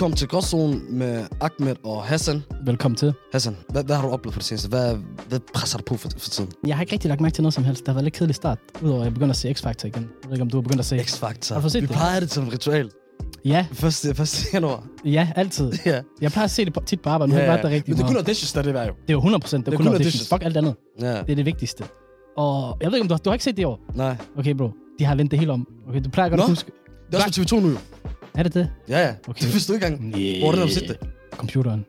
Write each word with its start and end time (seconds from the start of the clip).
Velkommen 0.00 0.16
til 0.16 0.28
Gråzonen 0.28 0.98
med 0.98 1.26
Ahmed 1.40 1.76
og 1.84 2.04
Hassan. 2.04 2.42
Velkommen 2.64 2.96
til. 2.96 3.12
Hassan, 3.32 3.56
hvad, 3.68 3.84
hvad 3.84 3.96
har 3.96 4.02
du 4.02 4.12
oplevet 4.12 4.34
for 4.34 4.40
det 4.40 4.46
seneste? 4.46 4.68
Hvad, 4.68 4.96
hvad 5.28 5.40
presser 5.54 5.78
du 5.78 5.84
på 5.84 5.96
for, 5.96 6.08
for 6.18 6.30
tiden? 6.30 6.50
Jeg 6.66 6.76
har 6.76 6.82
ikke 6.82 6.92
rigtig 6.92 7.08
lagt 7.08 7.20
mærke 7.20 7.34
til 7.34 7.42
noget 7.42 7.54
som 7.54 7.64
helst. 7.64 7.80
Det 7.80 7.88
har 7.88 7.94
været 7.94 8.04
lidt 8.04 8.14
kedelig 8.14 8.34
start, 8.34 8.58
udover 8.82 9.00
at 9.00 9.04
jeg 9.04 9.14
begynder 9.14 9.30
at 9.30 9.36
se 9.36 9.50
X-Factor 9.50 9.86
igen. 9.86 10.02
Jeg 10.02 10.30
ved 10.30 10.32
ikke, 10.32 10.42
om 10.42 10.50
du 10.50 10.56
har 10.56 10.62
begyndt 10.62 10.80
at 10.80 10.86
se. 10.86 10.96
X-Factor. 10.96 11.54
Har 11.54 11.60
du 11.60 11.68
set 11.68 11.82
Vi 11.82 11.86
det? 11.86 11.96
plejer 11.96 12.20
det 12.20 12.30
som 12.30 12.46
et 12.46 12.52
ritual. 12.52 12.90
Ja, 13.44 13.66
1. 13.70 14.20
1. 14.20 14.46
januar. 14.54 14.84
ja, 15.04 15.28
altid. 15.36 15.72
ja. 15.86 16.00
Jeg 16.20 16.30
plejer 16.30 16.44
at 16.44 16.50
se 16.50 16.64
det 16.64 16.72
på, 16.72 16.80
tit 16.86 17.00
på 17.00 17.08
arbejde, 17.10 17.32
men 17.32 17.38
ja, 17.38 17.42
ikke 17.42 17.50
været 17.50 17.62
der 17.62 17.70
rigtig 17.70 17.88
Men 17.88 17.96
det 17.96 18.02
er 18.02 18.06
kun 18.06 18.16
auditions, 18.16 18.52
der 18.52 18.58
er 18.58 18.64
det 18.64 18.74
værd 18.74 18.86
jo. 18.86 18.92
Det 18.92 19.08
er 19.08 19.12
jo 19.12 19.18
100 19.18 19.40
procent. 19.40 19.66
Det 19.66 19.74
er 19.74 19.76
Det 19.76 19.86
kun 19.86 19.94
auditions. 19.94 20.28
Fuck 20.28 20.42
alt 20.44 20.56
andet. 20.56 20.74
Ja. 21.00 21.06
Det 21.06 21.30
er 21.30 21.34
det 21.36 21.46
vigtigste. 21.46 21.84
Og 22.36 22.76
jeg 22.80 22.90
ved 22.90 22.98
ikke, 22.98 23.04
om 23.04 23.08
du 23.08 23.14
har, 23.14 23.18
du 23.18 23.30
har 23.30 23.34
ikke 23.34 23.44
set 23.44 23.56
det 23.56 23.62
i 23.62 23.64
år. 23.64 23.80
Nej. 23.94 24.16
Okay, 24.38 24.54
bro. 24.54 24.70
De 24.98 25.04
har 25.04 25.14
vendt 25.14 25.30
det 25.30 25.38
hele 25.38 25.52
om. 25.52 25.66
Okay, 25.88 26.00
du 26.04 26.10
plejer 26.10 26.28
godt 26.28 26.38
Nå. 26.38 26.42
at 26.44 26.48
huske. 26.48 26.72
Det 27.12 27.20
er 27.20 27.24
også 27.24 27.40
på 27.40 27.56
TV2 27.56 27.60
nu 27.60 27.68
jo. 27.68 27.76
Er 28.34 28.42
det 28.42 28.54
det? 28.54 28.70
Ja, 28.88 28.98
ja. 29.06 29.14
Okay. 29.28 29.44
Det 29.44 29.52
vidste 29.52 29.72
du 29.72 29.74
ikke 29.76 29.86
engang. 29.86 30.10
Nej. 30.10 30.38
Hvor 30.40 30.48
er 30.52 30.56
det, 30.56 30.62
du 30.62 30.72
set 30.72 30.88
det? 30.88 30.98
Computeren. 31.32 31.84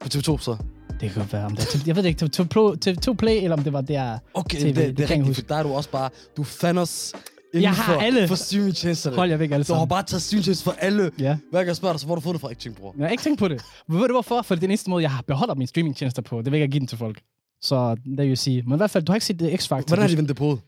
På 0.00 0.08
TV2 0.14 0.38
så. 0.38 0.56
Det 1.00 1.10
kan 1.10 1.18
godt 1.22 1.32
være. 1.32 1.44
Om 1.46 1.56
det 1.56 1.74
er, 1.74 1.78
jeg 1.86 1.96
ved 1.96 2.04
ikke, 2.04 2.24
TV2 2.24 2.44
Pro, 2.48 2.74
TV2 2.86 3.14
Play, 3.14 3.42
eller 3.42 3.56
om 3.56 3.62
det 3.64 3.72
var 3.72 3.80
der. 3.80 4.18
Okay, 4.34 4.58
TV, 4.58 4.66
det, 4.66 4.76
det 4.76 4.96
det, 4.96 5.04
er 5.04 5.08
jeg 5.08 5.18
rigtigt, 5.18 5.36
for 5.36 5.42
der 5.48 5.54
er 5.56 5.62
du 5.62 5.68
også 5.72 5.90
bare, 5.90 6.10
du 6.36 6.44
fandt 6.44 6.80
os 6.80 7.12
inden 7.54 7.62
Jeg 7.62 7.70
har 7.72 7.94
for, 7.94 8.00
alle. 8.00 8.28
for 8.28 8.34
streamingtjenesterne. 8.34 9.16
Hold 9.16 9.30
jer 9.30 9.36
væk 9.36 9.50
alle 9.50 9.64
Du 9.64 9.74
har 9.74 9.84
bare 9.84 10.02
taget 10.02 10.22
streamingtjenester 10.22 10.64
for 10.64 10.76
alle. 10.80 11.10
Ja. 11.18 11.36
Hver 11.50 11.58
gang 11.58 11.66
jeg 11.66 11.76
spørger 11.76 11.92
dig, 11.92 12.00
så 12.00 12.06
hvor 12.06 12.14
du 12.14 12.20
fået 12.20 12.34
det 12.34 12.40
fra, 12.40 12.48
ikke 12.48 12.62
tænkt, 12.62 12.78
bror? 12.78 12.94
Jeg 12.98 13.06
har 13.06 13.10
ikke 13.10 13.22
tænkt 13.22 13.38
på 13.38 13.48
det. 13.48 13.62
Ved 13.88 14.00
du 14.00 14.12
hvorfor? 14.12 14.42
For 14.42 14.54
det 14.54 14.58
er 14.58 14.60
den 14.60 14.70
eneste 14.70 14.90
måde, 14.90 15.02
jeg 15.02 15.10
har 15.10 15.22
beholder 15.26 15.54
mine 15.54 15.68
streamingtjenester 15.68 16.22
på. 16.22 16.42
Det 16.42 16.52
vil 16.52 16.58
jeg 16.58 16.64
ikke 16.64 16.72
give 16.72 16.80
den 16.80 16.86
til 16.86 16.98
folk. 16.98 17.20
Så 17.62 17.96
vil 18.16 18.28
jeg 18.28 18.38
sige. 18.38 18.62
Men 18.62 18.74
i 18.74 18.76
hvert 18.76 18.90
fald, 18.90 19.04
du 19.04 19.12
har 19.12 19.16
ikke 19.16 19.26
set 19.26 19.40
det 19.40 19.50
X-Factor. 19.50 19.86
Hvordan 19.86 19.98
har 20.02 20.08
de 20.08 20.16
vendt 20.16 20.28
det 20.28 20.36
på? 20.36 20.58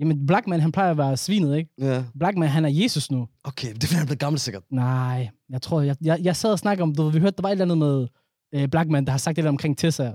Jamen, 0.00 0.26
Blackman, 0.26 0.60
han 0.60 0.72
plejer 0.72 0.90
at 0.90 0.98
være 0.98 1.16
svinet, 1.16 1.56
ikke? 1.56 1.70
Ja. 1.78 2.04
Blackman, 2.18 2.48
han 2.48 2.64
er 2.64 2.68
Jesus 2.68 3.10
nu. 3.10 3.28
Okay, 3.44 3.68
det 3.74 3.84
er 3.84 3.86
fordi, 3.86 3.94
han 3.94 4.02
er 4.02 4.06
blevet 4.06 4.18
gammel 4.18 4.40
sikkert. 4.40 4.62
Nej, 4.70 5.28
jeg 5.48 5.62
tror, 5.62 5.80
jeg, 5.80 5.96
jeg, 6.00 6.20
jeg 6.22 6.36
sad 6.36 6.52
og 6.52 6.58
snakkede 6.58 6.82
om, 6.82 6.94
du, 6.94 7.08
vi 7.08 7.18
hørte, 7.18 7.36
der 7.36 7.42
var 7.42 7.48
et 7.48 7.52
eller 7.52 7.64
andet 7.64 7.78
med 7.78 8.08
øh, 8.54 8.68
Blackman, 8.68 9.04
der 9.04 9.10
har 9.10 9.18
sagt 9.18 9.36
det 9.36 9.44
der 9.44 9.50
omkring 9.50 9.78
Tessa. 9.78 10.12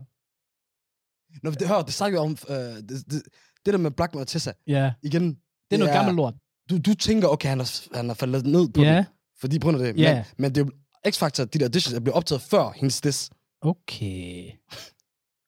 Nå, 1.43 1.51
det, 1.51 1.67
hør, 1.67 1.81
det 1.81 1.93
snakker 1.93 2.19
vi 2.19 2.25
om, 2.25 2.37
øh, 2.49 2.55
det, 2.55 2.89
det, 2.89 3.23
det, 3.65 3.73
der 3.73 3.77
med 3.77 3.91
Blackman 3.91 4.21
og 4.21 4.27
Tessa, 4.27 4.51
Ja, 4.67 4.93
igen, 5.03 5.23
det 5.69 5.75
er 5.75 5.77
noget 5.77 5.93
gammelt 5.93 6.15
lort. 6.15 6.33
Du, 6.69 6.77
du 6.77 6.93
tænker, 6.93 7.27
okay, 7.27 7.49
han 7.49 7.59
har, 7.59 7.95
han 7.95 8.07
har 8.07 8.13
faldet 8.13 8.45
ned 8.45 8.69
på 8.69 8.81
Ja, 8.81 8.97
det, 8.97 9.05
fordi 9.39 9.59
på 9.59 9.65
grund 9.65 9.81
af 9.81 9.93
det. 9.93 10.01
Ja. 10.01 10.13
Men, 10.15 10.23
men 10.37 10.55
det 10.55 10.61
er 10.61 10.65
jo 10.65 10.71
X-Factor, 11.11 11.43
de 11.45 11.59
der 11.59 11.65
auditions, 11.65 11.95
er 11.95 11.99
blevet 11.99 12.15
optaget 12.15 12.41
før 12.41 12.71
hendes 12.75 13.01
diss 13.01 13.29
okay. 13.61 14.51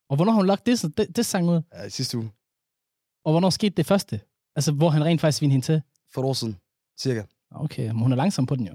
Og 0.10 0.16
hvornår 0.16 0.32
har 0.32 0.38
hun 0.40 0.48
lagt 0.48 0.66
det, 0.66 0.98
det, 0.98 1.16
det 1.16 1.26
sang 1.26 1.50
ud? 1.50 1.62
ja, 1.74 1.90
sidste 1.90 2.18
uge. 2.18 2.32
Og 3.26 3.32
hvornår 3.32 3.50
skete 3.50 3.74
det 3.78 3.86
første? 3.86 4.20
Altså, 4.56 4.72
hvor 4.72 4.90
han 4.90 5.06
rent 5.06 5.22
faktisk 5.22 5.38
svinede 5.38 5.54
hende 5.54 5.66
til? 5.66 5.82
For 6.14 6.22
et 6.22 6.26
år 6.26 6.34
siden, 6.34 6.58
cirka. 7.00 7.22
Okay, 7.56 7.88
men 7.88 7.98
hun 8.00 8.12
er 8.12 8.16
langsom 8.16 8.46
på 8.46 8.56
den 8.56 8.68
jo. 8.68 8.74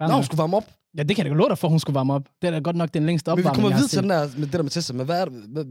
Nå, 0.00 0.14
hun 0.14 0.24
skulle 0.24 0.38
varme 0.38 0.56
op. 0.56 0.64
Ja, 0.98 1.02
det 1.02 1.16
kan 1.16 1.26
jeg 1.26 1.32
da 1.34 1.36
love 1.36 1.48
dig 1.48 1.58
for, 1.58 1.68
hun 1.68 1.80
skulle 1.80 1.94
varme 1.94 2.12
op. 2.12 2.28
Det 2.42 2.48
er 2.48 2.50
da 2.50 2.58
godt 2.58 2.76
nok 2.76 2.94
den 2.94 3.06
længste 3.06 3.30
Men 3.30 3.36
vi 3.36 3.40
opvarmning, 3.42 3.54
kommer 3.62 3.76
videre 3.76 3.88
til 3.88 4.02
den 4.02 4.10
der, 4.10 4.28
med 4.36 4.46
det 4.46 4.52
der 4.52 4.62
med 4.62 4.70
Tessa, 4.70 4.92
men 4.92 5.06
hvad 5.06 5.20
er 5.20 5.24
det? 5.24 5.32
Hvad, 5.48 5.64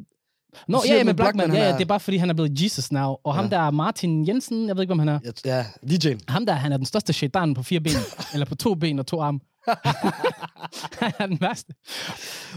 Nå, 0.67 0.81
ja, 0.87 0.95
ja, 0.95 1.03
med 1.03 1.13
Blackman, 1.13 1.45
Blackman, 1.45 1.57
ja, 1.61 1.67
ja, 1.69 1.73
det 1.73 1.81
er 1.81 1.85
bare 1.85 1.99
fordi, 1.99 2.17
han 2.17 2.29
er 2.29 2.33
blevet 2.33 2.63
Jesus 2.63 2.91
now. 2.91 3.15
Og 3.23 3.35
ham 3.35 3.45
Ja. 3.45 3.49
der 3.49 3.59
er 3.59 3.71
Martin 3.71 4.27
Jensen, 4.27 4.67
jeg 4.67 4.75
ved 4.75 4.83
ikke, 4.83 4.89
hvem 4.89 4.99
han 4.99 5.09
er. 5.09 5.19
ja, 5.45 5.65
DJ'en. 5.85 6.19
Ham 6.27 6.45
der, 6.45 6.53
han 6.53 6.71
er 6.71 6.77
den 6.77 6.85
største 6.85 7.13
shaitan 7.13 7.53
på 7.53 7.63
fire 7.63 7.79
ben. 7.79 7.91
eller 8.33 8.45
på 8.45 8.55
to 8.55 8.75
ben 8.75 8.99
og 8.99 9.07
to 9.07 9.21
arme. 9.21 9.39
han 10.99 11.13
er 11.19 11.25
den 11.27 11.41
værste. 11.41 11.73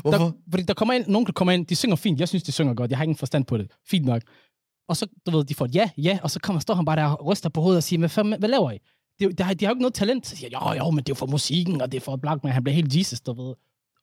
Hvorfor? 0.00 0.19
Der, 0.19 0.33
fordi 0.50 0.62
der 0.62 0.75
kommer 0.75 0.95
ind, 0.95 1.05
nogen 1.09 1.27
kommer 1.27 1.53
ind, 1.53 1.67
de 1.67 1.75
synger 1.77 1.97
fint. 1.97 2.21
Jeg 2.21 2.28
synes, 2.28 2.43
de 2.43 2.53
synger 2.53 2.75
godt. 2.75 2.91
Jeg 2.91 2.99
har 2.99 3.03
ingen 3.03 3.16
forstand 3.16 3.44
på 3.44 3.59
det. 3.59 3.71
Fint 3.91 4.06
nok. 4.06 4.22
Og 4.88 4.97
så, 4.97 5.06
du 5.26 5.30
ved, 5.36 5.44
de 5.44 5.54
får 5.54 5.64
et 5.64 5.74
ja, 5.74 5.91
ja, 5.97 6.19
og 6.22 6.30
så 6.30 6.41
kommer, 6.41 6.60
står 6.60 6.74
han 6.74 6.84
bare 6.84 6.97
der 6.97 7.04
og 7.04 7.26
ryster 7.26 7.48
på 7.48 7.60
hovedet 7.60 7.76
og 7.76 7.82
siger, 7.82 7.98
hvad, 7.98 8.08
fanden- 8.08 8.38
hvad 8.38 8.48
laver 8.48 8.70
I? 8.70 8.78
Det, 9.19 9.38
det 9.38 9.47
har, 9.47 9.54
de 9.54 9.64
har 9.64 9.70
jo 9.70 9.74
ikke 9.74 9.82
noget 9.82 9.94
talent. 9.94 10.26
Så 10.26 10.36
siger 10.36 10.48
jo, 10.52 10.72
jo, 10.84 10.91
men 10.91 10.97
det 10.98 11.08
er 11.08 11.10
jo 11.10 11.14
for 11.14 11.26
musikken, 11.26 11.80
og 11.80 11.92
det 11.92 11.98
er 11.98 12.02
for 12.04 12.16
Blackman. 12.16 12.52
Han 12.52 12.64
bliver 12.64 12.74
helt 12.74 12.97
Jesus, 12.97 13.20
du 13.20 13.32
ved. 13.47 13.54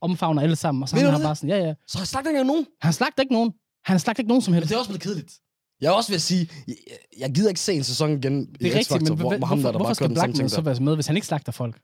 Omfavner 0.01 0.41
alle 0.41 0.55
sammen. 0.55 0.83
Og 0.83 0.89
så 0.89 0.95
du 0.95 1.01
han 1.05 1.13
det? 1.13 1.23
bare 1.23 1.35
sådan, 1.35 1.49
ja, 1.49 1.57
ja. 1.57 1.73
Så 1.87 1.97
har 1.97 2.01
jeg 2.01 2.07
sagt 2.07 2.21
ikke 2.21 2.29
engang 2.29 2.47
nogen. 2.47 2.65
Han 2.81 2.93
slagter 2.93 3.23
ikke 3.23 3.33
nogen. 3.33 3.53
Han 3.85 3.99
slagter 3.99 4.21
ikke 4.21 4.27
nogen 4.27 4.41
som 4.41 4.51
Men 4.51 4.55
helst. 4.55 4.69
det 4.69 4.75
er 4.75 4.79
også 4.79 4.89
blevet 4.89 5.01
kedeligt. 5.01 5.33
Jeg 5.81 5.87
er 5.87 5.91
også 5.93 6.09
ved 6.11 6.15
at 6.15 6.21
sige, 6.21 6.49
jeg, 6.67 6.75
jeg 7.19 7.31
gider 7.35 7.49
ikke 7.49 7.59
se 7.61 7.73
en 7.73 7.83
sæson 7.83 8.09
igen 8.11 8.45
Det 8.45 8.61
er 8.61 8.65
rigtigt, 8.65 8.87
X-Factor, 8.91 8.97
men 8.99 9.07
hvor, 9.07 9.15
hvor, 9.29 9.37
hvor 9.37 9.47
ham 9.47 9.57
der, 9.57 9.61
hvorfor, 9.61 9.71
der 9.71 9.77
hvorfor 9.77 9.83
bare 9.83 9.89
gør 9.89 9.93
skal 9.93 10.07
den 10.09 10.15
samme 10.15 10.33
Blackman 10.33 10.35
ting 10.39 10.49
så 10.49 10.55
der. 10.55 10.61
være 10.61 10.79
med, 10.79 10.95
hvis 10.95 11.07
han 11.07 11.15
ikke 11.15 11.27
slagter 11.27 11.51
folk? 11.51 11.75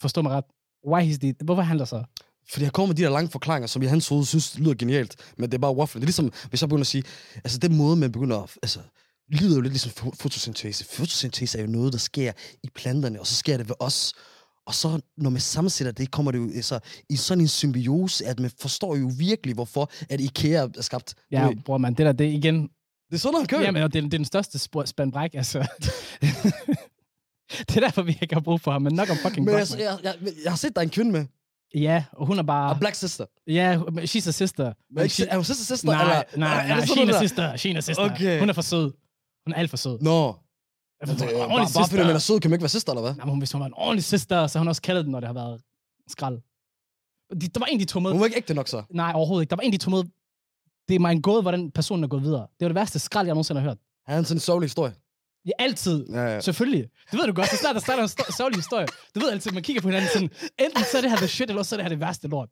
Forstå 0.00 0.22
mig 0.22 0.32
ret. 0.32 0.44
Why 0.90 1.00
he's 1.12 1.18
the... 1.18 1.34
Hvorfor 1.44 1.62
handler 1.62 1.84
så? 1.84 2.04
Fordi 2.52 2.64
jeg 2.64 2.72
kommer 2.72 2.86
med 2.86 2.96
de 2.96 3.02
der 3.02 3.10
lange 3.10 3.30
forklaringer, 3.30 3.66
som 3.66 3.82
jeg 3.82 3.90
hans 3.90 4.08
hoved 4.08 4.24
synes 4.24 4.58
lyder 4.58 4.74
genialt, 4.74 5.16
men 5.36 5.50
det 5.50 5.54
er 5.54 5.58
bare 5.58 5.76
waffle. 5.76 6.00
Det 6.00 6.04
er 6.04 6.06
ligesom, 6.06 6.32
hvis 6.48 6.60
jeg 6.60 6.68
begynder 6.68 6.82
at 6.82 6.86
sige, 6.86 7.02
altså 7.36 7.58
den 7.58 7.76
måde, 7.76 7.96
man 7.96 8.12
begynder 8.12 8.38
at, 8.42 8.50
altså, 8.62 8.80
livet 9.32 9.50
er 9.52 9.54
jo 9.54 9.60
lidt 9.60 9.72
ligesom 9.72 9.92
fo- 10.00 10.16
fotosyntese. 10.20 10.84
Fotosyntese 10.84 11.58
er 11.58 11.62
jo 11.62 11.68
noget, 11.68 11.92
der 11.92 11.98
sker 11.98 12.32
i 12.62 12.68
planterne, 12.74 13.20
og 13.20 13.26
så 13.26 13.34
sker 13.34 13.56
det 13.56 13.68
ved 13.68 13.74
os. 13.78 14.12
Og 14.66 14.74
så, 14.74 15.00
når 15.16 15.30
man 15.30 15.40
sammensætter 15.40 15.92
det, 15.92 16.10
kommer 16.10 16.32
det 16.32 16.38
jo 16.38 16.50
altså, 16.54 16.78
i 17.08 17.16
sådan 17.16 17.40
en 17.40 17.48
symbiose, 17.48 18.26
at 18.26 18.40
man 18.40 18.50
forstår 18.60 18.96
jo 18.96 19.10
virkelig, 19.18 19.54
hvorfor 19.54 19.90
at 20.08 20.20
IKEA 20.20 20.66
er 20.76 20.82
skabt. 20.82 21.14
Du 21.16 21.22
Ja, 21.30 21.46
ved, 21.46 21.56
bror 21.64 21.78
man, 21.78 21.94
det 21.94 22.06
der, 22.06 22.12
det 22.12 22.24
igen... 22.24 22.62
Det 22.62 23.16
er 23.16 23.20
sådan, 23.20 23.38
han 23.38 23.46
kører. 23.46 23.62
Jamen, 23.62 23.82
det, 23.82 23.96
er, 23.96 24.00
det 24.00 24.14
er 24.14 24.18
den 24.18 24.24
største 24.24 24.58
spandbræk, 24.86 25.34
altså. 25.34 25.58
det 27.68 27.76
er 27.76 27.80
derfor, 27.80 28.02
vi 28.02 28.18
ikke 28.22 28.34
har 28.34 28.40
brug 28.40 28.60
for 28.60 28.70
ham, 28.70 28.82
men 28.82 28.94
nok 28.94 29.10
om 29.10 29.16
fucking 29.16 29.46
men 29.46 29.54
jeg, 29.54 29.66
jeg, 29.70 29.78
jeg, 29.80 29.98
jeg, 30.22 30.32
jeg, 30.44 30.52
har 30.52 30.56
set, 30.56 30.74
der 30.74 30.80
er 30.80 30.84
en 30.84 30.90
kvinde 30.90 31.12
med. 31.12 31.26
Ja, 31.74 32.04
og 32.12 32.26
hun 32.26 32.38
er 32.38 32.42
bare... 32.42 32.70
Og 32.70 32.78
Black 32.80 32.94
Sister. 32.94 33.26
Ja, 33.46 33.76
she's 33.78 34.28
a 34.28 34.30
sister. 34.30 34.72
Men 34.90 35.04
ikke, 35.04 35.26
er 35.26 35.34
hun 35.36 35.44
sister 35.44 35.64
sister? 35.64 35.88
Nej, 35.88 36.02
eller, 36.02 36.14
nej, 36.36 36.62
er 36.62 36.68
nej, 36.68 36.76
a 36.78 36.86
noget 36.96 37.08
der? 37.08 37.20
sister, 37.20 37.52
she's 37.52 37.76
a 37.76 37.80
sister. 37.80 38.10
Okay. 38.14 38.38
Hun 38.40 38.48
er 38.48 38.52
for 38.52 38.62
sød. 38.62 38.92
Hun 39.46 39.52
er 39.52 39.56
alt 39.56 39.70
for 39.70 39.76
sød. 39.76 39.98
Nå, 40.00 40.26
hun 40.26 40.36
er 41.00 41.06
er 41.06 41.12
en 41.12 41.18
bare, 41.18 41.66
bare 41.74 41.88
fordi 41.88 42.02
man 42.02 42.10
er 42.10 42.18
sister. 42.18 42.34
sød, 42.34 42.40
kan 42.40 42.50
man 42.50 42.56
ikke 42.56 42.62
være 42.62 42.68
søster, 42.68 42.92
eller 42.92 43.02
hvad? 43.02 43.14
Nej, 43.14 43.26
men 43.26 43.38
hvis 43.38 43.52
hun 43.52 43.60
var 43.60 43.66
en 43.66 43.74
ordentlig 43.76 44.04
sister, 44.04 44.46
så 44.46 44.58
har 44.58 44.60
hun 44.60 44.68
også 44.68 44.82
kaldet 44.82 45.04
den, 45.04 45.12
når 45.12 45.20
det 45.20 45.26
har 45.26 45.34
været 45.34 45.60
skrald. 46.08 46.38
De, 47.40 47.48
der 47.48 47.60
var 47.60 47.66
en, 47.66 47.80
de 47.80 47.84
tog 47.84 48.02
med. 48.02 48.10
Hun 48.10 48.20
var 48.20 48.26
ikke 48.26 48.36
ægte 48.36 48.54
nok 48.54 48.68
så. 48.68 48.82
Nej, 48.90 49.12
overhovedet 49.14 49.42
ikke. 49.42 49.50
Der 49.50 49.56
var 49.56 49.62
en, 49.62 49.72
de 49.72 49.76
tog 49.78 49.90
med. 49.90 50.02
Det 50.88 50.94
er 50.94 50.98
mig 50.98 51.12
en 51.12 51.22
gåde, 51.22 51.42
hvordan 51.42 51.70
personen 51.70 52.04
er 52.04 52.08
gået 52.08 52.22
videre. 52.22 52.40
Det 52.40 52.60
var 52.60 52.68
det 52.68 52.74
værste 52.74 52.98
skrald, 52.98 53.26
jeg 53.26 53.34
nogensinde 53.34 53.60
har 53.60 53.68
hørt. 53.68 53.78
Han 54.06 54.18
er 54.18 54.22
sådan 54.22 54.36
en 54.36 54.40
sørgelig 54.40 54.64
historie. 54.64 54.92
Ja, 55.46 55.50
altid. 55.58 56.06
Ja, 56.08 56.22
ja. 56.22 56.40
Selvfølgelig. 56.40 56.90
Det 57.10 57.18
ved 57.18 57.26
du 57.26 57.32
godt. 57.32 57.50
Så 57.50 57.56
snart 57.56 57.74
der 57.74 57.80
starter 57.80 58.02
en 58.02 58.08
sto- 58.08 58.36
sørgelig 58.36 58.58
historie. 58.58 58.86
Du 59.14 59.20
ved 59.20 59.30
altid, 59.30 59.50
man 59.50 59.62
kigger 59.62 59.82
på 59.82 59.88
hinanden 59.88 60.10
sådan, 60.12 60.30
enten 60.58 60.84
så 60.84 60.96
er 60.96 61.00
det 61.00 61.10
her 61.10 61.16
the 61.18 61.28
shit, 61.28 61.48
eller 61.50 61.58
også 61.58 61.68
så 61.68 61.74
er 61.74 61.78
det 61.78 61.84
her 61.84 61.88
det 61.88 62.00
værste 62.00 62.28
lort. 62.28 62.48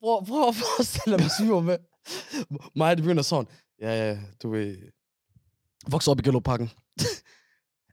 Prøv, 0.00 0.26
prøv 0.26 0.48
at 0.48 0.54
forestille 0.56 1.18
dig, 1.18 1.50
var 1.50 1.60
med. 1.60 1.78
Mig, 2.76 2.96
det 2.96 3.04
begynder 3.04 3.22
sådan. 3.22 3.46
Ja, 3.80 4.08
ja, 4.08 4.18
du 4.42 4.50
ved... 4.50 4.76
Voksede 5.90 6.12
op 6.12 6.18
i 6.18 6.22
Gellerparken. 6.22 6.70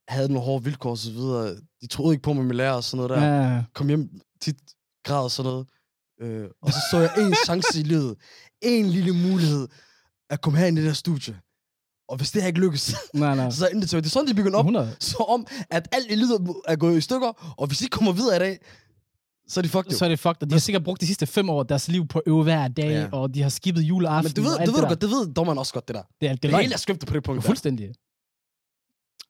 Havde 0.08 0.28
nogle 0.28 0.46
hårde 0.46 0.64
vilkår 0.64 0.90
og 0.90 0.98
så 0.98 1.12
videre. 1.12 1.56
De 1.82 1.88
troede 1.88 2.14
ikke 2.14 2.22
på 2.24 2.34
mig 2.34 2.46
med 2.46 2.56
lærer 2.56 2.74
og 2.74 2.84
sådan 2.84 3.08
noget 3.08 3.22
der. 3.22 3.28
Ja. 3.28 3.54
Ja. 3.56 3.64
Kom 3.74 3.88
hjem 3.88 4.10
tit, 4.42 4.58
græd 5.04 5.24
og 5.24 5.32
sådan 5.32 5.52
noget. 5.52 5.68
Øh, 6.22 6.50
og 6.62 6.72
så 6.74 6.80
så 6.92 6.98
jeg 7.00 7.12
en 7.18 7.36
chance 7.46 7.80
i 7.80 7.84
livet. 7.84 8.16
En 8.62 8.86
lille 8.86 9.12
mulighed 9.14 9.68
at 10.30 10.42
komme 10.42 10.60
her 10.60 10.66
ind 10.66 10.78
i 10.78 10.82
det 10.82 10.90
her 10.90 10.94
studie. 10.96 11.40
Og 12.08 12.18
hvis 12.18 12.32
det 12.32 12.42
her 12.42 12.48
ikke 12.48 12.60
lykkes, 12.60 12.96
Nej, 13.14 13.36
nej. 13.36 13.50
så 13.50 13.66
er 13.68 13.70
det, 13.80 13.92
det 13.92 14.06
er 14.06 14.10
sådan, 14.10 14.28
de 14.28 14.34
begynder 14.34 14.58
op. 14.60 14.66
100. 14.66 14.96
Så 15.00 15.18
om, 15.18 15.48
at 15.70 15.88
alt 15.92 16.12
i 16.12 16.16
livet 16.16 16.56
er 16.68 16.76
gået 16.76 16.98
i 16.98 17.02
stykker, 17.02 17.54
og 17.58 17.68
hvis 17.68 17.78
de 17.78 17.86
ikke 17.86 17.94
kommer 17.94 18.12
videre 18.12 18.36
i 18.36 18.40
dag, 18.40 18.60
så 19.48 19.60
er 19.60 19.62
de 19.62 19.70
fucked 19.70 19.92
jo. 19.92 19.98
Så 19.98 20.06
er 20.06 20.10
det 20.10 20.20
fucked. 20.20 20.42
Og 20.44 20.50
de 20.50 20.54
har 20.56 20.60
sikkert 20.60 20.84
brugt 20.84 21.02
de 21.02 21.08
sidste 21.08 21.26
fem 21.26 21.50
år 21.50 21.64
deres 21.64 21.88
liv 21.88 22.08
på 22.08 22.20
at 22.20 22.24
øve 22.28 22.44
hver 22.44 22.68
dag, 22.68 22.86
Ja. 22.86 23.00
ja. 23.02 23.08
og 23.12 23.34
de 23.34 23.42
har 23.42 23.50
skippet 23.50 23.82
juleaften. 23.82 24.30
Men 24.30 24.36
du 24.36 24.42
ved, 24.50 24.56
og 24.56 24.62
alt 24.62 24.68
det 24.68 24.74
ved 24.76 24.82
du 24.82 24.84
der. 24.84 24.88
godt, 24.90 25.02
det 25.02 25.10
ved 25.10 25.34
dommeren 25.34 25.58
også 25.60 25.74
godt, 25.74 25.88
det 25.88 25.96
der. 25.96 26.02
Det 26.22 26.30
er, 26.30 26.34
det 26.34 26.44
Det 26.44 26.54
er 26.54 26.74
er 26.74 26.78
scriptet 26.78 27.10
på 27.10 27.16
det 27.16 27.24
punkt. 27.24 27.42
der. 27.42 27.48
Fuldstændig. 27.48 27.90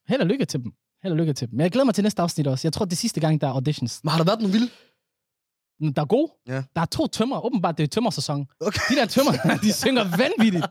Held 0.08 0.22
og 0.22 0.28
lykke 0.28 0.46
til 0.46 0.64
dem. 0.64 0.72
Held 1.04 1.12
og 1.14 1.18
lykke 1.18 1.34
til 1.34 1.48
dem. 1.50 1.58
Men 1.58 1.62
jeg 1.64 1.72
glæder 1.72 1.86
mig 1.86 1.96
til 1.96 2.04
næste 2.04 2.22
afsnit 2.22 2.48
også. 2.48 2.68
Jeg 2.68 2.74
tror, 2.74 2.86
det 2.86 2.92
er 2.92 2.96
sidste 2.98 3.20
gang, 3.20 3.42
der 3.42 3.48
er 3.48 3.52
auditions. 3.52 4.00
Men 4.04 4.10
har 4.10 4.18
der 4.18 4.26
været 4.26 4.40
nogle 4.40 4.54
vilde? 4.54 4.70
Der 5.96 6.02
er 6.02 6.06
gode. 6.06 6.32
Ja. 6.48 6.64
Der 6.76 6.82
er 6.82 6.86
to 6.86 7.08
tømmer. 7.08 7.46
Åbenbart, 7.46 7.78
det 7.78 7.84
er 7.84 7.88
tømmersæson. 7.88 8.48
Okay. 8.62 8.80
De 8.90 8.96
der 8.96 9.06
tømmer, 9.06 9.32
de 9.64 9.74
synger 9.74 10.04
vanvittigt. 10.18 10.66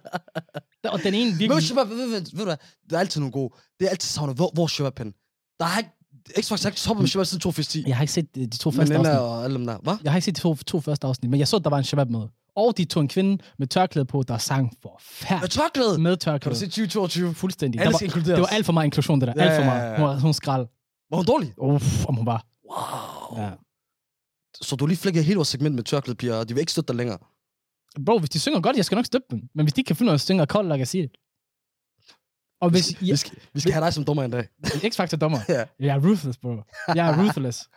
Der- 0.84 0.90
Og 0.90 0.98
den 1.02 1.14
ene 1.14 1.30
Men 1.30 1.38
virkelig... 1.38 1.62
Shabab, 1.62 1.88
ved, 1.88 1.96
ved, 1.96 2.06
ved, 2.10 2.20
ved 2.20 2.38
du 2.38 2.44
hvad? 2.44 2.56
Der 2.90 2.96
er 2.96 3.00
altid 3.00 3.20
nogle 3.20 3.32
gode. 3.32 3.54
Det 3.80 3.86
er 3.86 3.90
altid 3.90 4.08
savnet. 4.08 4.36
Hvor, 4.36 4.50
hvor 4.54 4.66
Shabab 4.66 4.98
henne? 4.98 5.12
Der 5.60 5.66
er 5.66 5.78
ikke... 5.78 5.90
X-Factor 6.40 6.62
har 6.62 6.68
ikke 6.70 6.78
toppet 6.80 7.02
med 7.02 7.08
Shabab 7.08 7.26
siden 7.26 7.40
2010. 7.40 7.84
Jeg 7.86 7.96
har 7.96 8.02
ikke 8.02 8.12
set 8.12 8.26
øh, 8.36 8.42
de 8.44 8.56
to 8.56 8.70
første 8.70 8.96
afsnit. 8.96 9.16
og 9.16 9.44
alle 9.44 9.56
dem 9.56 9.66
der. 9.66 9.78
Hvad? 9.82 9.94
Jeg 10.04 10.12
har 10.12 10.16
ikke 10.16 10.24
set 10.24 10.36
de 10.36 10.40
to, 10.40 10.54
to 10.54 10.80
første 10.80 11.06
afsnit, 11.06 11.30
men 11.30 11.40
jeg 11.40 11.48
så, 11.48 11.56
at 11.56 11.64
der 11.64 11.70
var 11.70 11.78
en 11.78 11.84
shabab 11.84 12.10
med. 12.10 12.20
Og 12.56 12.76
de 12.76 12.84
tog 12.84 13.00
en 13.00 13.08
kvinde 13.08 13.42
med 13.58 13.66
tørklæde 13.66 14.04
på, 14.04 14.22
der 14.28 14.38
sang 14.38 14.72
for 14.82 14.88
Med 14.90 15.00
færd 15.40 15.48
tørklæde. 15.48 15.98
med 15.98 16.10
Kan 16.16 16.18
du 16.18 16.24
tørklæde. 16.24 16.56
se 16.58 16.66
2022? 16.66 17.34
Fuldstændig. 17.34 17.78
Der 17.78 17.82
Alle 17.84 17.92
var, 17.92 17.98
skal 17.98 18.06
inkluderes. 18.06 18.36
det 18.36 18.40
var 18.40 18.46
alt 18.56 18.66
for 18.66 18.72
meget 18.72 18.84
inklusion, 18.84 19.20
det 19.20 19.26
der. 19.28 19.34
Ja, 19.36 19.42
Alt 19.50 19.56
for 19.60 19.64
meget. 19.64 19.96
Hun 19.98 20.06
var, 20.06 20.18
hun 20.18 20.34
skrald. 20.34 20.66
Var 21.10 21.16
hun 21.16 21.26
dårlig? 21.26 21.52
Uff, 21.58 22.06
om 22.06 22.14
hun 22.14 22.26
var. 22.26 22.46
Wow. 22.70 23.42
Ja. 23.44 23.50
Så 24.60 24.76
du 24.76 24.86
lige 24.86 24.96
flækket 24.98 25.24
hele 25.24 25.36
vores 25.36 25.48
segment 25.48 25.74
med 25.74 25.84
tørklæde 25.84 26.16
piger, 26.16 26.34
og 26.34 26.48
de 26.48 26.54
vil 26.54 26.60
ikke 26.60 26.72
støtte 26.72 26.88
dig 26.88 26.96
længere. 26.96 27.18
Bro, 28.06 28.18
hvis 28.18 28.30
de 28.30 28.40
synger 28.40 28.60
godt, 28.60 28.76
jeg 28.76 28.84
skal 28.84 28.96
nok 28.96 29.06
støtte 29.06 29.26
dem. 29.30 29.40
Men 29.54 29.64
hvis 29.66 29.72
de 29.72 29.80
ikke 29.80 29.86
kan 29.86 29.96
finde 29.96 30.10
af 30.12 30.14
at 30.14 30.20
synge 30.20 30.46
kold, 30.46 30.72
like 30.72 30.82
I 30.82 30.84
see 30.84 31.02
it. 31.04 31.10
Og 32.60 32.70
Vi 32.70 32.74
hvis 32.74 32.84
skal, 32.84 32.96
jeg, 33.06 33.12
vi 33.12 33.16
skal, 33.16 33.38
vi 33.54 33.60
skal 33.60 33.72
have 33.72 33.84
dig 33.84 33.94
som 33.94 34.04
dommer 34.04 34.22
en 34.24 34.30
dag. 34.30 34.48
X-Factor 34.90 35.16
dommer. 35.16 35.38
Ja. 35.48 35.64
Jeg 35.80 35.96
er 35.96 36.00
ruthless, 36.08 36.38
bro. 36.38 36.56
Jeg 36.94 37.08
er 37.08 37.22
ruthless. 37.24 37.68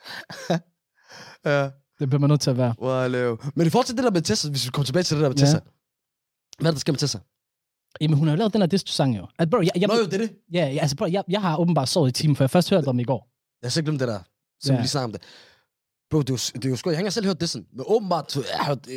Ja. 1.45 1.69
Det 2.00 2.10
bliver 2.10 2.19
man 2.19 2.30
nødt 2.30 2.42
til 2.42 2.50
at 2.50 2.57
være. 2.57 2.75
Wow. 2.81 3.38
Men 3.56 3.68
i 3.68 3.69
forhold 3.69 3.86
til 3.86 3.95
det 3.98 4.04
der 4.04 4.12
med 4.12 4.22
Tessa, 4.22 4.50
hvis 4.50 4.66
vi 4.66 4.69
kommer 4.72 4.86
tilbage 4.86 5.04
til 5.04 5.18
det 5.18 5.24
der 5.24 5.30
med 5.30 5.38
Ja. 5.38 5.45
Tessa. 5.45 5.60
Hvad 6.60 6.68
er 6.68 6.72
det, 6.72 6.75
der 6.75 6.80
sker 6.80 6.94
med 6.94 7.00
Tessa? 7.00 7.19
Jamen, 8.01 8.18
hun 8.18 8.27
har 8.27 8.36
jo 8.36 8.38
lavet 8.38 8.54
den 8.54 8.62
her 8.62 8.68
diss-sang 8.68 9.18
jo. 9.18 9.27
Altså, 9.39 9.50
bro, 9.51 9.57
jeg, 9.62 9.72
jeg, 9.75 9.88
Nå 9.88 9.94
jo, 9.95 10.06
det 10.06 10.13
er 10.13 10.18
det. 10.18 10.31
ja, 10.54 10.66
ja, 10.68 10.80
altså, 10.81 10.95
bro, 10.95 11.06
jeg, 11.06 11.24
jeg 11.30 11.42
har 11.42 11.57
åbenbart 11.57 11.89
sovet 11.89 12.10
i 12.10 12.12
timen, 12.12 12.36
for 12.36 12.44
jeg 12.44 12.50
først 12.50 12.69
hørte 12.69 12.88
om 12.88 13.00
i 13.00 13.04
går. 13.04 13.30
Jeg 13.62 13.68
har 13.68 13.72
så 13.72 13.81
glemt 13.81 14.00
det 14.00 14.07
der, 14.07 14.19
som 14.62 14.72
Ja. 14.74 14.77
vi 14.77 14.81
lige 14.81 14.89
snakkede 14.89 15.06
om 15.06 15.12
det. 15.12 15.22
Bro, 16.16 16.22
det 16.22 16.30
er 16.30 16.34
jo, 16.34 16.60
det 16.60 16.66
er 16.66 16.70
jo 16.70 16.76
sgu, 16.76 16.90
jeg 16.90 16.98
har 16.98 17.02
ikke 17.02 17.12
selv 17.12 17.26
hørt 17.26 17.42
det 17.42 17.50
sådan, 17.50 17.66
men 17.74 17.86
åbenbart, 17.88 18.36
jeg 18.36 18.44
har 18.60 18.66
hørt, 18.66 18.88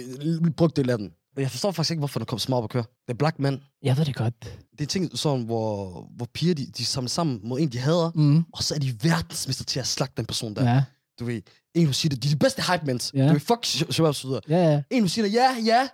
øh, 0.44 0.50
brugt 0.50 0.76
det 0.76 0.90
af 0.90 0.98
den. 0.98 1.10
Jeg 1.36 1.50
forstår 1.50 1.70
faktisk 1.72 1.90
ikke, 1.90 1.98
hvorfor 2.00 2.18
der 2.20 2.24
kom 2.24 2.38
op 2.52 2.64
at 2.64 2.70
køre. 2.70 2.82
Det 3.06 3.14
er 3.14 3.16
Black 3.18 3.38
Man. 3.38 3.60
Jeg 3.82 3.96
ved 3.98 4.04
det 4.04 4.14
godt. 4.16 4.34
Det 4.72 4.80
er 4.80 4.86
ting, 4.86 5.18
sådan, 5.18 5.44
hvor, 5.44 6.06
hvor 6.16 6.26
piger, 6.34 6.54
de, 6.54 6.66
de 6.66 6.84
samler 6.84 7.08
sammen 7.08 7.40
mod 7.44 7.60
en, 7.60 7.68
de 7.68 7.78
hader, 7.78 8.10
Mm. 8.14 8.44
og 8.52 8.62
så 8.62 8.74
er 8.74 8.78
de 8.78 8.96
verdensmester 9.02 9.64
til 9.64 9.80
at 9.80 9.86
slagte 9.86 10.14
den 10.16 10.26
person 10.26 10.54
der. 10.54 10.74
Ja, 10.74 10.82
Du 11.20 11.24
ved, 11.24 11.42
en, 11.74 11.86
du 11.86 11.92
siger 11.92 12.08
det, 12.10 12.22
de 12.22 12.28
er 12.28 12.32
de 12.32 12.38
bedste 12.38 12.62
hype 12.72 12.86
mens. 12.86 13.10
Ja. 13.14 13.26
Du 13.26 13.32
ved, 13.32 13.40
fuck 13.40 13.64
Shabab 13.64 14.14
så 14.14 14.26
videre. 14.28 14.40
ja, 14.48 14.70
ja. 14.72 14.82
En, 14.90 15.02
du 15.02 15.08
siger 15.08 15.24
det, 15.26 15.34
ja, 15.34 15.56
ja. 15.64 15.88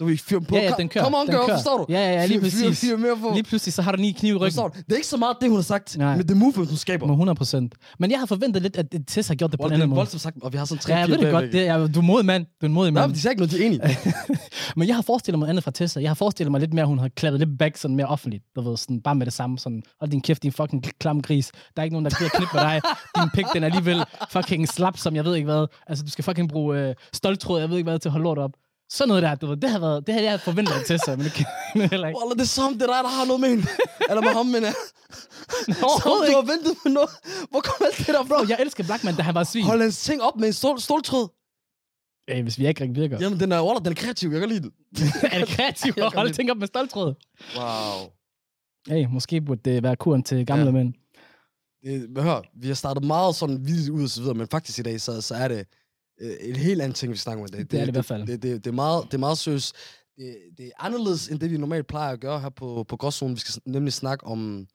Du 0.00 0.04
ved, 0.04 0.16
fyr 0.18 0.38
dem 0.38 0.46
på. 0.46 0.56
Ja, 0.56 0.62
ja, 0.62 0.72
den 0.78 0.88
kører. 0.88 1.04
Come 1.04 1.16
on, 1.16 1.26
den 1.26 1.34
girl, 1.34 1.46
kører. 1.46 1.56
forstår 1.56 1.78
du? 1.78 1.86
Ja, 1.88 1.98
ja, 1.98 2.12
ja, 2.12 2.26
lige 2.26 2.40
præcis. 2.40 2.80
Fyr 2.80 2.96
mere 2.96 3.16
på. 3.16 3.30
Lige 3.34 3.42
pludselig, 3.44 3.72
så 3.74 3.82
har 3.82 3.92
du 3.92 3.98
ni 3.98 4.12
kniv 4.12 4.32
i 4.32 4.36
ryggen. 4.36 4.46
Forstår 4.46 4.68
du? 4.68 4.78
Det 4.78 4.92
er 4.92 4.96
ikke 4.96 5.06
så 5.06 5.16
meget 5.16 5.36
det, 5.40 5.48
hun 5.48 5.56
har 5.56 5.62
sagt, 5.62 5.98
Nej. 5.98 6.16
men 6.16 6.28
det 6.28 6.36
movement, 6.36 6.68
hun 6.70 6.76
skaber. 6.76 7.06
Med 7.06 7.12
100 7.14 7.36
procent. 7.36 7.74
Men 7.98 8.10
jeg 8.10 8.18
har 8.18 8.26
forventet 8.26 8.62
lidt, 8.62 8.76
at 8.76 8.86
Tess 9.08 9.28
har 9.28 9.34
gjort 9.34 9.50
det 9.52 9.60
på 9.60 9.64
en 9.66 9.70
det 9.70 9.74
anden 9.74 9.82
er 9.82 9.86
måde. 9.88 9.96
voldsomt 9.96 10.20
sagt, 10.22 10.36
og 10.42 10.52
vi 10.52 10.58
har 10.58 10.64
sådan 10.64 10.80
tre 10.82 10.92
Ja, 10.92 10.98
jeg 10.98 11.08
ved 11.08 11.18
det 11.18 11.30
godt. 11.32 11.52
Det 11.52 11.66
er, 11.68 11.86
du 11.86 11.98
er 12.00 12.02
mod 12.04 12.22
mand. 12.22 12.44
Du 12.44 12.50
er 12.62 12.66
en 12.66 12.72
modig 12.72 12.92
Nej, 12.92 13.00
mand. 13.02 13.10
men 13.10 13.14
de 13.14 13.20
siger 13.20 13.30
ikke 13.30 13.40
noget, 13.40 13.52
de 13.52 13.62
er 13.62 13.66
enige. 13.66 13.80
Men 14.76 14.88
jeg 14.88 14.94
har 14.96 15.02
forestillet 15.02 15.38
mig 15.38 15.48
andet 15.48 15.64
fra 15.64 15.70
Tessa. 15.70 16.00
Jeg 16.00 16.10
har 16.10 16.14
forestillet 16.14 16.50
mig 16.50 16.60
lidt 16.60 16.72
mere, 16.74 16.82
at 16.82 16.88
hun 16.88 16.98
har 16.98 17.08
klappet 17.08 17.40
lidt 17.40 17.58
back 17.58 17.76
sådan 17.76 17.96
mere 17.96 18.06
offentligt. 18.06 18.44
Du 18.56 18.60
ved, 18.60 18.76
sådan, 18.76 19.00
bare 19.00 19.14
med 19.14 19.26
det 19.26 19.32
samme. 19.34 19.58
Sådan, 19.58 19.82
hold 20.00 20.10
din 20.10 20.20
kæft, 20.20 20.42
din 20.42 20.52
fucking 20.52 20.84
klam 21.00 21.20
gris. 21.20 21.52
Der 21.76 21.82
er 21.82 21.84
ikke 21.84 21.94
nogen, 21.94 22.04
der 22.04 22.18
gider 22.18 22.30
klippe 22.30 22.54
med 22.56 22.62
dig. 22.62 22.80
Din 23.16 23.30
pik, 23.34 23.44
den 23.54 23.62
er 23.62 23.66
alligevel 23.66 24.04
fucking 24.32 24.68
slap, 24.68 24.98
som 24.98 25.16
jeg 25.16 25.24
ved 25.24 25.34
ikke 25.34 25.44
hvad. 25.44 25.66
Altså, 25.86 26.04
du 26.04 26.10
skal 26.10 26.24
fucking 26.24 26.48
bruge 26.48 26.78
øh, 26.80 26.94
stoltråd, 27.12 27.60
jeg 27.60 27.70
ved 27.70 27.76
ikke 27.76 27.90
hvad, 27.90 27.98
til 27.98 28.08
at 28.08 28.12
holde 28.12 28.24
lort 28.24 28.38
op. 28.38 28.50
Sådan 28.90 29.08
noget 29.08 29.22
der, 29.22 29.34
du 29.34 29.46
ved, 29.46 29.56
det 29.56 29.70
har 29.70 29.78
været, 29.78 30.06
det 30.06 30.14
har 30.14 30.20
jeg 30.20 30.40
forventet 30.40 30.72
af 30.74 30.84
Tessa, 30.86 31.16
men 31.16 31.24
det 31.24 31.32
kan 31.32 31.46
men 31.74 31.90
heller 31.90 32.08
ikke. 32.08 32.18
Wallah, 32.20 32.36
det 32.38 32.42
er 32.42 32.46
som, 32.46 32.72
det 32.72 32.82
er 32.82 32.86
dig, 32.86 33.02
der 33.04 33.08
har 33.18 33.24
noget 33.24 33.40
med 33.40 33.48
hende. 33.48 33.66
Eller 34.10 34.22
med 34.22 34.30
ham, 34.30 34.46
men 34.46 34.62
ja. 34.62 34.72
Som 35.64 35.84
Overhovedet 35.84 36.28
du 36.32 36.36
har 36.40 36.46
ventet 36.52 36.74
med 36.84 36.92
noget. 36.92 37.10
Hvor 37.50 37.60
kom 37.60 37.86
alt 37.86 37.98
det 37.98 38.06
der 38.06 38.24
fra? 38.24 38.36
Jeg 38.48 38.58
elsker 38.60 38.84
Blackman, 38.84 39.14
da 39.16 39.22
han 39.22 39.34
var 39.34 39.44
svin. 39.44 39.64
Hold 39.64 39.80
hans 39.80 40.02
ting 40.02 40.22
op 40.22 40.36
med 40.40 40.46
en 40.48 40.52
stål, 40.52 40.80
ståltråd. 40.80 41.26
Hey, 42.28 42.42
hvis 42.42 42.58
vi 42.58 42.66
ikke 42.68 42.80
rigtig 42.82 43.02
virker. 43.02 43.18
Jamen, 43.20 43.40
den 43.40 43.52
er, 43.52 43.62
Wallah, 43.66 43.84
den 43.84 43.92
er 43.92 43.94
kreativ. 44.02 44.30
Jeg 44.30 44.40
kan 44.40 44.48
lide 44.48 44.62
den. 44.62 44.72
er 45.32 45.38
det 45.38 45.48
kreativt 45.48 45.96
Jeg 45.96 46.06
at 46.06 46.14
holde 46.14 46.32
ting 46.32 46.50
op 46.50 46.56
med 46.56 46.66
stoltråd? 46.66 47.14
Wow. 47.56 48.10
Hey, 48.88 49.06
måske 49.10 49.40
burde 49.40 49.60
det 49.70 49.82
være 49.82 49.96
kuren 49.96 50.22
til 50.22 50.46
gamle 50.46 50.64
Ja. 50.64 50.70
mænd. 50.70 50.94
Det, 51.84 52.22
hør, 52.22 52.40
vi 52.60 52.66
har 52.68 52.74
startet 52.74 53.04
meget 53.04 53.34
sådan 53.34 53.66
vildt 53.66 53.88
ud 53.88 54.02
og 54.02 54.08
så 54.10 54.20
videre, 54.20 54.34
men 54.34 54.48
faktisk 54.48 54.78
i 54.78 54.82
dag, 54.82 55.00
så, 55.00 55.20
så 55.20 55.34
er 55.34 55.48
det 55.48 55.66
en 56.20 56.56
helt 56.56 56.82
anden 56.82 56.94
ting, 56.94 57.12
vi 57.12 57.16
snakker 57.16 57.42
om 57.42 57.46
i 57.46 57.50
dag. 57.50 57.60
Det 57.60 57.74
er 57.74 57.80
det 57.80 57.88
i 57.88 57.90
hvert 57.90 58.04
fald. 58.04 58.26
Det, 58.26 58.42
det, 58.42 58.64
det, 58.64 58.70
er, 58.70 58.74
meget, 58.74 59.04
det 59.04 59.14
er 59.14 59.18
meget 59.18 59.38
seriøst. 59.38 59.76
Det, 60.16 60.36
det 60.58 60.66
er 60.66 60.70
anderledes, 60.78 61.28
end 61.28 61.40
det 61.40 61.50
vi 61.50 61.56
normalt 61.56 61.86
plejer 61.86 62.12
at 62.12 62.20
gøre 62.20 62.40
her 62.40 62.48
på, 62.48 62.84
på 62.88 62.96
Gråzonen. 62.96 63.34
Vi 63.34 63.40
skal 63.40 63.62
nemlig 63.66 63.92
snakke 63.92 64.26
om, 64.26 64.66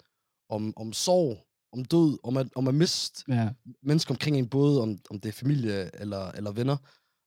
om, 0.49 0.73
om 0.77 0.93
sorg, 0.93 1.38
om 1.73 1.85
død, 1.85 2.17
om 2.23 2.38
at, 2.38 2.47
om 2.55 2.67
at 2.67 2.75
miste 2.75 3.23
Ja. 3.27 3.49
mennesker 3.83 4.13
omkring 4.13 4.38
en, 4.38 4.49
både 4.49 4.81
om, 4.81 4.99
om 5.09 5.19
det 5.19 5.29
er 5.29 5.33
familie 5.33 6.01
eller, 6.01 6.31
eller 6.31 6.51
venner. 6.51 6.77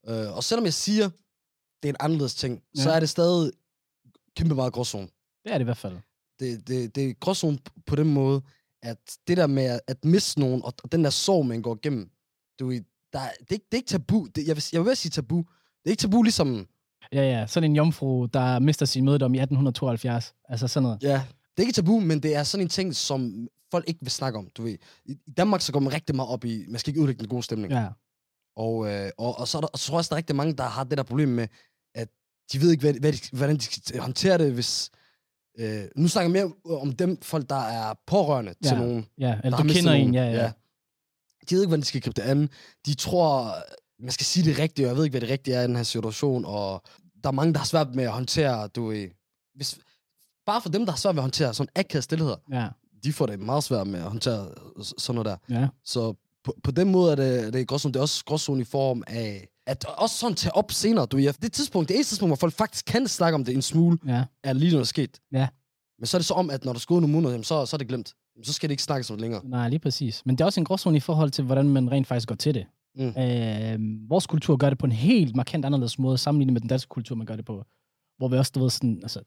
Øh, 0.08 0.36
og 0.36 0.44
selvom 0.44 0.64
jeg 0.64 0.74
siger, 0.74 1.10
det 1.82 1.88
er 1.88 1.92
en 1.92 1.96
anderledes 2.00 2.34
ting, 2.34 2.62
ja. 2.76 2.82
så 2.82 2.90
er 2.90 3.00
det 3.00 3.08
stadig 3.08 3.52
kæmpe 4.36 4.54
meget 4.54 4.72
gråzone. 4.72 5.08
Det 5.44 5.52
er 5.52 5.58
det 5.58 5.60
i 5.60 5.64
hvert 5.64 5.76
fald. 5.76 5.96
Det, 6.40 6.68
det, 6.68 6.94
det 6.94 7.10
er 7.10 7.14
gråzone 7.14 7.58
på 7.86 7.96
den 7.96 8.12
måde, 8.14 8.42
at 8.82 8.98
det 9.28 9.36
der 9.36 9.46
med 9.46 9.80
at, 9.86 10.04
miste 10.04 10.40
nogen, 10.40 10.62
og, 10.64 10.92
den 10.92 11.04
der 11.04 11.10
sorg, 11.10 11.46
man 11.46 11.62
går 11.62 11.74
igennem, 11.74 12.10
du, 12.58 12.72
der, 13.14 13.20
er- 13.20 13.30
det, 13.40 13.46
er 13.50 13.54
ikke- 13.54 13.66
det 13.72 13.74
er 13.74 13.76
ikke 13.76 13.88
tabu. 13.88 14.26
Det, 14.34 14.46
jeg, 14.46 14.56
vil, 14.56 14.64
jeg 14.72 14.84
vil 14.84 14.96
sige 14.96 15.10
tabu. 15.10 15.36
Det 15.36 15.46
er 15.86 15.90
ikke 15.90 16.00
tabu 16.00 16.22
ligesom, 16.22 16.66
Ja, 17.12 17.22
ja. 17.40 17.46
Sådan 17.46 17.70
en 17.70 17.76
jomfru, 17.76 18.26
der 18.26 18.58
mister 18.58 18.86
sin 18.86 19.04
mødedom 19.04 19.34
i 19.34 19.38
1872. 19.38 20.34
Altså 20.48 20.68
sådan 20.68 20.82
noget. 20.82 21.02
ja, 21.02 21.22
det 21.56 21.58
er 21.58 21.60
ikke 21.62 21.72
tabu, 21.72 22.00
men 22.00 22.20
det 22.22 22.34
er 22.36 22.42
sådan 22.42 22.64
en 22.66 22.68
ting, 22.68 22.94
som 22.96 23.48
folk 23.70 23.84
ikke 23.88 24.00
vil 24.02 24.10
snakke 24.10 24.38
om, 24.38 24.48
du 24.56 24.62
ved. 24.62 24.76
I, 25.04 25.14
Danmark 25.36 25.60
så 25.60 25.72
går 25.72 25.80
man 25.80 25.92
rigtig 25.92 26.16
meget 26.16 26.30
op 26.30 26.44
i, 26.44 26.64
man 26.68 26.78
skal 26.78 26.90
ikke 26.90 27.00
udlægge 27.00 27.18
den 27.20 27.28
gode 27.28 27.42
stemning. 27.42 27.72
Ja. 27.72 27.86
Og, 28.56 28.92
øh, 28.92 29.10
og, 29.18 29.38
og 29.38 29.48
så 29.48 29.58
er 29.58 29.60
der, 29.60 29.68
og 29.68 29.78
så 29.78 29.86
tror 29.86 29.94
jeg 29.94 29.98
også, 29.98 30.08
der 30.08 30.14
er 30.14 30.16
rigtig 30.16 30.36
mange, 30.36 30.54
der 30.54 30.64
har 30.64 30.84
det 30.84 30.98
der 30.98 31.04
problem 31.04 31.28
med, 31.28 31.48
at 31.94 32.08
de 32.52 32.60
ved 32.60 32.70
ikke, 32.70 32.80
hvad, 32.80 32.94
hvad 33.00 33.12
de, 33.12 33.18
hvordan 33.36 33.56
de 33.56 33.62
skal 33.62 34.00
håndtere 34.00 34.38
det, 34.38 34.52
hvis... 34.52 34.90
Øh, 35.58 35.82
nu 35.96 36.08
snakker 36.08 36.30
jeg 36.34 36.46
mere 36.66 36.76
om 36.80 36.92
dem 36.92 37.18
folk, 37.22 37.50
der 37.50 37.60
er 37.60 37.94
pårørende 38.06 38.54
ja. 38.64 38.68
til 38.68 38.74
Ja. 38.76 38.80
nogen. 38.82 39.06
Ja, 39.18 39.38
eller 39.44 39.56
du 39.58 39.62
kender 39.62 39.92
en, 39.92 40.00
nogen. 40.00 40.14
ja, 40.14 40.24
ja. 40.24 40.52
De 41.50 41.54
ved 41.54 41.62
ikke, 41.62 41.68
hvordan 41.68 41.80
de 41.80 41.86
skal 41.86 42.00
gribe 42.00 42.20
det 42.22 42.28
an. 42.28 42.48
De 42.86 42.94
tror, 42.94 43.54
man 44.02 44.10
skal 44.10 44.26
sige 44.26 44.50
det 44.50 44.58
rigtige, 44.58 44.86
og 44.86 44.88
jeg 44.88 44.96
ved 44.96 45.04
ikke, 45.04 45.12
hvad 45.12 45.20
det 45.20 45.30
rigtige 45.30 45.54
er 45.54 45.62
i 45.62 45.66
den 45.66 45.76
her 45.76 45.82
situation. 45.82 46.44
Og 46.44 46.82
der 47.22 47.28
er 47.28 47.32
mange, 47.32 47.52
der 47.52 47.58
har 47.58 47.66
svært 47.66 47.94
med 47.94 48.04
at 48.04 48.12
håndtere, 48.12 48.68
du 48.68 48.86
ved... 48.86 49.08
Hvis, 49.54 49.78
bare 50.46 50.60
for 50.60 50.68
dem, 50.68 50.84
der 50.84 50.92
har 50.92 50.98
svært 50.98 51.14
ved 51.14 51.20
at 51.20 51.24
håndtere 51.24 51.54
sådan 51.54 51.70
akavet 51.76 52.04
stillheder, 52.04 52.36
Ja, 52.52 52.68
de 53.04 53.12
får 53.12 53.26
det 53.26 53.40
meget 53.40 53.64
svært 53.64 53.86
med 53.86 54.00
at 54.00 54.04
håndtere 54.04 54.48
sådan 54.98 55.14
noget 55.14 55.40
der. 55.48 55.60
ja. 55.60 55.68
Så 55.84 56.14
på, 56.44 56.56
på 56.62 56.70
den 56.70 56.90
måde 56.92 57.12
er 57.12 57.16
det, 57.16 57.52
det 57.52 57.60
er 57.60 57.64
gråzone. 57.64 57.92
Det 57.92 57.98
er 57.98 58.02
også 58.02 58.24
gråzone 58.24 58.60
i 58.60 58.64
form 58.64 59.02
af, 59.06 59.48
at 59.66 59.84
også 59.84 60.16
sådan 60.18 60.34
tage 60.36 60.54
op 60.56 60.72
senere. 60.72 61.06
Du, 61.06 61.16
ja, 61.16 61.32
det 61.42 61.52
tidspunkt, 61.52 61.88
det 61.88 61.94
eneste 61.94 62.10
tidspunkt, 62.10 62.30
hvor 62.30 62.36
folk 62.36 62.54
faktisk 62.54 62.84
kan 62.84 63.08
snakke 63.08 63.34
om 63.34 63.44
det 63.44 63.54
en 63.54 63.62
smule, 63.62 63.98
ja. 64.06 64.24
er 64.42 64.52
lige 64.52 64.70
når 64.70 64.78
det 64.78 64.84
er 64.84 64.86
sket. 64.86 65.20
Ja. 65.32 65.48
Men 65.98 66.06
så 66.06 66.16
er 66.16 66.18
det 66.18 66.26
så 66.26 66.34
om, 66.34 66.50
at 66.50 66.64
når 66.64 66.72
der 66.72 66.80
er 66.80 66.84
gået 66.86 67.02
nogle 67.02 67.12
måneder, 67.12 67.42
så, 67.42 67.66
så 67.66 67.76
er 67.76 67.78
det 67.78 67.88
glemt. 67.88 68.14
Så 68.42 68.52
skal 68.52 68.68
det 68.68 68.72
ikke 68.72 68.82
snakkes 68.82 69.10
om 69.10 69.18
længere. 69.18 69.40
Nej, 69.44 69.68
lige 69.68 69.78
præcis. 69.78 70.26
Men 70.26 70.36
det 70.36 70.40
er 70.40 70.44
også 70.44 70.60
en 70.60 70.64
gråzone 70.64 70.96
i 70.96 71.00
forhold 71.00 71.30
til, 71.30 71.44
hvordan 71.44 71.68
man 71.68 71.90
rent 71.90 72.06
faktisk 72.06 72.28
går 72.28 72.34
til 72.34 72.54
det. 72.54 72.66
Mm. 72.96 73.08
Øh, 73.08 74.10
vores 74.10 74.26
kultur 74.26 74.56
gør 74.56 74.68
det 74.68 74.78
på 74.78 74.86
en 74.86 74.92
helt 74.92 75.36
markant 75.36 75.64
anderledes 75.64 75.98
måde, 75.98 76.18
sammenlignet 76.18 76.52
med 76.52 76.60
den 76.60 76.68
danske 76.68 76.88
kultur, 76.88 77.16
man 77.16 77.26
gør 77.26 77.36
det 77.36 77.44
på. 77.44 77.64
Hvor 78.18 78.28
vi 78.28 78.36
også, 78.36 78.52
du 78.54 78.60
ved, 78.60 78.70
sådan, 78.70 78.98
altså, 79.02 79.20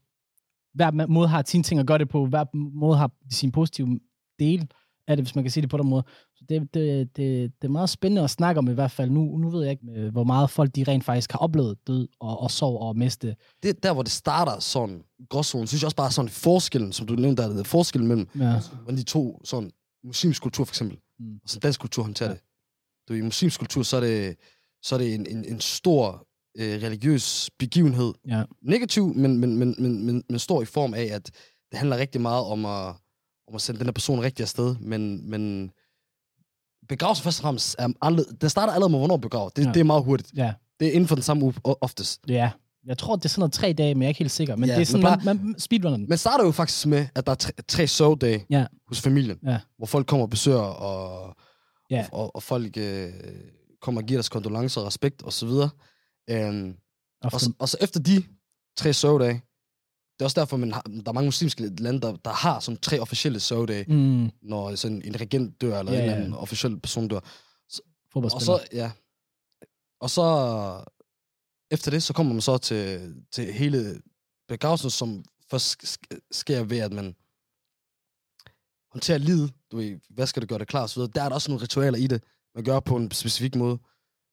hver 0.74 1.08
måde 1.08 1.28
har 1.28 1.44
sine 1.46 1.64
ting 1.64 1.80
at 1.80 1.88
gøre 1.88 1.98
det 1.98 2.10
på, 2.10 2.26
hver 2.26 2.46
måde 2.56 2.98
har 2.98 3.12
sin 3.32 3.52
positive 3.52 4.00
del 4.40 4.68
af 5.08 5.18
det, 5.18 5.26
hvis 5.26 5.36
man 5.36 5.44
kan 5.44 5.52
sige 5.52 5.62
det 5.62 5.70
på 5.70 5.78
den 5.78 5.90
måde. 5.90 6.04
Så 6.36 6.46
det, 6.50 6.74
det, 6.74 7.18
det, 7.18 7.52
det 7.62 7.68
er 7.68 7.72
meget 7.72 7.90
spændende 7.90 8.22
at 8.24 8.30
snakke 8.30 8.60
om 8.60 8.70
i 8.70 8.74
hvert 8.74 8.92
fald. 8.92 9.10
Nu, 9.12 9.38
nu 9.38 9.50
ved 9.50 9.62
jeg 9.64 9.72
ikke, 9.72 10.10
hvor 10.12 10.24
meget 10.24 10.50
folk 10.50 10.76
de 10.76 10.84
rent 10.84 11.04
faktisk 11.04 11.32
har 11.32 11.40
oplevet 11.40 11.78
død 11.88 12.08
og, 12.20 12.40
og 12.42 12.52
sorg 12.52 12.82
og 12.82 12.98
miste. 12.98 13.36
Det 13.64 13.70
er 13.70 13.74
der, 13.84 13.94
hvor 13.94 14.04
det 14.04 14.12
starter 14.12 14.60
sådan, 14.60 15.04
gråzonen, 15.30 15.68
synes 15.68 15.82
jeg 15.82 15.88
også 15.88 15.96
bare 15.96 16.08
er 16.08 16.12
sådan 16.12 16.30
forskellen, 16.30 16.92
som 16.94 17.08
du 17.08 17.14
nævnte, 17.16 17.44
der 17.44 17.60
er 17.60 17.64
forskellen 17.64 18.08
mellem, 18.08 18.28
Ja. 18.40 18.60
hvordan 18.84 18.98
de 18.98 19.04
to, 19.04 19.42
sådan, 19.44 19.72
muslimsk 20.04 20.42
kultur 20.42 20.66
for 20.66 20.72
eksempel, 20.72 20.98
Mm. 21.20 21.34
og 21.44 21.50
så 21.50 21.60
dansk 21.60 21.80
kultur 21.80 22.04
håndterer 22.04 22.30
Ja. 22.30 22.34
det. 22.36 22.44
Du, 23.10 23.14
I 23.14 23.22
muslimsk 23.22 23.60
kultur, 23.60 23.84
så 23.84 23.98
er 23.98 24.02
det, 24.02 24.36
så 24.84 24.96
er 24.96 25.00
det 25.00 25.14
en, 25.16 25.26
en, 25.30 25.46
en 25.46 25.60
stor 25.60 26.28
øh, 26.58 26.84
religiøs 26.84 27.50
begivenhed, 27.60 28.14
Ja. 28.28 28.44
negativ, 28.62 29.14
men, 29.16 29.38
men, 29.38 29.58
men, 29.58 29.76
men, 29.80 30.06
men, 30.06 30.24
men 30.30 30.40
stor 30.40 30.62
i 30.62 30.66
form 30.66 30.94
af, 30.94 31.04
at 31.04 31.26
det 31.72 31.78
handler 31.80 31.98
rigtig 31.98 32.22
meget 32.22 32.46
om 32.46 32.66
at, 32.66 32.96
om 33.48 33.56
at 33.56 33.62
sende 33.62 33.80
den 33.80 33.88
her 33.88 33.92
person 33.92 34.22
rigtig 34.22 34.44
afsted, 34.44 34.76
men, 34.80 35.30
men 35.30 35.72
begravelsen 36.90 37.24
først 37.24 37.40
og 37.40 37.42
fremmest 37.44 37.76
er 37.80 37.88
allerede, 38.02 38.38
det 38.42 38.52
starter 38.52 38.74
allerede 38.74 38.92
med, 38.92 39.00
hvornår 39.00 39.18
begraver. 39.18 39.50
Det, 39.50 39.66
Ja. 39.66 39.72
det 39.72 39.80
er 39.80 39.84
meget 39.84 40.04
hurtigt. 40.04 40.32
Ja. 40.36 40.54
Det 40.80 40.88
er 40.88 40.92
inden 40.92 41.08
for 41.08 41.16
den 41.16 41.24
samme 41.24 41.44
uge 41.44 41.54
oftest. 41.66 42.22
ja. 42.28 42.52
Jeg 42.86 42.98
tror, 42.98 43.16
det 43.16 43.26
er 43.26 43.30
sådan 43.30 43.40
noget 43.40 43.54
tre 43.54 43.74
dage, 43.74 43.96
men 43.96 44.02
jeg 44.02 44.08
er 44.08 44.10
ikke 44.10 44.20
helt 44.20 44.32
sikker. 44.32 44.56
Men 44.56 44.70
Ja, 44.70 44.76
det 44.76 44.82
er 44.82 44.86
sådan, 44.86 45.18
men 45.26 45.26
man, 45.38 45.46
man 45.46 45.60
speedrunner 45.60 45.98
den. 45.98 46.10
Men 46.10 46.18
starter 46.18 46.46
jo 46.46 46.52
faktisk 46.52 46.88
med, 46.88 47.08
at 47.16 47.26
der 47.26 47.32
er 47.32 47.36
tre, 47.36 47.52
tre 47.68 47.88
sørgedage 47.88 48.46
Ja. 48.50 48.66
hos 48.88 49.02
familien, 49.02 49.38
Ja. 49.46 49.60
hvor 49.78 49.86
folk 49.88 50.08
kommer 50.08 50.26
og 50.26 50.30
besøger, 50.30 50.58
og, 50.60 51.36
Ja. 51.92 52.06
og, 52.12 52.20
og, 52.24 52.36
og 52.36 52.44
folk 52.44 52.78
øh, 52.78 53.14
kommer 53.82 54.02
og 54.02 54.08
giver 54.08 54.18
deres 54.18 54.30
kondolencer 54.30 54.82
og 54.82 54.88
respekt 54.88 55.24
osv. 55.26 55.48
Øhm, 56.30 56.76
Og 57.24 57.32
og, 57.34 57.42
så, 57.42 57.54
og 57.60 57.70
så 57.70 57.78
efter 57.82 58.00
de 58.00 58.24
tre 58.78 58.94
sørgedage, 58.94 59.42
det 60.20 60.22
er 60.22 60.26
også 60.26 60.40
derfor, 60.40 60.58
man 60.58 60.72
har, 60.72 60.82
der 60.82 61.02
er 61.10 61.12
mange 61.14 61.28
muslimske 61.28 61.68
lande, 61.80 62.02
der, 62.02 62.16
der 62.16 62.32
har 62.32 62.60
sådan 62.60 62.78
tre 62.78 63.00
officielle 63.00 63.40
sørgedage, 63.40 63.94
mm, 63.94 64.32
når 64.42 64.76
sådan 64.76 65.02
en 65.06 65.22
regent 65.22 65.62
dør, 65.62 65.80
eller 65.80 65.92
Ja, 65.92 65.98
en 65.98 66.04
eller 66.04 66.16
anden 66.18 66.34
officiel 66.34 66.80
person 66.80 67.08
dør. 67.08 67.18
Og 67.20 67.24
fodboldspiller. 68.14 68.58
så, 68.58 68.68
ja. 68.74 68.92
Og 70.02 70.10
så, 70.10 70.26
efter 71.72 71.92
det, 71.92 72.04
så 72.04 72.14
kommer 72.14 72.34
man 72.34 72.42
så 72.42 72.58
til, 72.58 73.16
til 73.32 73.54
hele 73.54 74.02
begravelsen, 74.48 74.90
som 74.90 75.24
først 75.52 75.84
sk- 75.84 76.28
sker 76.32 76.64
ved, 76.64 76.78
at 76.80 76.92
man 76.92 77.16
håndterer 78.92 79.18
livet. 79.18 79.54
Du 79.72 79.78
ved, 79.78 80.00
hvad 80.10 80.28
skal 80.28 80.42
det 80.42 80.50
gøre 80.50 80.60
det 80.60 80.68
klar, 80.68 80.82
og 80.82 80.90
så 80.90 81.00
videre. 81.00 81.12
Der 81.16 81.24
er 81.24 81.30
der 81.30 81.36
også 81.36 81.52
nogle 81.52 81.64
ritualer 81.64 81.98
i 81.98 82.08
det, 82.08 82.24
man 82.56 82.64
gør 82.64 82.80
på 82.80 82.96
en 82.96 83.12
specifik 83.12 83.56
måde. 83.56 83.80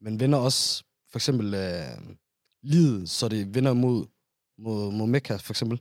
Man 0.01 0.21
vender 0.21 0.39
også, 0.39 0.85
for 1.11 1.19
eksempel, 1.19 1.55
øh, 1.55 1.99
livet, 2.63 3.11
så 3.11 3.29
det 3.29 3.55
vender 3.55 3.73
mod, 3.73 4.07
mod, 4.59 4.93
mod 4.93 5.07
Mekka, 5.07 5.37
for 5.37 5.53
eksempel. 5.53 5.81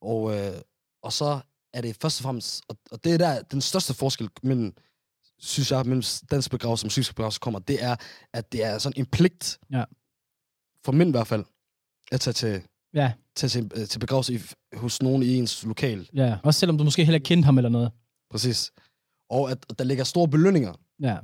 Og, 0.00 0.36
øh, 0.38 0.60
og 1.02 1.12
så 1.12 1.40
er 1.72 1.80
det 1.80 1.96
først 1.96 2.20
og 2.20 2.22
fremmest, 2.22 2.62
og, 2.68 2.76
og 2.90 3.04
det 3.04 3.14
er 3.14 3.18
der 3.18 3.42
den 3.42 3.60
største 3.60 3.94
forskel 3.94 4.30
mellem, 4.42 4.74
synes 5.38 5.70
jeg, 5.70 5.86
mellem 5.86 6.02
dansk 6.30 6.50
begravelse 6.50 6.84
og 6.84 6.86
muslimsk 6.86 7.14
begravelse 7.14 7.40
kommer, 7.40 7.58
det 7.58 7.82
er, 7.84 7.96
at 8.32 8.52
det 8.52 8.64
er 8.64 8.78
sådan 8.78 9.00
en 9.00 9.06
pligt, 9.06 9.58
Ja. 9.72 9.84
for 10.84 10.92
mænd 10.92 11.08
i 11.08 11.10
hvert 11.10 11.26
fald, 11.26 11.44
at 12.12 12.20
tage 12.20 12.34
til, 12.34 12.62
Ja, 12.94 13.12
tage 13.36 13.50
til, 13.50 13.70
øh, 13.76 13.86
til 13.88 13.98
begravelse 13.98 14.34
i, 14.34 14.38
hos 14.76 15.02
nogen 15.02 15.22
i 15.22 15.34
ens 15.34 15.64
lokal. 15.64 16.10
ja. 16.14 16.38
Også 16.44 16.60
selvom 16.60 16.78
du 16.78 16.84
måske 16.84 17.04
heller 17.04 17.16
ikke 17.16 17.24
kendte 17.28 17.44
ham 17.46 17.58
eller 17.58 17.68
noget. 17.70 17.92
Præcis. 18.30 18.72
Og 19.30 19.50
at 19.50 19.78
der 19.78 19.84
ligger 19.84 20.04
store 20.04 20.28
belønninger 20.28 20.74
Ja, 21.02 21.18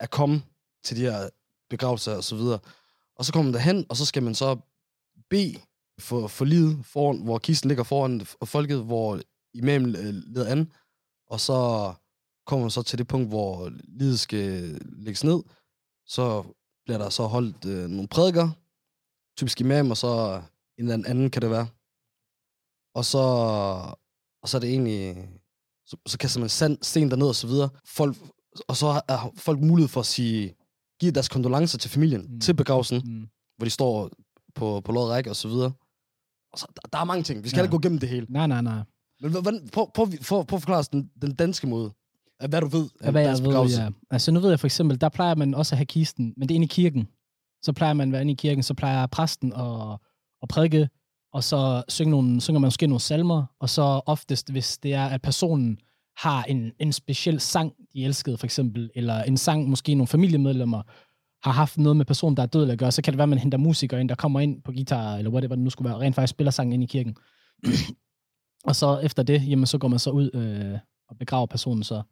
at 0.00 0.10
komme 0.10 0.42
til 0.84 0.96
de 0.96 1.00
her 1.02 1.28
begravelser 1.70 2.16
og 2.16 2.24
så 2.24 2.36
videre. 2.36 2.58
Og 3.16 3.24
så 3.24 3.32
kommer 3.32 3.44
man 3.44 3.54
derhen, 3.54 3.86
og 3.88 3.96
så 3.96 4.04
skal 4.04 4.22
man 4.22 4.34
så 4.34 4.56
bede 5.30 5.58
for, 6.00 6.26
for 6.28 6.44
livet, 6.44 6.84
foran, 6.86 7.22
hvor 7.22 7.38
kisten 7.38 7.68
ligger 7.68 7.84
foran 7.84 8.20
folket, 8.44 8.84
hvor 8.84 9.20
imamen 9.54 9.96
øh, 9.96 10.04
leder 10.14 10.50
an, 10.52 10.72
og 11.30 11.40
så 11.40 11.92
kommer 12.46 12.64
man 12.64 12.70
så 12.70 12.82
til 12.82 12.98
det 12.98 13.08
punkt, 13.08 13.28
hvor 13.28 13.72
livet 13.84 14.20
skal 14.20 14.78
lægges 14.82 15.24
ned, 15.24 15.42
så 16.06 16.42
bliver 16.84 16.98
der 16.98 17.08
så 17.10 17.26
holdt 17.26 17.64
øh, 17.64 17.88
nogle 17.88 18.08
prædiker, 18.08 18.50
typisk 19.38 19.60
imam, 19.60 19.90
og 19.90 19.96
så 19.96 20.42
en 20.78 20.84
eller 20.84 20.94
anden 20.94 21.06
anden 21.10 21.30
kan 21.30 21.42
det 21.42 21.50
være. 21.50 21.66
Og 22.94 23.04
så, 23.04 23.18
og 24.42 24.48
så 24.48 24.56
er 24.56 24.60
det 24.60 24.70
egentlig, 24.70 25.28
så, 25.86 25.96
så 26.06 26.18
kaster 26.18 26.40
man 26.40 26.48
sand, 26.48 26.78
sten 26.82 27.10
derned 27.10 27.26
og 27.28 27.34
så 27.34 27.46
videre. 27.46 27.68
Folk, 27.84 28.16
og 28.68 28.76
så 28.76 28.86
har 29.08 29.32
folk 29.36 29.60
mulighed 29.60 29.88
for 29.88 30.00
at 30.00 30.06
sige, 30.06 30.54
give 31.00 31.12
deres 31.12 31.28
kondolencer 31.28 31.78
til 31.78 31.90
familien, 31.90 32.26
Mm. 32.34 32.40
til 32.40 32.54
begravelsen, 32.54 33.02
Mm. 33.04 33.28
hvor 33.56 33.64
de 33.64 33.70
står 33.70 34.10
på, 34.54 34.80
på 34.80 34.92
lodret 34.92 35.10
række 35.10 35.30
og 35.30 35.36
så 35.36 35.48
videre. 35.48 35.72
Og 36.56 36.60
så, 36.60 36.66
der, 36.76 36.88
der 36.92 36.98
er 36.98 37.04
mange 37.04 37.22
ting. 37.22 37.44
Vi 37.44 37.48
skal 37.48 37.58
Ja. 37.58 37.62
ikke 37.62 37.70
gå 37.70 37.78
igennem 37.78 37.98
det 37.98 38.08
hele. 38.08 38.26
Nej, 38.28 38.46
nej, 38.46 38.62
nej. 38.62 38.80
Men 39.20 39.30
hvordan, 39.30 39.68
prøv, 39.72 39.90
prøv, 39.94 40.06
prøv, 40.28 40.44
prøv 40.46 40.56
at 40.56 40.62
forklare 40.62 40.78
os 40.78 40.88
den, 40.88 41.10
den 41.22 41.34
danske 41.34 41.66
måde. 41.66 41.92
Af 42.40 42.48
hvad 42.48 42.60
du 42.60 42.66
ved 42.66 42.88
af 43.00 43.10
hvad 43.12 43.22
jeg 43.22 43.28
dansk 43.28 43.42
ved, 43.42 43.78
ja. 43.78 43.88
Altså 44.10 44.30
nu 44.32 44.40
ved 44.40 44.48
jeg 44.50 44.60
for 44.60 44.66
eksempel, 44.66 45.00
der 45.00 45.08
plejer 45.08 45.34
man 45.34 45.54
også 45.54 45.74
at 45.74 45.78
have 45.78 45.86
kisten, 45.86 46.34
men 46.36 46.48
det 46.48 46.54
er 46.54 46.56
inde 46.56 46.64
i 46.64 46.68
kirken. 46.68 47.08
Så 47.62 47.72
plejer 47.72 47.92
man 47.94 48.08
at 48.08 48.12
være 48.12 48.20
inde 48.22 48.32
i 48.32 48.36
kirken, 48.36 48.62
så 48.62 48.74
plejer 48.74 49.06
præsten 49.06 49.52
at, 49.52 49.98
at 50.42 50.48
prædike, 50.48 50.88
og 51.32 51.44
så 51.44 51.82
synge 51.88 52.10
nogle, 52.10 52.40
synger 52.40 52.58
man 52.60 52.66
måske 52.66 52.86
nogle 52.86 53.00
salmer, 53.00 53.44
og 53.60 53.70
så 53.70 53.82
oftest, 54.06 54.50
hvis 54.50 54.78
det 54.78 54.94
er, 54.94 55.06
at 55.06 55.22
personen 55.22 55.78
har 56.16 56.44
en, 56.44 56.72
en 56.80 56.92
speciel 56.92 57.40
sang, 57.40 57.72
de 57.92 58.04
elskede 58.04 58.38
for 58.38 58.46
eksempel, 58.46 58.90
eller 58.94 59.22
en 59.22 59.36
sang, 59.36 59.68
måske 59.68 59.94
nogle 59.94 60.06
familiemedlemmer 60.06 60.82
har 61.46 61.52
haft 61.52 61.78
noget 61.78 61.96
med 61.96 62.04
personen, 62.04 62.36
der 62.36 62.42
er 62.42 62.46
død 62.46 62.70
at 62.70 62.78
gøre, 62.78 62.92
så 62.92 63.02
kan 63.02 63.12
det 63.12 63.18
være, 63.18 63.22
at 63.22 63.28
man 63.28 63.38
henter 63.38 63.58
musikere 63.58 64.00
ind, 64.00 64.08
der 64.08 64.14
kommer 64.14 64.40
ind 64.40 64.62
på 64.62 64.72
guitar, 64.72 65.16
eller 65.16 65.30
whatever 65.30 65.54
det 65.54 65.64
nu 65.64 65.70
skulle 65.70 65.88
være, 65.88 65.96
og 65.96 66.00
rent 66.00 66.14
faktisk 66.14 66.30
spiller 66.30 66.50
sangen 66.50 66.72
ind 66.72 66.82
i 66.82 66.86
kirken. 66.86 67.16
og 68.68 68.76
så 68.76 68.98
efter 68.98 69.22
det, 69.22 69.48
jamen, 69.48 69.66
så 69.66 69.78
går 69.78 69.88
man 69.88 69.98
så 69.98 70.10
ud 70.10 70.30
øh, 70.34 70.78
og 71.08 71.16
begraver 71.18 71.46
personen 71.46 71.84
så. 71.84 72.02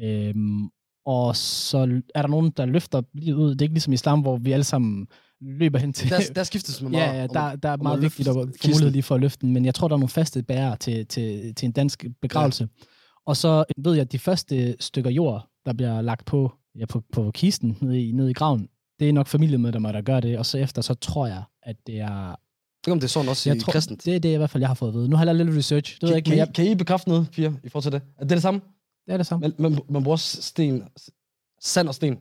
Øhm, 0.00 0.68
og 1.06 1.36
så 1.36 1.78
er 2.14 2.22
der 2.22 2.28
nogen, 2.28 2.50
der 2.50 2.66
løfter 2.66 3.02
livet 3.14 3.36
ud. 3.36 3.50
Det 3.50 3.60
er 3.60 3.62
ikke 3.62 3.74
ligesom 3.74 3.92
i 3.92 3.94
islam, 3.94 4.20
hvor 4.20 4.36
vi 4.36 4.52
alle 4.52 4.64
sammen 4.64 5.06
løber 5.40 5.78
hen 5.78 5.92
til... 5.92 6.10
Der, 6.10 6.20
der 6.34 6.42
skiftes 6.42 6.82
med 6.82 6.90
meget. 6.90 7.02
ja, 7.02 7.20
ja, 7.20 7.26
der, 7.26 7.56
der 7.56 7.68
er 7.68 7.76
meget 7.76 8.02
vigtigt 8.02 8.28
at 8.28 8.34
få 8.34 8.48
mulighed 8.66 8.90
lige 8.90 9.02
for 9.02 9.14
at 9.14 9.20
løfte 9.20 9.46
den, 9.46 9.52
men 9.52 9.64
jeg 9.64 9.74
tror, 9.74 9.88
der 9.88 9.94
er 9.94 9.98
nogle 9.98 10.08
faste 10.08 10.42
bærere 10.42 10.76
til, 10.76 11.06
til, 11.06 11.54
til 11.54 11.66
en 11.66 11.72
dansk 11.72 12.04
begravelse. 12.22 12.68
Ja. 12.80 12.84
Og 13.26 13.36
så 13.36 13.64
ved 13.78 13.92
jeg, 13.92 14.00
at 14.00 14.12
de 14.12 14.18
første 14.18 14.76
stykker 14.80 15.10
jord, 15.10 15.48
der 15.66 15.72
bliver 15.72 16.00
lagt 16.00 16.24
på, 16.26 16.52
ja, 16.78 16.86
på, 16.86 17.02
på 17.12 17.30
kisten 17.30 17.78
nede 17.80 18.08
i, 18.08 18.12
nede 18.12 18.30
i 18.30 18.34
graven, 18.34 18.68
det 19.02 19.08
er 19.08 19.12
nok 19.12 19.26
familiemedlemmer, 19.26 19.92
der 19.92 20.00
gør 20.02 20.20
det, 20.20 20.38
og 20.38 20.46
så 20.46 20.58
efter, 20.58 20.82
så 20.82 20.94
tror 20.94 21.26
jeg, 21.26 21.42
at 21.62 21.76
det 21.86 22.00
er... 22.00 22.36
Ikke, 22.86 22.92
om 22.92 23.00
det 23.00 23.04
er 23.04 23.08
sådan 23.08 23.28
også 23.28 23.50
Jeg 23.50 23.56
i 23.56 23.60
tror, 23.60 23.72
kristent. 23.72 24.04
det 24.04 24.16
er 24.16 24.20
det, 24.20 24.32
i 24.34 24.36
hvert 24.36 24.50
fald, 24.50 24.62
jeg 24.62 24.68
har 24.68 24.74
fået 24.74 24.88
at 24.88 24.94
vide. 24.94 25.08
Nu 25.08 25.16
har 25.16 25.24
jeg 25.24 25.34
lavet 25.34 25.46
lidt 25.46 25.58
research. 25.58 25.94
Det 26.00 26.02
ved 26.02 26.14
jeg 26.14 26.14
Kan, 26.14 26.16
ikke, 26.16 26.24
kan, 26.24 26.30
men 26.32 26.36
I, 26.36 26.38
jeg, 26.38 26.54
kan 26.54 26.66
I 26.66 26.74
bekræfte 26.74 27.08
noget, 27.08 27.28
Pia, 27.32 27.52
i 27.64 27.68
forhold 27.68 27.82
til 27.82 27.92
det? 27.92 28.02
Er 28.18 28.20
det 28.24 28.30
det 28.30 28.42
samme? 28.42 28.60
det 29.06 29.12
er 29.12 29.16
det 29.16 29.26
samme. 29.26 29.40
Man, 29.58 29.72
man, 29.72 29.80
man 29.88 30.02
bruger 30.02 30.16
sten, 30.16 30.82
sand 31.60 31.88
og 31.88 31.94
sten. 31.94 32.14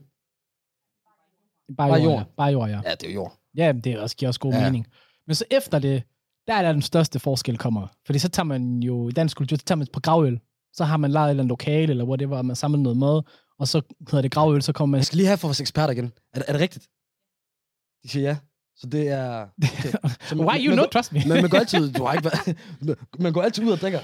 Bare, 1.77 1.89
bare 1.89 2.01
jord. 2.01 2.01
jord. 2.03 2.19
Ja. 2.19 2.23
Bare 2.37 2.51
jord, 2.51 2.69
ja. 2.69 2.81
Ja, 2.85 2.91
det 2.91 3.03
er 3.03 3.13
jo 3.13 3.13
jord. 3.13 3.33
Ja, 3.55 3.73
men 3.73 3.81
det 3.81 3.99
også, 3.99 4.15
giver 4.15 4.29
også 4.29 4.39
god 4.39 4.53
ja. 4.53 4.63
Mening. 4.63 4.87
Men 5.27 5.35
så 5.35 5.45
efter 5.51 5.79
det, 5.79 6.03
der 6.47 6.53
er 6.53 6.61
der 6.61 6.71
den 6.71 6.81
største 6.81 7.19
forskel 7.19 7.57
kommer. 7.57 7.87
Fordi 8.05 8.19
så 8.19 8.29
tager 8.29 8.45
man 8.45 8.83
jo, 8.83 9.09
i 9.09 9.11
dansk 9.11 9.37
kultur, 9.37 9.57
så 9.57 9.63
tager 9.65 9.77
man 9.77 9.87
på 9.93 9.99
gravøl. 9.99 10.39
Så 10.73 10.83
har 10.83 10.97
man 10.97 11.11
lejet 11.11 11.27
et 11.27 11.29
eller 11.29 11.43
andet 11.43 11.49
lokale, 11.49 11.91
eller 11.91 12.05
whatever, 12.05 12.37
og 12.37 12.45
man 12.45 12.55
samler 12.55 12.79
noget 12.79 12.97
mad, 12.97 13.21
og 13.61 13.67
så 13.67 13.81
hedder 14.09 14.21
det 14.21 14.31
gravøl, 14.31 14.61
så 14.61 14.73
kommer 14.73 14.91
man... 14.91 14.97
Jeg 14.97 15.05
skal 15.05 15.17
lige 15.17 15.27
have 15.27 15.37
for 15.37 15.47
vores 15.47 15.61
eksperter 15.61 15.91
igen. 15.93 16.05
Er, 16.33 16.39
det- 16.39 16.45
er 16.49 16.53
det 16.53 16.61
rigtigt? 16.61 16.85
De 18.03 18.07
siger 18.09 18.27
ja. 18.29 18.37
Så 18.75 18.87
det 18.87 19.07
er... 19.07 19.47
Okay. 19.79 19.91
Så 20.29 20.35
man- 20.35 20.45
Why 20.47 20.57
you 20.57 20.69
man, 20.69 20.77
know, 20.77 20.85
går- 20.85 20.89
trust 20.91 21.13
me? 21.13 21.19
Men 21.27 21.41
man 21.41 21.49
går 21.49 21.57
altid... 21.57 21.93
Du 21.93 22.03
har 22.03 22.13
ikke 22.13 22.29
man 23.25 23.33
går 23.33 23.41
altid 23.41 23.63
ud 23.65 23.71
og 23.71 23.77
drikker. 23.77 23.99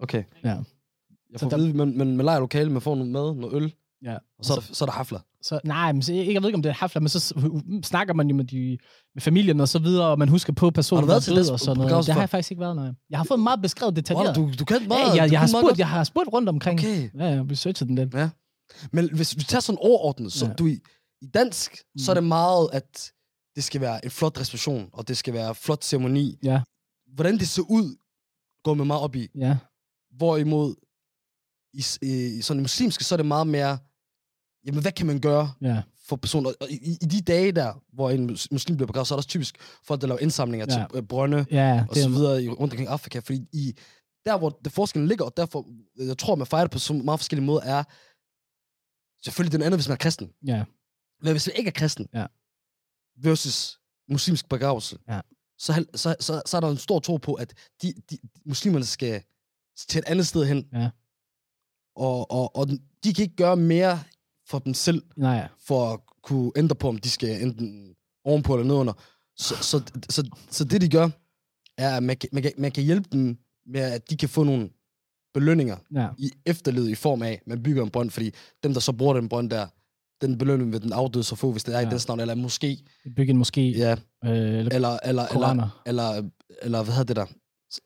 Okay. 0.00 0.24
Ja. 0.44 0.48
Jeg 0.48 0.64
Så 1.36 1.44
får 1.44 1.48
der- 1.50 1.56
at 1.56 1.62
vide, 1.62 1.74
man, 1.76 1.96
man, 1.98 2.16
man 2.16 2.26
leger 2.26 2.40
lokale, 2.40 2.70
man 2.72 2.82
får 2.82 2.94
noget 2.94 3.10
mad, 3.12 3.34
noget 3.34 3.54
øl, 3.62 3.74
Ja. 4.04 4.14
og 4.38 4.44
så 4.44 4.52
er 4.52 4.58
der, 4.58 4.66
så 4.74 4.84
er 4.84 4.86
der 4.86 4.92
hafler. 4.92 5.20
Så, 5.42 5.60
nej, 5.64 5.92
men 5.92 6.02
så, 6.02 6.12
jeg, 6.14 6.32
jeg 6.32 6.42
ved 6.42 6.48
ikke, 6.48 6.56
om 6.56 6.62
det 6.62 6.70
er 6.70 6.74
hafler, 6.74 7.00
men 7.00 7.08
så 7.08 7.34
snakker 7.84 8.14
man 8.14 8.28
jo 8.28 8.34
med, 8.36 8.44
de, 8.44 8.78
med 9.14 9.22
familien 9.22 9.60
og 9.60 9.68
så 9.68 9.78
videre, 9.78 10.06
og 10.08 10.18
man 10.18 10.28
husker 10.28 10.52
på 10.52 10.70
personen, 10.70 11.04
du 11.08 11.10
der 11.14 11.20
til 11.20 11.32
er 11.32 11.36
død 11.36 11.44
det 11.44 11.52
og 11.52 11.60
sådan 11.60 11.76
noget. 11.88 12.06
Det 12.06 12.14
har 12.14 12.20
jeg 12.22 12.30
faktisk 12.30 12.50
ikke 12.50 12.60
været, 12.60 12.76
nej. 12.76 12.90
Jeg 13.10 13.18
har 13.18 13.24
fået 13.24 13.40
meget 13.40 13.62
beskrevet 13.62 13.96
detaljeret. 13.96 14.36
Wow, 14.38 14.46
du, 14.48 14.52
du 14.58 14.64
kan 14.64 14.88
meget. 14.88 15.00
ja, 15.00 15.10
du 15.10 15.16
jeg, 15.16 15.32
jeg, 15.32 15.40
har 15.40 15.46
spurgt, 15.46 15.78
jeg 15.78 15.88
har 15.88 16.04
spurgt 16.04 16.28
rundt 16.32 16.48
omkring. 16.48 16.80
Okay. 16.80 17.10
Ja, 17.18 17.24
jeg 17.24 17.36
har 17.36 17.46
researchet 17.50 17.88
den 17.88 17.94
lidt. 17.96 18.14
Ja. 18.14 18.30
Men 18.92 19.14
hvis 19.14 19.36
vi 19.36 19.42
tager 19.42 19.60
sådan 19.60 19.78
overordnet, 19.82 20.32
så 20.32 20.46
Ja. 20.46 20.52
du 20.52 20.66
i, 20.66 20.78
i 21.22 21.26
dansk, 21.26 21.76
så 21.98 22.10
er 22.12 22.14
Mm. 22.14 22.16
det 22.16 22.28
meget, 22.28 22.68
at 22.72 23.12
det 23.56 23.64
skal 23.64 23.80
være 23.80 24.04
en 24.04 24.10
flot 24.10 24.40
reception, 24.40 24.88
og 24.92 25.08
det 25.08 25.16
skal 25.16 25.34
være 25.34 25.48
en 25.48 25.54
flot 25.54 25.84
ceremoni. 25.84 26.38
Ja. 26.44 26.60
Hvordan 27.14 27.38
det 27.38 27.48
ser 27.48 27.62
ud, 27.62 27.96
går 28.64 28.74
man 28.74 28.86
meget 28.86 29.02
op 29.02 29.16
i. 29.16 29.28
Ja, 29.38 29.56
Hvorimod, 30.16 30.74
i, 31.74 31.84
i, 32.02 32.38
i 32.38 32.42
sådan 32.42 32.60
muslimske, 32.62 33.04
så 33.04 33.14
er 33.14 33.16
det 33.16 33.26
meget 33.26 33.46
mere, 33.46 33.78
jamen 34.66 34.82
hvad 34.82 34.92
kan 34.92 35.06
man 35.06 35.20
gøre 35.20 35.52
ja, 35.60 35.82
for 36.08 36.16
personer? 36.16 36.50
Og 36.60 36.70
i, 36.70 36.74
i- 37.02 37.06
de 37.06 37.20
dage 37.20 37.52
der, 37.52 37.82
hvor 37.92 38.10
en 38.10 38.26
mus- 38.26 38.48
muslim 38.50 38.76
bliver 38.76 38.86
begravet, 38.86 39.08
så 39.08 39.14
er 39.14 39.16
der 39.16 39.18
også 39.18 39.28
typisk 39.28 39.56
folk, 39.84 40.00
der 40.00 40.06
laver 40.06 40.18
indsamlinger 40.20 40.66
Ja. 40.70 40.86
til 40.88 40.96
øh, 40.98 41.02
brønde, 41.02 41.46
ja. 41.50 41.86
og 41.88 41.96
så 41.96 42.08
videre 42.08 42.42
i, 42.44 42.48
rundt 42.48 42.72
omkring 42.72 42.88
Afrika. 42.88 43.18
Fordi 43.18 43.46
i, 43.52 43.74
der, 44.24 44.38
hvor 44.38 44.48
det 44.64 44.72
forskellen 44.72 45.08
ligger, 45.08 45.24
og 45.24 45.36
derfor, 45.36 45.66
øh, 45.98 46.06
jeg 46.06 46.18
tror, 46.18 46.34
man 46.34 46.46
fejrer 46.46 46.64
det 46.64 46.70
på 46.70 46.78
så 46.78 46.92
meget 46.92 47.20
forskellige 47.20 47.46
måder, 47.46 47.60
er 47.62 47.84
selvfølgelig 49.24 49.52
den 49.52 49.62
anden, 49.62 49.78
hvis 49.78 49.88
man 49.88 49.92
er 49.94 49.98
kristen. 49.98 50.30
ja, 50.46 50.64
Men 51.22 51.30
hvis 51.32 51.46
man 51.46 51.56
ikke 51.56 51.68
er 51.68 51.72
kristen, 51.72 52.08
Ja. 52.14 52.26
versus 53.16 53.78
muslimsk 54.08 54.48
begravelse, 54.48 54.98
Ja. 55.08 55.20
så, 55.58 55.84
så, 55.94 56.16
så, 56.20 56.42
så 56.46 56.56
er 56.56 56.60
der 56.60 56.68
en 56.70 56.76
stor 56.76 56.98
tro 57.00 57.16
på, 57.16 57.34
at 57.34 57.54
de, 57.82 57.92
de, 58.10 58.18
muslimerne 58.46 58.84
skal 58.84 59.22
til 59.88 59.98
et 59.98 60.04
andet 60.04 60.26
sted 60.26 60.44
hen. 60.44 60.68
Ja. 60.72 60.90
Og, 61.96 62.30
og, 62.30 62.56
og 62.56 62.68
de 63.04 63.14
kan 63.14 63.22
ikke 63.22 63.36
gøre 63.36 63.56
mere 63.56 64.02
for 64.52 64.58
dem 64.58 64.74
selv, 64.74 65.02
nej, 65.16 65.48
for 65.66 65.92
at 65.92 66.00
kunne 66.22 66.52
ændre 66.56 66.76
på, 66.76 66.88
om 66.88 66.98
de 66.98 67.10
skal 67.10 67.42
enten 67.42 67.94
ovenpå 68.24 68.54
eller 68.54 68.66
nedunder. 68.66 68.92
Så, 69.36 69.54
så, 69.54 69.82
så, 70.10 70.30
så 70.50 70.64
det, 70.64 70.80
de 70.80 70.88
gør, 70.88 71.08
er, 71.78 71.96
at 71.96 72.02
man 72.02 72.16
kan, 72.16 72.28
man, 72.32 72.42
kan, 72.42 72.52
man 72.58 72.70
kan 72.70 72.84
hjælpe 72.84 73.08
dem 73.12 73.36
med, 73.66 73.80
at 73.80 74.10
de 74.10 74.16
kan 74.16 74.28
få 74.28 74.44
nogle 74.44 74.68
belønninger 75.34 75.76
ja, 75.94 76.08
i 76.18 76.30
efterlevet 76.46 76.88
i 76.88 76.94
form 76.94 77.22
af, 77.22 77.32
at 77.32 77.46
man 77.46 77.62
bygger 77.62 77.82
en 77.82 77.90
brønd, 77.90 78.10
fordi 78.10 78.30
dem, 78.62 78.72
der 78.72 78.80
så 78.80 78.92
bruger 78.92 79.14
den 79.14 79.28
brønd 79.28 79.50
der, 79.50 79.66
den 80.26 80.38
belønning 80.38 80.72
vil 80.72 80.82
den 80.82 80.92
afdøde 80.92 81.24
så 81.24 81.36
få, 81.36 81.52
hvis 81.52 81.64
det 81.64 81.74
er 81.74 81.78
ja. 81.78 81.88
Ja. 81.88 81.94
i 81.94 81.98
den 81.98 82.00
navn, 82.08 82.20
eller 82.20 82.34
måske, 82.34 82.78
bygge 83.16 83.30
en 83.30 83.42
moské, 83.42 83.60
ja, 83.60 83.92
øh, 84.24 84.30
eller 84.30 84.58
eller, 84.58 84.70
eller, 84.74 84.98
eller, 85.04 85.26
koraner, 85.26 85.82
eller, 85.86 86.28
eller 86.62 86.82
hvad 86.82 86.94
hedder 86.94 87.14
det 87.14 87.16
der? 87.16 87.26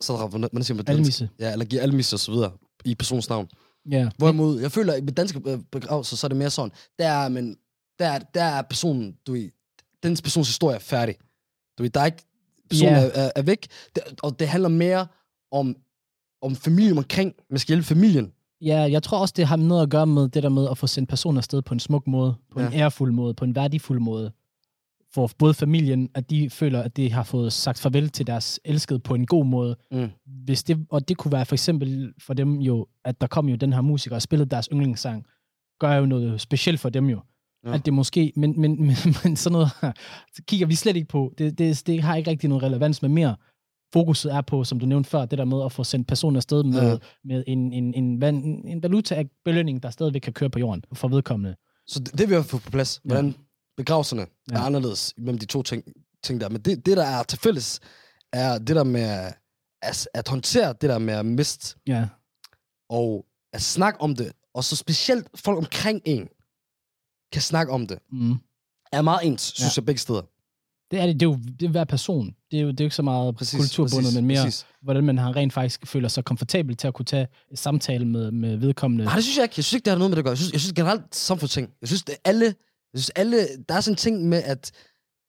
Så, 0.00 0.16
hvordan 0.16 0.30
hvordan 0.30 0.64
siger 0.64 0.76
man 0.76 0.84
det? 0.84 0.92
almisse. 0.92 1.28
Ja, 1.38 1.52
eller 1.52 1.64
giver 1.64 1.82
almis 1.82 2.12
og 2.12 2.18
så 2.18 2.32
videre 2.32 2.52
i 2.84 2.94
persons 2.94 3.28
navn. 3.28 3.48
Ja, 3.90 4.08
Hvorimod, 4.18 4.60
jeg 4.60 4.72
føler, 4.72 4.92
at 4.92 5.04
med 5.04 5.12
danske 5.12 5.40
begravelser, 5.72 6.16
så 6.16 6.26
er 6.26 6.28
det 6.28 6.36
mere 6.36 6.50
sådan, 6.50 6.72
der 6.98 7.08
er, 7.08 7.28
men, 7.28 7.56
der, 7.98 8.06
er- 8.06 8.18
der 8.34 8.42
er 8.42 8.62
personen, 8.62 9.16
du 9.26 9.32
ved, 9.32 9.50
dens 10.02 10.22
persons 10.22 10.48
historie 10.48 10.76
er 10.76 10.80
færdig. 10.80 11.14
Du 11.78 11.82
ved, 11.82 11.90
der 11.90 12.00
er 12.00 12.04
ikke, 12.06 12.24
personen 12.70 12.92
yeah. 12.94 13.04
er, 13.04 13.08
er, 13.22 13.30
er 13.36 13.42
væk, 13.42 13.66
det, 13.94 14.02
og 14.22 14.38
det 14.38 14.48
handler 14.48 14.68
mere 14.68 15.06
om, 15.52 15.76
om 16.42 16.56
familien 16.56 16.98
omkring, 16.98 17.34
man 17.50 17.58
skal 17.58 17.68
hjælpe 17.72 17.86
familien. 17.86 18.32
Ja, 18.60 18.76
jeg 18.78 19.02
tror 19.02 19.18
også, 19.18 19.34
det 19.36 19.46
har 19.46 19.56
noget 19.56 19.82
at 19.82 19.90
gøre 19.90 20.06
med 20.06 20.28
det 20.28 20.42
der 20.42 20.48
med 20.48 20.68
at 20.70 20.78
få 20.78 20.86
sendt 20.86 21.08
personer 21.08 21.38
afsted 21.38 21.62
på 21.62 21.74
en 21.74 21.80
smuk 21.80 22.06
måde, 22.06 22.34
på 22.52 22.60
ja. 22.60 22.66
en 22.66 22.72
ærefuld 22.72 23.12
måde, 23.12 23.34
på 23.34 23.44
en 23.44 23.54
værdifuld 23.54 24.00
måde. 24.00 24.32
For 25.16 25.30
både 25.38 25.54
familien, 25.54 26.08
at 26.14 26.30
de 26.30 26.50
føler, 26.50 26.82
at 26.82 26.96
de 26.96 27.12
har 27.12 27.22
fået 27.22 27.52
sagt 27.52 27.78
farvel 27.80 28.08
til 28.08 28.26
deres 28.26 28.60
elskede 28.64 28.98
på 28.98 29.14
en 29.14 29.26
god 29.26 29.46
måde. 29.46 29.76
Mm. 29.92 30.08
Hvis 30.44 30.62
det, 30.62 30.86
og 30.90 31.08
det 31.08 31.16
kunne 31.16 31.32
være 31.32 31.46
for 31.46 31.54
eksempel 31.54 32.12
for 32.26 32.34
dem 32.34 32.60
jo, 32.60 32.86
at 33.04 33.20
der 33.20 33.26
kom 33.26 33.48
jo 33.48 33.56
den 33.56 33.72
her 33.72 33.80
musiker 33.80 34.16
og 34.16 34.22
spillede 34.22 34.50
deres 34.50 34.68
yndlingssang, 34.72 35.24
gør 35.80 35.92
jo 35.94 36.06
noget 36.06 36.40
specielt 36.40 36.80
for 36.80 36.88
dem 36.88 37.06
jo. 37.08 37.20
Ja. 37.66 37.74
At 37.74 37.84
det 37.86 37.92
måske, 37.94 38.32
men, 38.36 38.60
men, 38.60 38.70
men, 38.86 38.96
men 39.24 39.36
sådan 39.36 39.52
noget 39.52 39.68
så 40.34 40.42
kigger 40.48 40.66
vi 40.66 40.74
slet 40.74 40.96
ikke 40.96 41.08
på. 41.08 41.34
Det, 41.38 41.58
det, 41.58 41.82
det 41.86 42.02
har 42.02 42.16
ikke 42.16 42.30
rigtig 42.30 42.48
noget 42.48 42.62
relevans 42.64 43.02
med 43.02 43.10
mere. 43.10 43.36
Fokuset 43.92 44.32
er 44.34 44.40
på, 44.40 44.64
som 44.64 44.80
du 44.80 44.86
nævnte 44.86 45.10
før, 45.10 45.24
det 45.26 45.38
der 45.38 45.44
med 45.44 45.64
at 45.64 45.72
få 45.72 45.84
sendt 45.84 46.08
personer 46.08 46.36
afsted 46.38 46.64
med, 46.64 46.88
ja. 46.90 46.96
Med 47.24 47.44
en, 47.46 47.72
en, 47.72 47.94
en, 47.94 48.22
van- 48.24 48.62
en 48.68 48.82
valuta 48.82 49.14
af 49.14 49.26
belønning, 49.44 49.82
der 49.82 49.90
stadigvæk 49.90 50.20
kan 50.20 50.32
køre 50.32 50.50
på 50.50 50.58
jorden 50.58 50.82
for 50.92 51.08
vedkommende. 51.08 51.56
Så 51.86 52.00
det, 52.00 52.18
det 52.18 52.28
vil 52.28 52.34
jeg 52.34 52.44
få 52.44 52.58
på 52.58 52.70
plads, 52.70 53.00
Ja. 53.10 53.22
Begravelserne 53.76 54.26
Ja. 54.50 54.56
er 54.56 54.60
anderledes 54.60 55.14
mellem 55.16 55.38
de 55.38 55.46
to 55.46 55.62
ting, 55.62 55.84
ting 56.22 56.40
der. 56.40 56.48
Men 56.48 56.60
det, 56.60 56.86
det, 56.86 56.96
der 56.96 57.04
er 57.04 57.22
til 57.22 57.38
fælles, 57.38 57.80
er 58.32 58.58
det 58.58 58.76
der 58.76 58.84
med 58.84 59.32
at, 59.82 60.08
at 60.14 60.28
håndtere 60.28 60.68
det 60.80 60.90
der 60.90 60.98
med 60.98 61.14
at 61.14 61.26
miste, 61.26 61.76
Ja, 61.86 62.08
og 62.88 63.26
at 63.52 63.62
snakke 63.62 64.00
om 64.00 64.14
det, 64.16 64.32
og 64.54 64.64
så 64.64 64.76
specielt 64.76 65.28
folk 65.34 65.58
omkring 65.58 66.02
en, 66.04 66.28
kan 67.32 67.42
snakke 67.42 67.72
om 67.72 67.86
det, 67.86 67.98
mm. 68.12 68.34
er 68.92 69.02
meget 69.02 69.20
ens, 69.26 69.42
synes 69.42 69.76
Ja. 69.76 69.80
jeg, 69.80 69.86
begge 69.86 69.98
steder. 70.00 70.22
det 70.90 71.00
er 71.00 71.06
det. 71.06 71.14
Det 71.20 71.26
er 71.26 71.30
jo 71.30 71.38
det 71.60 71.66
er 71.66 71.70
hver 71.70 71.84
person. 71.84 72.34
Det 72.50 72.58
er 72.58 72.62
jo 72.62 72.70
det 72.70 72.80
er 72.80 72.84
jo 72.84 72.86
ikke 72.86 72.96
så 72.96 73.02
meget 73.02 73.36
Præcis, 73.36 73.60
kulturbundet, 73.60 74.04
præcis, 74.04 74.14
men 74.14 74.26
mere, 74.26 74.44
præcis. 74.44 74.66
hvordan 74.82 75.04
man 75.04 75.18
har 75.18 75.36
rent 75.36 75.52
faktisk 75.52 75.86
føler 75.86 76.08
sig 76.08 76.24
komfortabel 76.24 76.76
til 76.76 76.88
at 76.88 76.94
kunne 76.94 77.04
tage 77.04 77.26
et 77.52 77.58
samtale 77.58 78.04
med, 78.04 78.30
med 78.30 78.56
vedkommende. 78.56 79.04
Nej, 79.04 79.14
det 79.14 79.24
synes 79.24 79.36
jeg 79.36 79.42
ikke. 79.44 79.54
Jeg 79.56 79.64
synes 79.64 79.72
ikke, 79.78 79.84
det 79.84 79.90
har 79.90 79.98
noget 79.98 80.10
med 80.10 80.16
det 80.16 80.20
at 80.20 80.24
gøre. 80.24 80.30
Jeg 80.30 80.38
synes, 80.38 80.52
jeg 80.52 80.60
synes 80.60 80.72
generelt 80.72 81.14
samfundsting. 81.14 81.70
Jeg 81.80 81.88
synes, 81.88 82.02
det 82.02 82.12
er 82.14 82.18
alle, 82.28 82.54
jeg 82.96 83.02
synes 83.02 83.10
alle, 83.10 83.48
der 83.68 83.74
er 83.74 83.80
sådan 83.80 83.92
en 83.92 83.96
ting 83.96 84.28
med, 84.28 84.42
at 84.42 84.72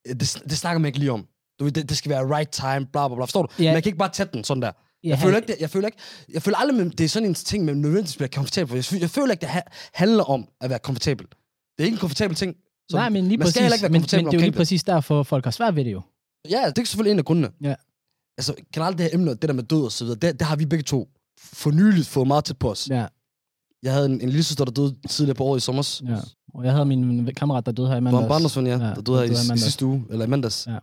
øh, 0.08 0.16
det, 0.16 0.42
det 0.50 0.58
snakker 0.58 0.80
man 0.80 0.88
ikke 0.90 1.00
lige 1.00 1.12
om. 1.12 1.28
Du 1.60 1.64
ved, 1.64 1.72
det, 1.72 1.90
det 1.90 1.98
skal 1.98 2.10
være 2.10 2.36
right 2.38 2.50
time, 2.52 2.86
bla 2.94 3.08
bla 3.08 3.16
bla. 3.16 3.24
Forstår 3.24 3.42
du? 3.46 3.64
Ja. 3.64 3.74
Man 3.74 3.82
kan 3.82 3.90
ikke 3.90 3.98
bare 3.98 4.10
tage 4.14 4.30
den 4.34 4.44
sådan 4.44 4.62
der. 4.62 4.72
Ja, 5.04 5.10
Jeg 5.10 5.20
føler 5.20 5.36
ikke, 5.38 5.48
det, 5.48 5.56
jeg 5.60 5.70
føler 5.70 5.88
ikke, 5.88 5.98
jeg 6.34 6.42
føler 6.42 6.58
aldrig, 6.58 6.86
at 6.86 6.98
det 6.98 7.04
er 7.04 7.10
sådan 7.10 7.30
en 7.30 7.34
ting, 7.36 7.66
man 7.66 7.78
nødvendigvis 7.78 8.16
bliver 8.16 8.30
komfortabel 8.36 8.68
for. 8.70 8.76
Jeg 8.76 8.86
føler, 8.86 9.02
jeg 9.02 9.10
føler 9.10 9.32
ikke, 9.32 9.42
det 9.42 9.50
ha- 9.50 9.62
handler 9.94 10.24
om 10.24 10.48
at 10.62 10.70
være 10.70 10.80
komfortabel. 10.80 11.26
Det 11.28 11.36
er 11.80 11.84
ikke 11.84 11.96
en 11.96 12.00
komfortabel 12.00 12.36
ting. 12.36 12.56
Så 12.90 12.98
Nej, 12.98 13.10
men 13.10 13.28
lige 13.28 13.38
man 13.38 13.46
præcis. 13.46 13.56
skal 13.56 13.74
ikke 13.74 13.82
være 13.82 13.90
men, 13.92 14.02
men 14.02 14.04
det 14.04 14.14
er 14.14 14.32
jo 14.34 14.40
lige 14.40 14.52
præcis 14.52 14.84
derfor, 14.84 15.24
folk 15.24 15.44
har 15.44 15.52
svært 15.52 15.76
ved 15.76 15.86
det 15.86 15.92
jo. 15.92 16.02
Ja, 16.50 16.70
det 16.76 16.78
er 16.82 16.86
selvfølgelig 16.86 17.12
en 17.12 17.20
af 17.20 17.26
grundene. 17.26 17.50
Ja. 17.62 17.76
Altså, 18.38 18.56
generelt 18.74 18.98
det 18.98 19.04
her 19.06 19.10
emne, 19.14 19.32
det 19.32 19.42
der 19.42 19.54
med 19.54 19.64
død 19.64 19.84
og 19.84 19.92
så 19.92 20.04
videre, 20.06 20.20
det, 20.20 20.40
det 20.40 20.48
har 20.48 20.56
vi 20.56 20.66
begge 20.66 20.84
to 20.84 21.10
for 21.44 21.72
nyligt 21.72 22.08
fået 22.08 22.28
meget 22.28 22.46
tæt 22.46 22.58
på 22.58 22.72
os. 22.72 22.90
Ja, 22.90 23.06
Jeg 23.84 23.94
havde 23.94 24.06
en, 24.06 24.22
en 24.22 24.30
lille 24.30 24.44
søster, 24.44 24.66
der 24.66 24.72
døde 24.72 24.96
tidligere 25.10 25.36
på 25.36 25.44
året 25.44 25.58
i 25.58 25.62
sommer. 25.62 26.00
ja. 26.08 26.18
Og 26.58 26.64
jeg 26.66 26.72
havde 26.74 26.86
min 26.86 27.26
kammerat, 27.36 27.66
der 27.66 27.72
døde 27.72 27.88
her 27.88 27.96
i 27.96 28.00
mandags. 28.00 28.20
var 28.22 28.24
en 28.26 28.30
barndomsven, 28.30 28.66
ja, 28.68 28.72
Ja, 28.72 28.78
der 28.78 29.02
døde 29.02 29.18
her 29.18 29.24
i, 29.24 29.28
døde 29.28 29.54
i 29.56 29.58
sidste 29.58 29.86
uge, 29.86 30.06
eller 30.10 30.26
i 30.26 30.28
mandags. 30.30 30.68
Ja. 30.68 30.80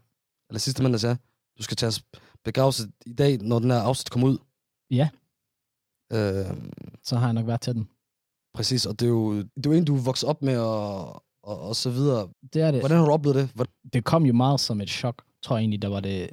Eller 0.51 0.59
sidste 0.59 0.83
mandags, 0.83 1.05
ja. 1.05 1.17
Du 1.59 1.63
skal 1.63 1.77
tage 1.77 2.03
begravelse 2.45 2.83
i 3.07 3.13
dag, 3.13 3.39
når 3.39 3.59
den 3.59 3.71
her 3.71 3.79
afsnit 3.79 4.11
kommer 4.11 4.29
ud. 4.29 4.39
Ja. 4.91 5.09
Øh, 6.13 6.57
Så 7.03 7.17
har 7.17 7.27
jeg 7.27 7.33
nok 7.35 7.47
været 7.47 7.61
til 7.61 7.75
den. 7.75 7.89
præcis, 8.55 8.87
og 8.87 9.01
det 9.01 9.07
er 9.07 9.11
jo, 9.11 9.37
det 9.39 9.67
er 9.67 9.71
jo 9.71 9.73
en, 9.73 9.85
du 9.85 9.97
er 9.97 10.01
vokset 10.01 10.29
op 10.29 10.43
med, 10.43 10.59
og, 10.59 11.15
og, 11.43 11.61
og 11.61 11.77
så 11.77 11.91
videre. 11.91 12.29
Det 12.53 12.63
er 12.63 12.71
det. 12.71 12.81
Hvordan 12.81 12.99
har 12.99 13.05
du 13.07 13.13
oplevet 13.13 13.37
det? 13.37 13.51
Hvordan, 13.55 13.73
Det 13.93 14.05
kom 14.05 14.27
jo 14.27 14.33
meget 14.33 14.61
som 14.61 14.81
et 14.81 14.91
chok, 14.91 15.23
tror 15.43 15.57
jeg 15.57 15.61
egentlig, 15.63 15.83
der 15.83 15.89
var 15.89 16.01
det. 16.01 16.31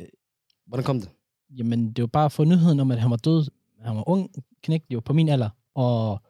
hvordan 0.68 0.84
kom 0.84 1.00
det? 1.02 1.10
Jamen, 1.58 1.94
det 1.94 2.02
var 2.02 2.08
bare 2.08 2.26
at 2.26 2.32
få 2.32 2.44
nyheden 2.44 2.80
om, 2.80 2.92
at 2.92 3.00
han 3.02 3.12
var 3.12 3.18
død. 3.18 3.46
Han 3.82 3.96
var 3.96 4.10
ung, 4.10 4.30
knægt 4.64 4.86
jo 4.94 5.00
på 5.00 5.14
min 5.14 5.30
alder. 5.30 5.50
Og 5.76 6.22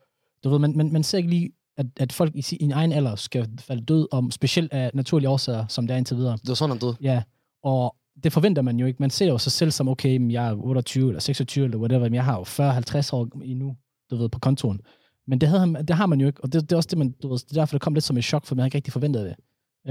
du 0.44 0.50
ved, 0.50 0.60
man, 0.60 0.78
man, 0.78 0.92
man 0.92 1.04
ser 1.04 1.18
ikke 1.18 1.30
lige, 1.30 1.52
at, 1.82 1.88
at 1.98 2.14
folk 2.14 2.36
i 2.36 2.42
sin 2.42 2.72
egen 2.72 2.92
alder 2.92 3.16
skal 3.16 3.50
falde 3.60 3.82
død 3.82 4.08
om, 4.12 4.32
specielt 4.32 4.74
af 4.74 4.92
naturlige 4.94 5.30
årsager, 5.30 5.66
som 5.68 5.88
det 5.88 5.94
er 5.94 5.98
indtil 5.98 6.18
videre. 6.18 6.34
Det 6.34 6.48
var 6.48 6.54
sådan, 6.54 6.72
han 6.72 6.80
døde. 6.80 6.96
Ja, 7.02 7.24
og 7.64 7.96
det 8.24 8.34
forventer 8.34 8.62
man 8.62 8.80
jo 8.80 8.86
ikke. 8.86 8.98
Man 9.00 9.10
ser 9.10 9.28
jo 9.28 9.38
sig 9.38 9.52
selv 9.52 9.72
som, 9.72 9.88
okay, 9.88 10.32
jeg 10.32 10.48
er 10.48 10.56
28 10.56 11.08
eller 11.08 11.20
26 11.20 11.66
eller 11.66 11.78
whatever, 11.78 12.04
men 12.04 12.14
jeg 12.14 12.26
har 12.26 12.38
jo 12.38 12.44
40-50 12.44 13.10
år 13.14 13.44
endnu, 13.44 13.76
du 14.12 14.16
ved, 14.16 14.30
på 14.30 14.40
kontoren. 14.40 14.80
Men 15.28 15.42
det, 15.42 15.50
havde 15.50 15.60
han, 15.60 15.76
det 15.88 15.96
har 15.96 16.06
man 16.06 16.22
jo 16.22 16.28
ikke, 16.28 16.44
og 16.44 16.54
det, 16.54 16.62
det 16.62 16.72
er 16.72 16.76
også 16.76 16.88
det, 16.92 16.98
man, 16.98 17.12
du 17.24 17.28
ved, 17.28 17.38
det 17.38 17.52
er 17.52 17.62
derfor, 17.62 17.76
det 17.76 17.82
kom 17.82 17.94
lidt 17.94 18.06
som 18.06 18.18
et 18.18 18.24
chok, 18.24 18.46
for 18.46 18.56
man 18.56 18.62
havde 18.62 18.68
ikke 18.68 18.76
rigtig 18.76 18.94
forventet 18.94 19.26
det. 19.26 19.36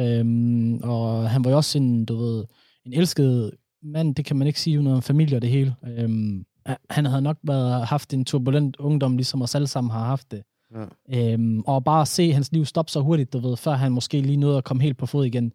Øhm, 0.02 0.80
og 0.82 1.30
han 1.30 1.44
var 1.44 1.50
jo 1.50 1.56
også 1.56 1.78
en, 1.78 2.04
du 2.04 2.16
ved, 2.16 2.44
en 2.87 2.92
elsket 2.92 3.50
mand, 3.82 4.14
det 4.14 4.25
kan 4.25 4.37
man 4.37 4.47
ikke 4.47 4.61
sige 4.61 4.78
uden 4.78 4.87
om 4.87 5.02
familie 5.02 5.38
og 5.38 5.42
det 5.42 5.50
hele. 5.50 5.75
Øhm, 5.87 6.44
han 6.90 7.06
havde 7.06 7.23
nok 7.23 7.37
været, 7.42 7.87
haft 7.87 8.14
en 8.14 8.25
turbulent 8.25 8.76
ungdom, 8.76 9.16
ligesom 9.16 9.42
os 9.42 9.54
alle 9.54 9.66
sammen 9.66 9.90
har 9.90 10.04
haft 10.04 10.30
det. 10.30 10.42
Ja. 10.74 11.32
Øhm, 11.32 11.60
og 11.60 11.84
bare 11.84 12.00
at 12.00 12.08
se 12.08 12.32
hans 12.32 12.52
liv 12.52 12.64
stoppe 12.64 12.92
så 12.92 13.00
hurtigt, 13.00 13.32
du 13.32 13.38
ved, 13.38 13.56
før 13.56 13.72
han 13.72 13.92
måske 13.92 14.20
lige 14.20 14.36
nåede 14.36 14.58
at 14.58 14.64
komme 14.64 14.82
helt 14.82 14.98
på 14.98 15.06
fod 15.06 15.24
igen, 15.26 15.52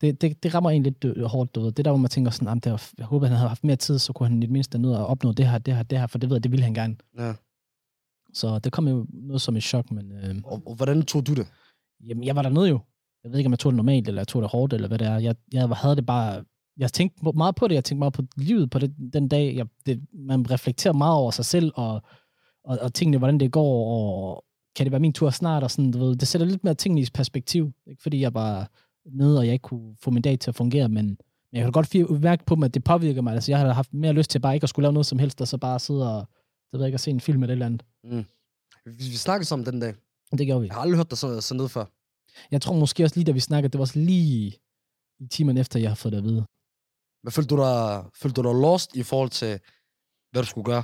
det, 0.00 0.20
det, 0.20 0.42
det 0.42 0.54
rammer 0.54 0.70
en 0.70 0.82
lidt 0.82 1.26
hårdt, 1.26 1.54
du 1.54 1.60
ved. 1.60 1.72
Det 1.72 1.78
er 1.78 1.82
der, 1.82 1.90
hvor 1.90 1.98
man 1.98 2.10
tænker 2.10 2.30
sådan, 2.30 2.48
"Jamen, 2.48 2.60
det 2.60 2.72
var, 2.72 2.90
jeg 2.98 3.06
håber, 3.06 3.26
han 3.26 3.36
havde 3.36 3.48
haft 3.48 3.64
mere 3.64 3.76
tid, 3.76 3.98
så 3.98 4.12
kunne 4.12 4.28
han 4.28 4.38
i 4.38 4.40
det 4.40 4.50
mindste 4.50 4.78
nå 4.78 4.94
at 4.94 5.06
opnå 5.06 5.32
det 5.32 5.48
her, 5.48 5.58
det 5.58 5.76
her, 5.76 5.82
det 5.82 5.98
her, 5.98 6.06
for 6.06 6.18
det 6.18 6.30
ved 6.30 6.36
jeg, 6.36 6.42
det 6.42 6.50
ville 6.52 6.64
han 6.64 6.74
gerne. 6.74 6.96
Ja. 7.18 7.34
Så 8.32 8.58
det 8.58 8.72
kom 8.72 8.88
jo 8.88 9.06
noget 9.12 9.40
som 9.42 9.56
et 9.56 9.62
chok, 9.62 9.90
men 9.90 10.12
øh, 10.12 10.34
Og, 10.44 10.62
og 10.66 10.74
hvordan 10.74 11.02
tog 11.02 11.26
du 11.26 11.34
det? 11.34 11.46
jamen, 12.06 12.24
jeg 12.24 12.36
var 12.36 12.42
dernede 12.42 12.68
jo. 12.68 12.80
Jeg 13.24 13.30
ved 13.32 13.38
ikke, 13.38 13.48
om 13.48 13.52
jeg 13.52 13.58
tog 13.58 13.72
det 13.72 13.76
normalt, 13.76 14.08
eller 14.08 14.20
jeg 14.20 14.28
tog 14.28 14.42
det 14.42 14.50
hårdt, 14.50 14.72
eller 14.72 14.88
hvad 14.88 14.98
det 14.98 15.06
er. 15.06 15.18
Jeg, 15.18 15.36
jeg 15.52 15.68
havde 15.68 15.96
det 15.96 16.06
bare... 16.06 16.44
Jeg 16.76 16.92
tænkte 16.92 17.32
meget 17.34 17.54
på 17.56 17.68
det. 17.68 17.74
Jeg 17.74 17.84
tænkte 17.84 17.98
meget 17.98 18.12
på 18.12 18.22
livet 18.36 18.70
på 18.70 18.78
det, 18.78 18.94
den 19.12 19.28
dag. 19.28 19.56
Jeg, 19.56 19.66
det, 19.86 20.04
man 20.12 20.50
reflekterer 20.50 20.94
meget 20.94 21.14
over 21.16 21.30
sig 21.30 21.44
selv, 21.44 21.72
og, 21.74 22.02
og, 22.66 22.78
og 22.80 22.94
tingene, 22.94 23.18
hvordan 23.18 23.40
det 23.40 23.52
går, 23.52 23.96
og 23.96 24.44
kan 24.76 24.86
det 24.86 24.92
være 24.92 25.00
min 25.00 25.12
tur 25.12 25.30
snart, 25.30 25.62
og 25.62 25.70
sådan, 25.70 25.90
du 25.90 25.98
ved, 25.98 26.16
det 26.16 26.28
sætter 26.28 26.46
lidt 26.46 26.64
mere 26.64 26.74
tingene 26.74 27.00
i 27.00 27.06
perspektiv. 27.14 27.72
Ikke 27.86 28.02
fordi 28.02 28.20
jeg 28.20 28.32
bare 28.32 28.66
nede, 29.06 29.38
og 29.38 29.46
jeg 29.46 29.52
ikke 29.52 29.62
kunne 29.62 29.96
få 30.00 30.10
min 30.10 30.22
dag 30.22 30.38
til 30.38 30.50
at 30.50 30.54
fungere, 30.54 30.88
men, 30.88 31.06
men 31.06 31.18
jeg 31.52 31.62
kan 31.62 31.72
godt 31.72 32.20
mærke 32.22 32.44
på 32.44 32.56
mig, 32.56 32.66
at 32.66 32.74
det 32.74 32.84
påvirker 32.84 33.22
mig. 33.22 33.34
Altså, 33.34 33.52
jeg 33.52 33.58
havde 33.58 33.72
haft 33.72 33.94
mere 33.94 34.12
lyst 34.12 34.30
til 34.30 34.38
bare 34.38 34.54
ikke 34.54 34.64
at 34.64 34.68
skulle 34.68 34.84
lave 34.84 34.92
noget 34.92 35.06
som 35.06 35.18
helst, 35.18 35.40
og 35.40 35.48
så 35.48 35.58
bare 35.58 35.78
sidde 35.78 36.16
og, 36.16 36.28
det 36.72 36.78
ved 36.78 36.80
jeg 36.80 36.88
ikke, 36.88 36.94
at 36.94 37.00
se 37.00 37.10
en 37.10 37.20
film 37.20 37.42
eller 37.42 37.52
et 37.52 37.52
eller 37.52 37.66
andet. 37.66 37.84
Vi, 38.84 38.92
vi 38.92 39.16
snakkede 39.16 39.48
sammen 39.48 39.66
den 39.66 39.80
dag. 39.80 39.94
Det 40.38 40.46
gjorde 40.46 40.60
vi. 40.60 40.66
Jeg 40.66 40.74
har 40.74 40.82
aldrig 40.82 40.96
hørt 40.96 41.10
dig 41.10 41.18
så, 41.18 41.40
så 41.40 41.54
ned 41.54 41.68
før. 41.68 41.84
Jeg 42.50 42.62
tror 42.62 42.74
måske 42.74 43.04
også 43.04 43.16
lige, 43.16 43.24
da 43.24 43.32
vi 43.32 43.40
snakkede, 43.40 43.72
det 43.72 43.78
var 43.78 43.82
også 43.82 43.98
lige 43.98 44.56
i 45.18 45.26
timerne 45.26 45.60
efter, 45.60 45.80
jeg 45.80 45.90
har 45.90 45.94
fået 45.94 46.12
det 46.12 46.18
at 46.18 46.24
vide. 46.24 46.44
Men 47.24 47.32
følte 47.32 47.56
du 47.56 47.62
dig, 47.62 48.04
følte 48.14 48.42
du 48.42 48.48
dig 48.48 48.60
lost 48.60 48.96
i 48.96 49.02
forhold 49.02 49.30
til, 49.30 49.60
hvad 50.30 50.42
du 50.42 50.48
skulle 50.48 50.64
gøre? 50.64 50.82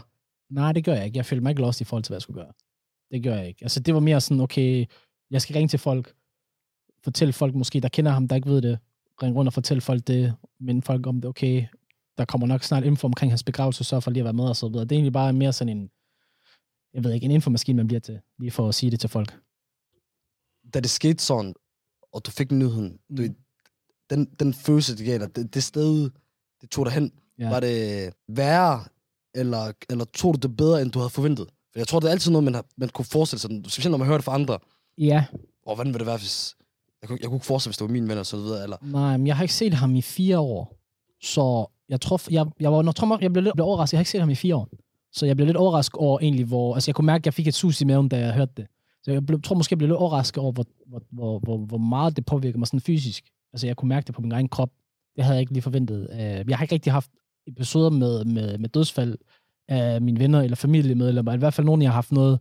Nej, 0.52 0.72
det 0.72 0.84
gør 0.84 0.94
jeg 0.94 1.04
ikke. 1.06 1.16
Jeg 1.16 1.26
følte 1.26 1.42
mig 1.42 1.50
ikke 1.50 1.62
lost 1.62 1.80
i 1.80 1.84
forhold 1.84 2.04
til, 2.04 2.10
hvad 2.10 2.16
jeg 2.16 2.22
skulle 2.22 2.42
gøre. 2.42 2.52
Det 3.10 3.22
gør 3.22 3.36
jeg 3.36 3.48
ikke. 3.48 3.62
Altså, 3.62 3.80
det 3.80 3.94
var 3.94 4.00
mere 4.00 4.20
sådan, 4.20 4.40
okay, 4.40 4.86
jeg 5.30 5.42
skal 5.42 5.54
ringe 5.54 5.68
til 5.68 5.78
folk, 5.78 6.14
fortælle 7.04 7.32
folk 7.32 7.54
måske, 7.54 7.80
der 7.80 7.88
kender 7.88 8.10
ham, 8.12 8.28
der 8.28 8.36
ikke 8.36 8.48
ved 8.48 8.62
det, 8.62 8.78
ringe 9.22 9.36
rundt 9.38 9.48
og 9.48 9.52
fortælle 9.52 9.80
folk 9.80 10.06
det, 10.06 10.34
minde 10.60 10.82
folk 10.82 11.06
om 11.06 11.20
det, 11.20 11.28
okay, 11.28 11.66
der 12.18 12.24
kommer 12.24 12.46
nok 12.46 12.62
snart 12.62 12.84
info 12.84 13.06
omkring 13.06 13.32
hans 13.32 13.44
begravelse, 13.44 13.84
så 13.84 14.00
for 14.00 14.10
lige 14.10 14.20
at 14.20 14.24
være 14.24 14.32
med 14.32 14.44
og 14.44 14.56
så 14.56 14.68
videre. 14.68 14.84
Det 14.84 14.92
er 14.92 14.96
egentlig 14.96 15.12
bare 15.12 15.32
mere 15.32 15.52
sådan 15.52 15.78
en, 15.78 15.90
jeg 16.94 17.04
ved 17.04 17.12
ikke, 17.12 17.24
en 17.24 17.30
infomaskine, 17.30 17.76
man 17.76 17.86
bliver 17.86 18.00
til, 18.00 18.20
lige 18.38 18.50
for 18.50 18.68
at 18.68 18.74
sige 18.74 18.90
det 18.90 19.00
til 19.00 19.08
folk. 19.10 19.40
Da 20.74 20.80
det 20.80 20.90
skete 20.90 21.24
sådan, 21.24 21.54
og 22.12 22.26
du 22.26 22.30
fik 22.30 22.52
nyheden, 22.52 22.98
du, 23.16 23.22
Mm. 23.22 23.36
den, 24.10 24.24
den 24.24 24.54
følelse, 24.54 24.96
det 24.96 25.06
gav 25.06 25.18
dig, 25.18 25.36
det, 25.36 25.54
det 25.54 25.62
sted, 25.62 26.10
det 26.60 26.70
tog 26.70 26.86
dig 26.86 26.92
hen, 26.94 27.12
ja. 27.38 27.48
var 27.50 27.60
det 27.60 28.12
værre, 28.28 28.84
eller, 29.34 29.72
eller 29.90 30.04
tog 30.04 30.34
du 30.34 30.48
det 30.48 30.56
bedre, 30.56 30.82
end 30.82 30.90
du 30.92 30.98
havde 30.98 31.10
forventet? 31.10 31.46
For 31.72 31.78
jeg 31.78 31.88
tror, 31.88 32.00
det 32.00 32.06
er 32.08 32.12
altid 32.12 32.30
noget, 32.30 32.44
man, 32.44 32.54
har, 32.54 32.64
man 32.76 32.88
kunne 32.88 33.04
forestille 33.04 33.40
sig, 33.40 33.50
specielt 33.66 33.90
når 33.90 33.98
man 33.98 34.06
hører 34.06 34.18
det 34.18 34.24
fra 34.24 34.34
andre. 34.34 34.58
Ja, 34.98 35.24
Og 35.66 35.74
hvordan 35.74 35.92
ville 35.92 35.98
det 35.98 36.06
være, 36.06 36.18
hvis... 36.18 36.54
Jeg 37.02 37.08
kunne, 37.08 37.18
jeg 37.20 37.28
kunne 37.28 37.36
ikke 37.36 37.46
forestille 37.46 37.70
hvis 37.70 37.76
det 37.76 37.86
var 37.86 37.92
min 37.92 38.08
ven 38.08 38.18
og 38.18 38.26
så 38.26 38.36
videre, 38.36 38.62
eller... 38.62 38.76
Nej, 38.82 39.16
men 39.16 39.26
jeg 39.26 39.36
har 39.36 39.42
ikke 39.44 39.54
set 39.54 39.74
ham 39.74 39.94
i 39.94 40.02
fire 40.02 40.38
år. 40.38 40.76
Så 41.22 41.66
jeg 41.88 42.00
tror, 42.00 42.20
jeg, 42.30 42.46
jeg, 42.60 42.72
var, 42.72 42.82
jeg, 42.82 42.94
tror, 42.94 43.18
jeg 43.22 43.32
blev 43.32 43.44
lidt 43.44 43.60
overrasket. 43.60 43.92
Jeg 43.92 43.98
har 43.98 44.00
ikke 44.00 44.10
set 44.10 44.20
ham 44.20 44.30
i 44.30 44.34
fire 44.34 44.56
år. 44.56 44.68
Så 45.12 45.26
jeg 45.26 45.36
blev 45.36 45.46
lidt 45.46 45.56
overrasket 45.56 45.94
over 45.94 46.20
egentlig, 46.20 46.44
hvor... 46.46 46.74
Altså, 46.74 46.90
jeg 46.90 46.94
kunne 46.94 47.06
mærke, 47.06 47.22
at 47.22 47.26
jeg 47.26 47.34
fik 47.34 47.46
et 47.46 47.54
sus 47.54 47.80
i 47.80 47.84
maven, 47.84 48.08
da 48.08 48.18
jeg 48.18 48.32
hørte 48.34 48.52
det. 48.56 48.66
Så 49.02 49.12
jeg 49.12 49.26
blev, 49.26 49.42
tror 49.42 49.56
måske, 49.56 49.72
jeg 49.72 49.78
blev 49.78 49.88
lidt 49.88 49.98
overrasket 49.98 50.42
over, 50.42 50.52
hvor, 50.52 50.64
hvor, 50.86 51.02
hvor, 51.10 51.38
hvor, 51.38 51.58
hvor 51.58 51.78
meget 51.78 52.16
det 52.16 52.24
påvirker 52.26 52.58
mig 52.58 52.66
sådan 52.66 52.80
fysisk. 52.80 53.24
Altså, 53.52 53.66
jeg 53.66 53.76
kunne 53.76 53.88
mærke 53.88 54.06
det 54.06 54.14
på 54.14 54.20
min 54.20 54.32
egen 54.32 54.48
krop. 54.48 54.70
Det 55.16 55.24
havde 55.24 55.34
jeg 55.36 55.40
ikke 55.40 55.52
lige 55.52 55.62
forventet. 55.62 56.08
Øh, 56.12 56.18
Jeg 56.20 56.58
har 56.58 56.62
ikke 56.64 56.74
rigtig 56.74 56.92
haft 56.92 57.10
episoder 57.46 57.90
med, 57.90 58.24
med, 58.24 58.58
med 58.58 58.68
dødsfald 58.68 59.18
af 59.68 60.00
mine 60.00 60.18
venner 60.18 60.40
eller 60.40 60.56
familiemedlemmer. 60.56 61.32
I 61.32 61.36
hvert 61.36 61.54
fald 61.54 61.64
nogen, 61.64 61.82
jeg 61.82 61.90
har 61.90 61.94
haft 61.94 62.12
noget, 62.12 62.38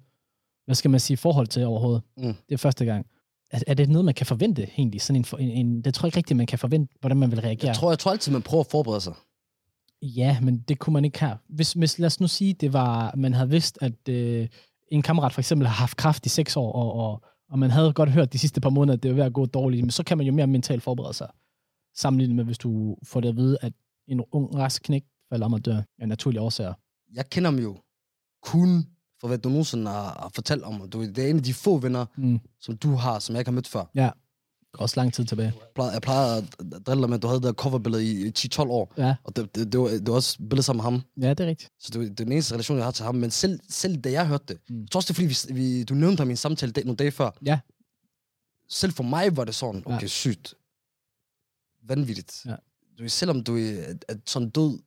hvad 0.66 0.76
skal 0.76 0.92
man 0.92 1.00
sige, 1.00 1.18
forhold 1.18 1.48
til 1.48 1.66
overhovedet. 1.66 2.02
Mm. 2.18 2.24
Det 2.24 2.54
er 2.54 2.58
første 2.58 2.86
gang. 2.86 3.06
Er, 3.52 3.60
er 3.68 3.74
det 3.74 3.90
noget, 3.90 4.06
man 4.06 4.14
kan 4.14 4.26
forvente 4.26 4.64
egentlig? 4.78 5.02
Sådan 5.02 5.26
en, 5.40 5.40
en, 5.40 5.66
en, 5.66 5.82
det 5.82 5.94
tror 5.94 6.06
jeg 6.06 6.08
ikke 6.08 6.18
rigtigt, 6.18 6.38
man 6.38 6.46
kan 6.46 6.60
forvente, 6.60 6.96
hvordan 7.00 7.18
man 7.18 7.32
vil 7.32 7.42
reagere. 7.42 7.68
Jeg 7.68 7.76
tror, 7.76 7.92
jeg 7.92 8.00
tror 8.00 8.12
altid, 8.12 8.32
man 8.32 8.42
prøver 8.42 8.64
at 8.64 8.72
forberede 8.72 9.02
sig. 9.02 9.14
Ja, 10.02 10.40
men 10.42 10.60
det 10.60 10.80
kunne 10.80 10.94
man 10.94 11.06
ikke 11.06 11.20
her. 11.20 11.38
Hvis, 11.50 11.74
hvis 11.74 12.00
lad 12.00 12.08
os 12.08 12.20
nu 12.20 12.28
sige, 12.28 12.54
det 12.54 12.74
var, 12.74 13.14
man 13.18 13.34
havde 13.34 13.50
vidst, 13.50 13.78
at 13.82 14.10
øh, 14.10 14.48
en 14.92 15.02
kammerat 15.02 15.34
for 15.34 15.42
eksempel 15.42 15.68
har 15.68 15.76
haft 15.76 15.98
kraft 15.98 16.26
i 16.26 16.30
seks 16.30 16.58
år, 16.58 16.72
og, 16.72 16.94
og, 16.94 17.24
og 17.50 17.60
man 17.60 17.72
havde 17.72 17.94
godt 17.94 18.10
hørt 18.10 18.34
de 18.34 18.40
sidste 18.40 18.62
par 18.62 18.70
måneder, 18.70 18.98
at 18.98 19.04
det 19.04 19.12
var 19.12 19.16
ved 19.16 19.24
at 19.24 19.34
gå 19.34 19.46
dårligt, 19.46 19.84
men 19.84 19.92
så 19.92 20.04
kan 20.04 20.18
man 20.18 20.28
jo 20.28 20.34
mere 20.34 20.48
mentalt 20.48 20.84
forberede 20.84 21.14
sig. 21.14 21.28
Sammenlignet 21.96 22.36
med, 22.36 22.44
hvis 22.44 22.58
du 22.58 22.98
får 23.04 23.20
det 23.22 23.30
at 23.30 23.36
vide, 23.36 23.58
at 23.62 23.74
en 24.12 24.22
ung, 24.32 24.56
rask 24.56 24.82
knæk 24.84 25.04
falder 25.30 25.46
om 25.46 25.54
at 25.54 25.66
dø 25.66 25.76
af 26.00 26.08
naturlige 26.08 26.42
årsager. 26.42 26.74
Jeg 27.14 27.30
kender 27.30 27.50
ham 27.52 27.60
jo 27.60 27.78
kun 28.44 28.88
for, 29.22 29.28
hvad 29.28 29.38
du 29.38 29.50
nogensinde 29.50 29.92
har, 29.92 30.04
har 30.04 30.32
fortalt 30.36 30.64
om. 30.64 30.90
Du, 30.90 31.02
det 31.02 31.18
er 31.18 31.28
en 31.30 31.38
af 31.38 31.44
de 31.44 31.54
få 31.54 31.78
venner, 31.78 32.06
Mm. 32.18 32.40
som 32.60 32.78
du 32.78 32.92
har, 32.96 33.20
som 33.20 33.36
jeg 33.36 33.40
ikke 33.42 33.50
har 33.50 33.54
mødt 33.56 33.68
før. 33.68 33.86
Også 34.74 35.00
lang 35.00 35.14
tid 35.14 35.26
tilbage. 35.26 35.54
Jeg 35.60 35.68
plejede, 35.76 35.94
jeg 35.94 36.02
plejede 36.02 36.38
at 36.38 36.86
drille 36.86 37.02
dig 37.02 37.10
med, 37.10 37.18
at 37.18 37.22
du 37.22 37.28
havde 37.28 37.40
det 37.40 37.48
der 37.48 37.54
coverbillede 37.54 38.06
i, 38.06 38.28
i 38.28 38.32
10-12 38.38 38.62
år. 38.62 38.94
Ja, 38.98 39.16
Og 39.24 39.36
det, 39.36 39.56
det, 39.56 39.72
det, 39.72 39.80
var, 39.80 39.88
det 39.88 40.08
var 40.08 40.14
også 40.14 40.38
billedet 40.38 40.66
sammen 40.66 40.78
med 40.78 40.84
ham. 40.84 41.02
ja 41.22 41.30
det 41.30 41.40
er 41.40 41.48
rigtigt. 41.48 41.72
Så 41.80 41.90
det, 41.94 42.02
det 42.02 42.10
er 42.20 42.24
den 42.26 42.32
eneste 42.32 42.54
relation, 42.54 42.78
jeg 42.78 42.86
har 42.86 42.92
til 42.92 43.06
ham. 43.06 43.16
Men 43.16 43.32
selv, 43.32 43.60
selv 43.70 43.98
da 43.98 44.12
jeg 44.12 44.28
hørte 44.28 44.44
det, 44.48 44.58
Mm. 44.70 44.80
jeg 44.82 44.90
tror 44.92 44.98
også, 44.98 45.14
det 45.14 45.20
er, 45.20 45.36
fordi 45.36 45.54
vi, 45.54 45.60
vi, 45.78 45.84
du 45.84 45.94
nævnte 45.94 46.22
ham 46.22 46.30
i 46.30 46.32
en 46.32 46.38
samtale 46.38 46.72
dag, 46.72 46.86
nogle 46.86 46.98
dage 46.98 47.12
før. 47.12 47.32
Ja. 47.46 47.60
Selv 48.70 48.92
for 48.92 49.04
mig 49.04 49.38
var 49.38 49.44
det 49.44 49.56
sådan, 49.56 49.84
Ja. 49.88 49.96
okay, 49.96 50.08
sygt. 50.08 50.54
Vanvittigt. 51.84 52.46
Ja. 52.46 52.56
Du, 53.02 53.10
selvom 53.10 53.44
du 53.44 53.58
er 53.58 53.72
at 54.08 54.18
sådan 54.26 54.50
død, 54.50 54.80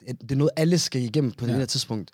det, 0.00 0.20
det 0.20 0.32
er 0.32 0.36
noget, 0.36 0.50
alle 0.56 0.78
skal 0.78 1.02
igennem 1.02 1.32
på 1.32 1.44
Ja. 1.44 1.50
det 1.52 1.58
her 1.58 1.66
tidspunkt. 1.66 2.10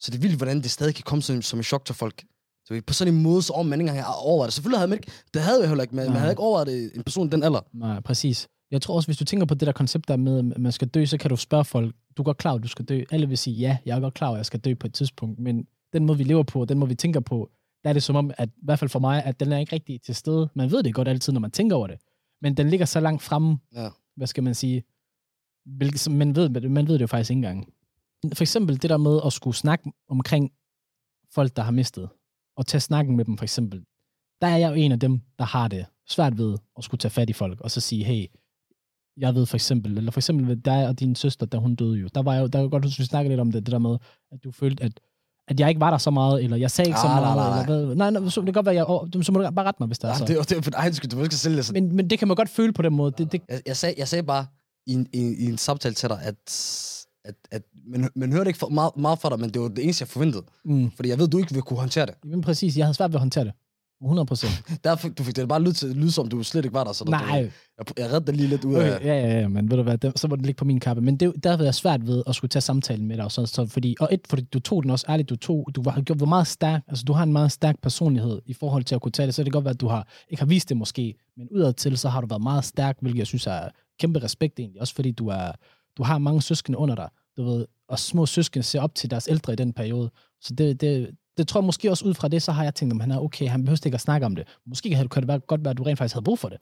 Så 0.00 0.10
det 0.10 0.16
er 0.18 0.20
vildt, 0.22 0.36
hvordan 0.36 0.56
det 0.62 0.70
stadig 0.70 0.94
kan 0.94 1.02
komme 1.06 1.22
som, 1.22 1.42
som 1.42 1.58
en 1.58 1.62
chok 1.62 1.84
til 1.84 1.94
folk. 1.94 2.24
Så 2.64 2.82
på 2.86 2.92
sådan 2.94 3.14
en 3.14 3.22
måde, 3.22 3.42
så 3.42 3.52
over 3.52 3.62
man 3.62 3.80
ikke 3.80 3.90
engang 3.90 4.06
overvejet 4.16 4.48
det. 4.48 4.54
Selvfølgelig 4.54 4.78
havde 4.78 4.88
man 4.88 4.98
ikke, 4.98 5.12
det 5.34 5.42
havde 5.42 5.60
jeg 5.60 5.68
heller 5.68 5.82
ikke, 5.82 5.94
men 5.96 6.04
man 6.04 6.12
Nej. 6.12 6.18
havde 6.20 6.32
ikke 6.32 6.42
overvejet 6.42 6.96
en 6.96 7.02
person 7.02 7.32
den 7.32 7.42
alder. 7.42 7.60
Nej, 7.72 8.00
præcis. 8.00 8.48
Jeg 8.70 8.82
tror 8.82 8.96
også, 8.96 9.06
hvis 9.08 9.16
du 9.16 9.24
tænker 9.24 9.46
på 9.46 9.54
det 9.54 9.66
der 9.66 9.72
koncept 9.72 10.08
der 10.08 10.16
med, 10.16 10.38
at 10.54 10.58
man 10.60 10.72
skal 10.72 10.88
dø, 10.88 11.04
så 11.04 11.18
kan 11.18 11.30
du 11.30 11.36
spørge 11.36 11.64
folk, 11.64 11.94
du 12.16 12.22
er 12.22 12.24
godt 12.24 12.36
klar, 12.38 12.54
at 12.54 12.62
du 12.62 12.68
skal 12.68 12.84
dø. 12.84 13.02
Alle 13.10 13.28
vil 13.28 13.38
sige, 13.38 13.56
ja, 13.56 13.76
jeg 13.86 13.96
er 13.96 14.00
godt 14.00 14.14
klar, 14.14 14.30
at 14.30 14.36
jeg 14.36 14.46
skal 14.46 14.60
dø 14.60 14.74
på 14.74 14.86
et 14.86 14.94
tidspunkt. 14.94 15.38
Men 15.38 15.66
den 15.92 16.06
måde, 16.06 16.18
vi 16.18 16.24
lever 16.24 16.42
på, 16.42 16.64
den 16.64 16.78
måde, 16.78 16.88
vi 16.88 16.94
tænker 16.94 17.20
på, 17.20 17.50
der 17.84 17.88
er 17.90 17.92
det 17.94 18.02
som 18.02 18.16
om, 18.16 18.30
at 18.38 18.48
i 18.48 18.52
hvert 18.64 18.78
fald 18.78 18.90
for 18.90 18.98
mig, 18.98 19.24
at 19.24 19.40
den 19.40 19.52
er 19.52 19.58
ikke 19.58 19.72
rigtig 19.74 20.02
til 20.02 20.14
stede. 20.14 20.48
Man 20.54 20.70
ved 20.70 20.82
det 20.82 20.94
godt 20.94 21.08
altid, 21.08 21.32
når 21.32 21.40
man 21.40 21.50
tænker 21.50 21.76
over 21.76 21.86
det. 21.86 21.96
Men 22.42 22.56
den 22.56 22.68
ligger 22.70 22.86
så 22.86 23.00
langt 23.00 23.22
fremme, 23.22 23.58
Ja 23.74 23.88
hvad 24.16 24.26
skal 24.26 24.42
man 24.44 24.54
sige, 24.54 24.84
hvilket, 25.64 26.10
man, 26.10 26.36
ved, 26.36 26.48
man 26.68 26.88
ved 26.88 26.94
det 26.94 27.00
jo 27.00 27.06
faktisk 27.06 27.30
ikke 27.30 27.38
engang. 27.38 27.72
For 28.34 28.42
eksempel 28.42 28.82
det 28.82 28.90
der 28.90 28.96
med 28.96 29.20
at 29.26 29.32
skulle 29.32 29.56
snakke 29.56 29.92
omkring 30.08 30.52
folk, 31.34 31.56
der 31.56 31.62
har 31.62 31.72
mistet, 31.72 32.08
og 32.56 32.66
tage 32.66 32.80
snakken 32.80 33.16
med 33.16 33.24
dem 33.24 33.36
for 33.38 33.44
eksempel. 33.44 33.84
Der 34.40 34.46
er 34.46 34.56
jeg 34.56 34.70
jo 34.70 34.74
en 34.74 34.92
af 34.92 35.00
dem, 35.00 35.20
der 35.38 35.44
har 35.44 35.68
det 35.68 35.86
svært 36.08 36.38
ved 36.38 36.58
at 36.78 36.84
skulle 36.84 36.98
tage 36.98 37.10
fat 37.10 37.30
i 37.30 37.32
folk, 37.32 37.60
og 37.60 37.70
så 37.70 37.80
sige, 37.80 38.04
hey, 38.04 38.26
jeg 39.16 39.34
ved 39.34 39.46
for 39.46 39.56
eksempel, 39.56 39.98
eller 39.98 40.10
for 40.10 40.20
eksempel 40.20 40.46
ved 40.48 40.56
dig 40.56 40.88
og 40.88 41.00
din 41.00 41.14
søster, 41.14 41.46
da 41.46 41.56
hun 41.56 41.74
døde 41.74 41.98
jo, 41.98 42.08
der 42.14 42.22
var 42.22 42.34
jeg, 42.34 42.52
der 42.52 42.60
var 42.60 42.68
godt 42.68 42.84
huske, 42.84 42.98
vi 42.98 43.04
snakkede 43.04 43.32
lidt 43.32 43.40
om 43.40 43.52
det, 43.52 43.66
det 43.66 43.72
der 43.72 43.78
med, 43.78 43.98
at 44.32 44.44
du 44.44 44.50
følte, 44.50 44.84
at, 44.84 45.00
at 45.48 45.60
jeg 45.60 45.68
ikke 45.68 45.80
var 45.80 45.90
der 45.90 45.98
så 45.98 46.10
meget, 46.10 46.44
eller 46.44 46.56
jeg 46.56 46.70
sagde 46.70 46.88
ikke 46.88 47.00
så 47.00 47.06
Ah, 47.06 47.22
meget, 47.22 47.36
nej, 47.36 47.48
nej, 47.48 47.62
eller 47.62 47.86
hvad, 47.86 47.96
nej, 47.96 48.10
nej, 48.10 48.28
så 48.30 48.40
det 48.40 48.46
kan 48.46 48.52
godt 48.54 48.66
være, 48.66 48.74
jeg, 48.74 48.84
åh, 48.90 49.08
så 49.22 49.32
må 49.32 49.42
du 49.42 49.50
bare 49.50 49.66
rette 49.66 49.76
mig, 49.82 49.86
hvis 49.86 49.98
der 49.98 50.08
er 50.08 50.12
Ja, 50.12 50.18
så. 50.18 50.24
det, 50.24 50.48
det 50.48 50.58
er 50.58 50.62
for 50.62 50.70
egen 50.74 50.94
skyld, 50.94 51.10
du 51.10 51.16
må 51.16 51.22
ikke 51.22 51.34
sælge 51.36 51.56
det 51.56 51.64
sådan. 51.66 51.82
Men, 51.84 51.96
men 51.96 52.10
det 52.10 52.18
kan 52.18 52.28
man 52.28 52.34
godt 52.36 52.48
føle 52.48 52.72
på 52.72 52.82
den 52.82 52.92
måde. 52.94 53.12
Det, 53.18 53.32
det, 53.32 53.42
Jeg, 53.48 53.60
jeg, 53.66 53.76
sagde, 53.76 53.94
jeg 53.98 54.08
sagde 54.08 54.22
bare 54.22 54.46
i 54.86 54.92
en, 54.92 55.06
i, 55.12 55.18
i 55.38 55.44
en 55.44 55.58
samtale 55.58 55.94
til 55.94 56.08
dig, 56.08 56.18
at, 56.22 56.34
at, 57.24 57.34
at 57.50 57.62
man, 57.86 58.08
man 58.16 58.32
hørte 58.32 58.48
ikke 58.48 58.58
for, 58.58 58.68
meget, 58.68 58.92
meget 58.96 59.18
fra 59.18 59.28
dig, 59.30 59.40
men 59.40 59.50
det 59.50 59.62
var 59.62 59.68
det 59.68 59.84
eneste, 59.84 60.02
jeg 60.02 60.08
forventede. 60.08 60.42
mm, 60.64 60.90
Fordi 60.96 61.08
jeg 61.08 61.18
ved, 61.18 61.28
du 61.28 61.38
ikke 61.38 61.52
vil 61.54 61.62
kunne 61.62 61.78
håndtere 61.78 62.06
det. 62.06 62.14
men 62.24 62.40
præcis, 62.40 62.76
jeg 62.76 62.86
havde 62.86 62.94
svært 62.94 63.10
ved 63.10 63.14
at 63.16 63.20
håndtere 63.20 63.44
det. 63.44 63.52
100 64.02 64.26
procent. 64.26 64.62
Derfor 64.84 65.08
du 65.08 65.22
fik 65.22 65.36
det 65.36 65.48
bare 65.48 65.62
lyde, 65.62 65.72
til, 65.72 65.88
lyde 65.88 66.12
som, 66.12 66.28
du 66.28 66.42
slet 66.42 66.64
ikke 66.64 66.74
var 66.74 66.84
der. 66.84 66.92
Så 66.92 67.04
Nej, 67.04 67.20
Du, 67.20 67.36
jeg, 67.36 67.98
jeg 67.98 68.06
reddede 68.06 68.26
dig 68.26 68.34
lige 68.34 68.48
lidt 68.48 68.64
ud 68.64 68.74
af... 68.74 68.96
Okay, 68.96 69.06
ja, 69.06 69.14
ja, 69.14 69.40
ja, 69.40 69.48
men 69.48 69.70
ved 69.70 69.76
du 69.76 69.82
hvad, 69.82 69.98
det, 69.98 70.18
så 70.18 70.28
må 70.28 70.36
det 70.36 70.46
ligge 70.46 70.58
på 70.58 70.64
min 70.64 70.80
kappe. 70.80 71.02
Men 71.02 71.16
det, 71.16 71.44
der 71.44 71.50
havde 71.50 71.64
jeg 71.64 71.74
svært 71.74 72.06
ved 72.06 72.22
at 72.26 72.34
skulle 72.34 72.48
tage 72.48 72.60
samtalen 72.60 73.06
med 73.06 73.16
dig. 73.16 73.24
Og 73.24 73.32
så, 73.32 73.46
så, 73.46 73.66
fordi, 73.66 73.96
og 74.00 74.08
et, 74.12 74.20
fordi 74.30 74.42
du 74.42 74.58
tog 74.58 74.82
den 74.82 74.90
også 74.90 75.06
ærligt, 75.08 75.30
du, 75.30 75.36
tog, 75.36 75.68
du 75.74 75.82
var, 75.82 76.00
du 76.00 76.14
var 76.14 76.26
meget 76.26 76.46
stærk, 76.46 76.82
altså 76.88 77.04
du 77.04 77.12
har 77.12 77.22
en 77.22 77.32
meget 77.32 77.52
stærk 77.52 77.78
personlighed 77.82 78.42
i 78.46 78.52
forhold 78.52 78.84
til 78.84 78.94
at 78.94 79.00
kunne 79.00 79.12
tage 79.12 79.26
det, 79.26 79.34
så 79.34 79.42
det 79.42 79.52
kan 79.52 79.56
godt 79.56 79.64
være, 79.64 79.74
at 79.74 79.80
du 79.80 79.88
har, 79.88 80.08
ikke 80.28 80.40
har 80.40 80.48
vist 80.48 80.68
det 80.68 80.76
måske, 80.76 81.14
men 81.36 81.48
udadtil, 81.50 81.98
så 81.98 82.08
har 82.08 82.20
du 82.20 82.26
været 82.26 82.42
meget 82.42 82.64
stærk, 82.64 82.96
hvilket 83.00 83.18
jeg 83.18 83.26
synes 83.26 83.46
er 83.46 83.68
kæmpe 84.00 84.18
respekt 84.22 84.58
egentlig, 84.58 84.80
også 84.80 84.94
fordi 84.94 85.10
du, 85.10 85.28
er, 85.28 85.52
du 85.96 86.02
har 86.02 86.18
mange 86.18 86.42
søskende 86.42 86.78
under 86.78 86.94
dig, 86.94 87.08
du 87.36 87.42
ved, 87.42 87.66
og 87.88 87.98
små 87.98 88.26
søskende 88.26 88.62
ser 88.62 88.80
op 88.80 88.94
til 88.94 89.10
deres 89.10 89.28
ældre 89.28 89.52
i 89.52 89.56
den 89.56 89.72
periode. 89.72 90.10
Så 90.40 90.54
det, 90.54 90.80
det, 90.80 91.10
det 91.36 91.48
tror 91.48 91.60
jeg 91.60 91.64
måske 91.66 91.90
også 91.90 92.04
ud 92.04 92.14
fra 92.14 92.28
det, 92.28 92.42
så 92.42 92.52
har 92.52 92.64
jeg 92.64 92.74
tænkt, 92.74 92.92
om 92.92 93.00
han 93.00 93.10
er 93.10 93.18
okay, 93.18 93.48
han 93.48 93.64
behøver 93.64 93.86
ikke 93.86 93.94
at 93.94 94.00
snakke 94.00 94.26
om 94.26 94.36
det. 94.36 94.44
Måske 94.66 94.94
havde, 94.94 95.08
kan 95.08 95.28
det 95.28 95.46
godt 95.46 95.64
være, 95.64 95.70
at 95.70 95.78
du 95.78 95.82
rent 95.82 95.98
faktisk 95.98 96.14
havde 96.14 96.24
brug 96.24 96.38
for 96.38 96.48
det. 96.48 96.58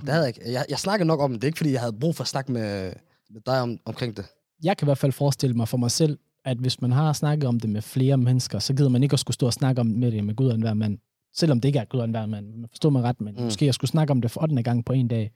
Det 0.00 0.08
havde 0.08 0.20
jeg 0.20 0.28
ikke. 0.38 0.52
Jeg, 0.52 0.64
jeg 0.68 0.78
snakkede 0.78 1.06
nok 1.06 1.20
om 1.20 1.32
det. 1.32 1.42
Det 1.42 1.46
er 1.46 1.48
ikke, 1.48 1.56
fordi 1.58 1.72
jeg 1.72 1.80
havde 1.80 1.92
brug 1.92 2.16
for 2.16 2.22
at 2.24 2.28
snakke 2.28 2.52
med, 2.52 2.92
med 3.30 3.40
dig 3.46 3.60
om, 3.60 3.78
omkring 3.84 4.16
det. 4.16 4.24
jeg 4.62 4.76
kan 4.76 4.84
i 4.84 4.88
hvert 4.88 4.98
fald 4.98 5.12
forestille 5.12 5.56
mig 5.56 5.68
for 5.68 5.76
mig 5.78 5.90
selv, 5.90 6.18
at 6.44 6.56
hvis 6.58 6.80
man 6.80 6.92
har 6.92 7.12
snakket 7.12 7.48
om 7.48 7.60
det 7.60 7.70
med 7.70 7.82
flere 7.82 8.16
mennesker, 8.16 8.58
så 8.58 8.74
gider 8.74 8.88
man 8.88 9.02
ikke 9.02 9.12
at 9.12 9.20
skulle 9.20 9.34
stå 9.34 9.46
og 9.46 9.52
snakke 9.52 9.80
om 9.80 9.86
med 9.86 10.12
det 10.12 10.24
med 10.24 10.34
Gud 10.34 10.46
og 10.48 10.54
enhver 10.54 10.74
mand. 10.74 10.98
Selvom 11.36 11.60
det 11.60 11.68
ikke 11.68 11.78
er 11.78 11.84
Gud 11.84 12.00
og 12.00 12.04
enhver 12.04 12.26
mand. 12.26 12.46
Man 12.54 12.66
forstår 12.70 12.90
mig 12.90 13.02
ret, 13.02 13.20
men 13.20 13.34
Mm. 13.34 13.42
måske 13.42 13.64
jeg 13.66 13.74
skulle 13.74 13.90
snakke 13.90 14.10
om 14.10 14.20
det 14.22 14.30
for 14.30 14.42
8. 14.42 14.62
gang 14.62 14.84
på 14.84 14.92
en 14.92 15.08
dag. 15.08 15.32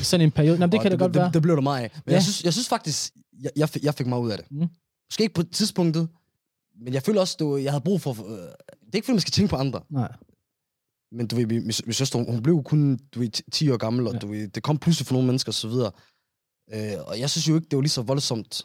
I 0.00 0.04
sådan 0.04 0.24
en 0.26 0.30
periode. 0.30 0.58
Nå, 0.58 0.66
det 0.66 0.80
kan 0.80 0.90
det, 0.90 0.98
godt 0.98 1.14
det, 1.14 1.18
være. 1.18 1.26
Det, 1.26 1.34
det 1.34 1.42
blev 1.42 1.56
der 1.56 1.62
meget 1.62 1.82
af. 1.84 1.90
Men 1.94 2.02
Ja. 2.08 2.12
jeg, 2.12 2.22
synes, 2.22 2.44
jeg 2.44 2.52
synes 2.52 2.68
faktisk, 2.68 3.12
jeg, 3.42 3.50
jeg, 3.56 3.68
fik, 3.68 3.84
jeg 3.84 3.94
fik 3.94 4.06
meget 4.06 4.22
ud 4.22 4.30
af 4.30 4.38
det. 4.38 4.46
Mm. 4.50 4.68
Måske 5.10 5.22
ikke 5.22 5.34
på 5.34 5.42
tidspunktet, 5.42 6.08
men 6.80 6.94
jeg 6.94 7.02
føler 7.02 7.20
også, 7.20 7.36
du, 7.40 7.56
jeg 7.56 7.72
havde 7.72 7.84
brug 7.84 8.00
for... 8.00 8.10
Øh, 8.10 8.38
det 8.38 8.92
er 8.92 8.94
ikke, 8.94 9.04
fordi 9.04 9.14
man 9.14 9.20
skal 9.20 9.32
tænke 9.32 9.50
på 9.50 9.56
andre. 9.56 9.82
Nej. 9.90 10.12
Men 11.12 11.26
du 11.26 11.36
ved, 11.36 11.46
min, 11.46 11.62
min, 11.64 11.92
søster, 11.92 12.18
hun, 12.18 12.30
hun 12.30 12.42
blev 12.42 12.62
kun 12.62 12.98
du 13.14 13.20
ved, 13.20 13.50
10 13.52 13.70
år 13.70 13.76
gammel, 13.76 14.06
og 14.06 14.12
Ja. 14.12 14.18
du 14.18 14.26
ved, 14.26 14.48
det 14.48 14.62
kom 14.62 14.78
pludselig 14.78 15.06
for 15.06 15.14
nogle 15.14 15.26
mennesker 15.26 15.50
og 15.50 15.54
så 15.54 15.68
videre. 15.68 15.92
Øh, 16.72 17.04
og 17.06 17.20
jeg 17.20 17.30
synes 17.30 17.48
jo 17.48 17.54
ikke, 17.54 17.68
det 17.68 17.76
var 17.76 17.82
lige 17.82 17.90
så 17.90 18.02
voldsomt, 18.02 18.62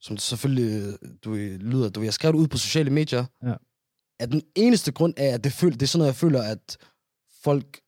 som 0.00 0.16
det 0.16 0.22
selvfølgelig 0.22 0.82
øh, 1.02 1.10
du 1.24 1.30
ved, 1.30 1.58
lyder. 1.58 1.88
Du 1.90 2.00
ved, 2.00 2.06
jeg 2.06 2.14
skrev 2.14 2.32
det 2.32 2.38
ud 2.38 2.48
på 2.48 2.58
sociale 2.58 2.90
medier, 2.90 3.24
Ja. 3.42 3.54
at 4.20 4.32
den 4.32 4.42
eneste 4.56 4.92
grund 4.92 5.14
er, 5.16 5.34
at 5.34 5.44
det, 5.44 5.52
føl, 5.52 5.72
det 5.72 5.82
er 5.82 5.86
sådan 5.86 5.98
noget, 5.98 6.12
jeg 6.12 6.16
føler, 6.16 6.42
at 6.42 6.76
folk 7.42 7.80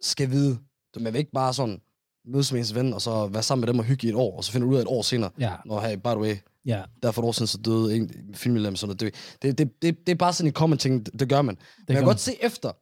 skal 0.00 0.30
vide. 0.30 0.58
Du, 0.94 1.00
man 1.00 1.12
vil 1.12 1.18
ikke 1.18 1.30
bare 1.32 1.54
sådan 1.54 1.80
mødes 2.26 2.52
med 2.52 2.60
ens 2.60 2.74
ven, 2.74 2.92
og 2.94 3.02
så 3.02 3.26
være 3.26 3.42
sammen 3.42 3.60
med 3.60 3.68
dem 3.72 3.78
og 3.78 3.84
hygge 3.84 4.06
i 4.06 4.10
et 4.10 4.16
år, 4.16 4.36
og 4.36 4.44
så 4.44 4.52
finder 4.52 4.66
du 4.66 4.72
ud 4.72 4.76
af 4.76 4.82
et 4.82 4.88
år 4.88 5.02
senere, 5.02 5.30
Ja, 5.38 5.52
når 5.66 5.80
hey, 5.80 5.96
by 5.96 6.06
the 6.06 6.18
way, 6.18 6.36
ja. 6.66 6.82
der 7.02 7.10
for 7.10 7.22
et 7.22 7.26
år 7.26 7.32
siden, 7.32 7.46
så 7.46 7.58
døde 7.58 7.96
en 7.96 8.10
filmmedlem, 8.34 8.76
sådan. 8.76 8.96
Det, 8.96 9.14
det, 9.42 9.58
det, 9.58 9.82
det, 9.82 10.06
det 10.06 10.12
er 10.12 10.16
bare 10.16 10.32
sådan 10.32 10.48
en 10.48 10.52
common 10.54 10.78
ting, 10.78 11.06
det, 11.06 11.20
det 11.20 11.28
gør 11.28 11.42
man. 11.42 11.54
Det 11.54 11.62
Men 11.78 11.94
jeg 11.94 11.96
kan 11.96 12.04
godt 12.06 12.20
se 12.20 12.32
efter, 12.44 12.72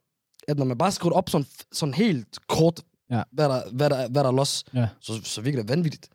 at 0.47 0.57
når 0.57 0.65
man 0.65 0.77
bare 0.77 0.91
skriver 0.91 1.09
det 1.13 1.17
op 1.17 1.29
sådan, 1.29 1.47
sådan 1.71 1.93
helt 1.93 2.27
kort, 2.47 2.81
Ja. 3.11 3.23
hvad, 3.31 3.49
der, 3.49 3.61
hvad, 3.71 3.89
der, 3.89 4.09
hvad 4.09 4.23
der 4.23 4.29
er 4.29 4.33
los, 4.33 4.63
Ja. 4.73 4.87
så, 5.01 5.13
så 5.23 5.41
virker 5.41 5.59
det 5.59 5.69
vanvittigt. 5.69 6.09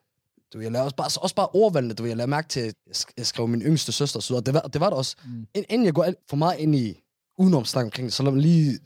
Du, 0.52 0.60
jeg 0.60 0.72
lader 0.72 0.84
også 0.84 0.96
bare, 0.96 1.08
også 1.22 1.34
bare 1.34 1.48
ordvalgene, 1.52 1.94
du, 1.94 2.04
jeg 2.04 2.16
lader 2.16 2.26
mærke 2.26 2.48
til, 2.48 2.60
at 2.60 2.66
jeg 2.86 2.94
sk- 2.96 3.12
jeg 3.18 3.26
skrev 3.26 3.48
min 3.48 3.62
yngste 3.62 3.92
søster, 3.92 4.20
så 4.20 4.40
det 4.40 4.54
var, 4.54 4.60
det 4.60 4.80
var 4.80 4.88
det 4.90 4.96
også. 4.98 5.16
Mm. 5.24 5.46
Ind- 5.54 5.64
Inden 5.68 5.84
jeg 5.86 5.94
går 5.94 6.02
alt 6.04 6.16
for 6.30 6.36
meget 6.36 6.58
ind 6.58 6.74
i 6.76 7.00
udenomsnak 7.38 7.84
omkring 7.84 8.04
det, 8.06 8.12
så 8.12 8.22
lad 8.22 8.32
mig 8.32 8.42
lige 8.42 8.78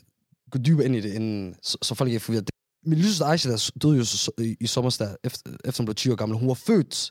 gå 0.51 0.59
dybere 0.59 0.87
ind 0.87 0.97
i 0.97 1.01
det, 1.01 1.13
inden, 1.15 1.55
så, 1.63 1.79
så 1.83 1.95
folk 1.95 2.09
ikke 2.09 2.17
er 2.17 2.21
forvirret. 2.21 2.51
Min 2.87 2.99
lille 2.99 3.25
Aisha, 3.27 3.51
der 3.51 3.71
døde 3.83 3.97
jo 3.97 4.05
så, 4.05 4.31
i, 4.39 4.57
i 4.61 4.67
sommer, 4.67 4.97
der, 4.99 5.17
efter, 5.25 5.51
efter 5.65 5.83
hun 5.83 5.87
blev 5.87 5.95
20 5.95 6.13
år 6.13 6.17
gammel. 6.17 6.39
Hun 6.39 6.49
var 6.49 6.55
født 6.55 7.11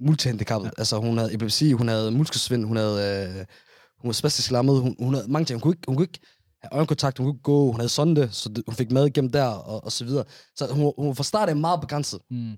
multihandicappet. 0.00 0.66
Ja. 0.66 0.70
Altså, 0.78 0.98
hun 0.98 1.18
havde 1.18 1.34
epilepsi, 1.34 1.72
hun 1.72 1.88
havde 1.88 2.10
muskelsvind, 2.10 2.64
hun 2.64 2.76
havde, 2.76 3.28
øh, 3.38 3.44
hun 4.00 4.08
var 4.08 4.12
spastisk 4.12 4.50
lammet, 4.50 4.80
hun, 4.80 4.96
hun 4.98 5.14
havde 5.14 5.28
mange 5.32 5.44
ting. 5.46 5.56
Hun 5.56 5.60
kunne 5.62 5.72
ikke, 5.74 5.82
hun 5.88 5.96
kunne 5.96 6.04
ikke 6.04 6.20
have 6.62 6.72
øjenkontakt, 6.72 7.18
hun 7.18 7.24
kunne 7.26 7.34
ikke 7.34 7.42
gå, 7.42 7.66
hun 7.66 7.80
havde 7.80 7.88
sonde, 7.88 8.28
så 8.32 8.48
det, 8.48 8.62
hun 8.66 8.74
fik 8.74 8.90
mad 8.92 9.06
igennem 9.06 9.32
der, 9.32 9.44
og, 9.46 9.84
og 9.84 9.92
så 9.92 10.04
videre. 10.04 10.24
Så 10.56 10.66
hun, 10.72 10.92
hun 10.98 11.06
var 11.08 11.14
fra 11.14 11.24
start 11.24 11.48
af 11.48 11.56
meget 11.56 11.80
begrænset. 11.80 12.20
Mm. 12.30 12.56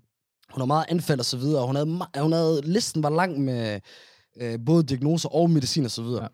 Hun 0.53 0.61
har 0.61 0.65
meget 0.67 0.87
anfald 0.89 1.19
og 1.19 1.25
så 1.25 1.37
videre, 1.37 1.61
og 1.61 1.67
hun 1.67 1.77
havde, 1.77 1.87
hun 2.23 2.33
havde, 2.33 2.61
listen 2.65 3.03
var 3.03 3.11
lang 3.11 3.41
med 3.41 3.81
øh, 4.41 4.59
både 4.67 4.83
diagnoser 4.85 5.29
og 5.29 5.51
medicin 5.51 5.85
og 5.85 5.91
så 5.91 6.03
videre. 6.03 6.29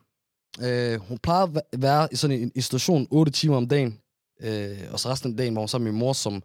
Ja. 0.61 0.93
Øh, 0.95 1.01
hun 1.01 1.19
plejer 1.19 1.43
at 1.43 1.51
væ- 1.57 1.79
være 1.79 2.09
i 2.13 2.17
sådan 2.17 2.43
en 2.43 2.53
institution 2.55 3.07
8 3.11 3.33
timer 3.33 3.57
om 3.57 3.69
dagen, 3.69 3.99
øh, 4.41 4.79
og 4.93 5.01
så 5.01 5.09
resten 5.09 5.31
af 5.31 5.37
dagen 5.37 5.55
var 5.55 5.61
hun 5.61 5.69
sammen 5.69 5.85
med 5.85 5.93
min 5.93 5.99
mor, 6.01 6.13
som 6.13 6.43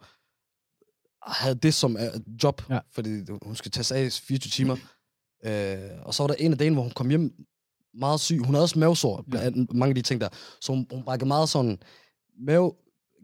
havde 1.26 1.54
det 1.54 1.74
som 1.74 1.94
uh, 1.94 2.42
job, 2.42 2.62
Ja. 2.70 2.78
fordi 2.92 3.22
hun 3.42 3.56
skulle 3.56 3.70
tage 3.70 3.84
sig 3.84 3.96
af 3.98 4.12
24 4.12 4.50
timer. 4.50 4.76
Øh, 5.44 6.06
og 6.06 6.14
så 6.14 6.22
var 6.22 6.26
der 6.28 6.34
en 6.34 6.52
af 6.52 6.58
dagen, 6.58 6.72
hvor 6.74 6.82
hun 6.82 6.90
kom 6.92 7.08
hjem 7.08 7.34
meget 7.94 8.20
syg. 8.20 8.38
Hun 8.38 8.54
havde 8.54 8.64
også 8.64 8.78
mavesår, 8.78 9.24
Ja. 9.32 9.44
ja. 9.44 9.50
mange 9.50 9.88
af 9.88 9.94
de 9.94 10.02
ting 10.02 10.20
der. 10.20 10.28
Så 10.60 10.72
hun, 10.72 10.86
hun 10.92 11.02
brækkede 11.04 11.28
meget 11.28 11.48
sådan 11.48 11.78
mave, 12.38 12.72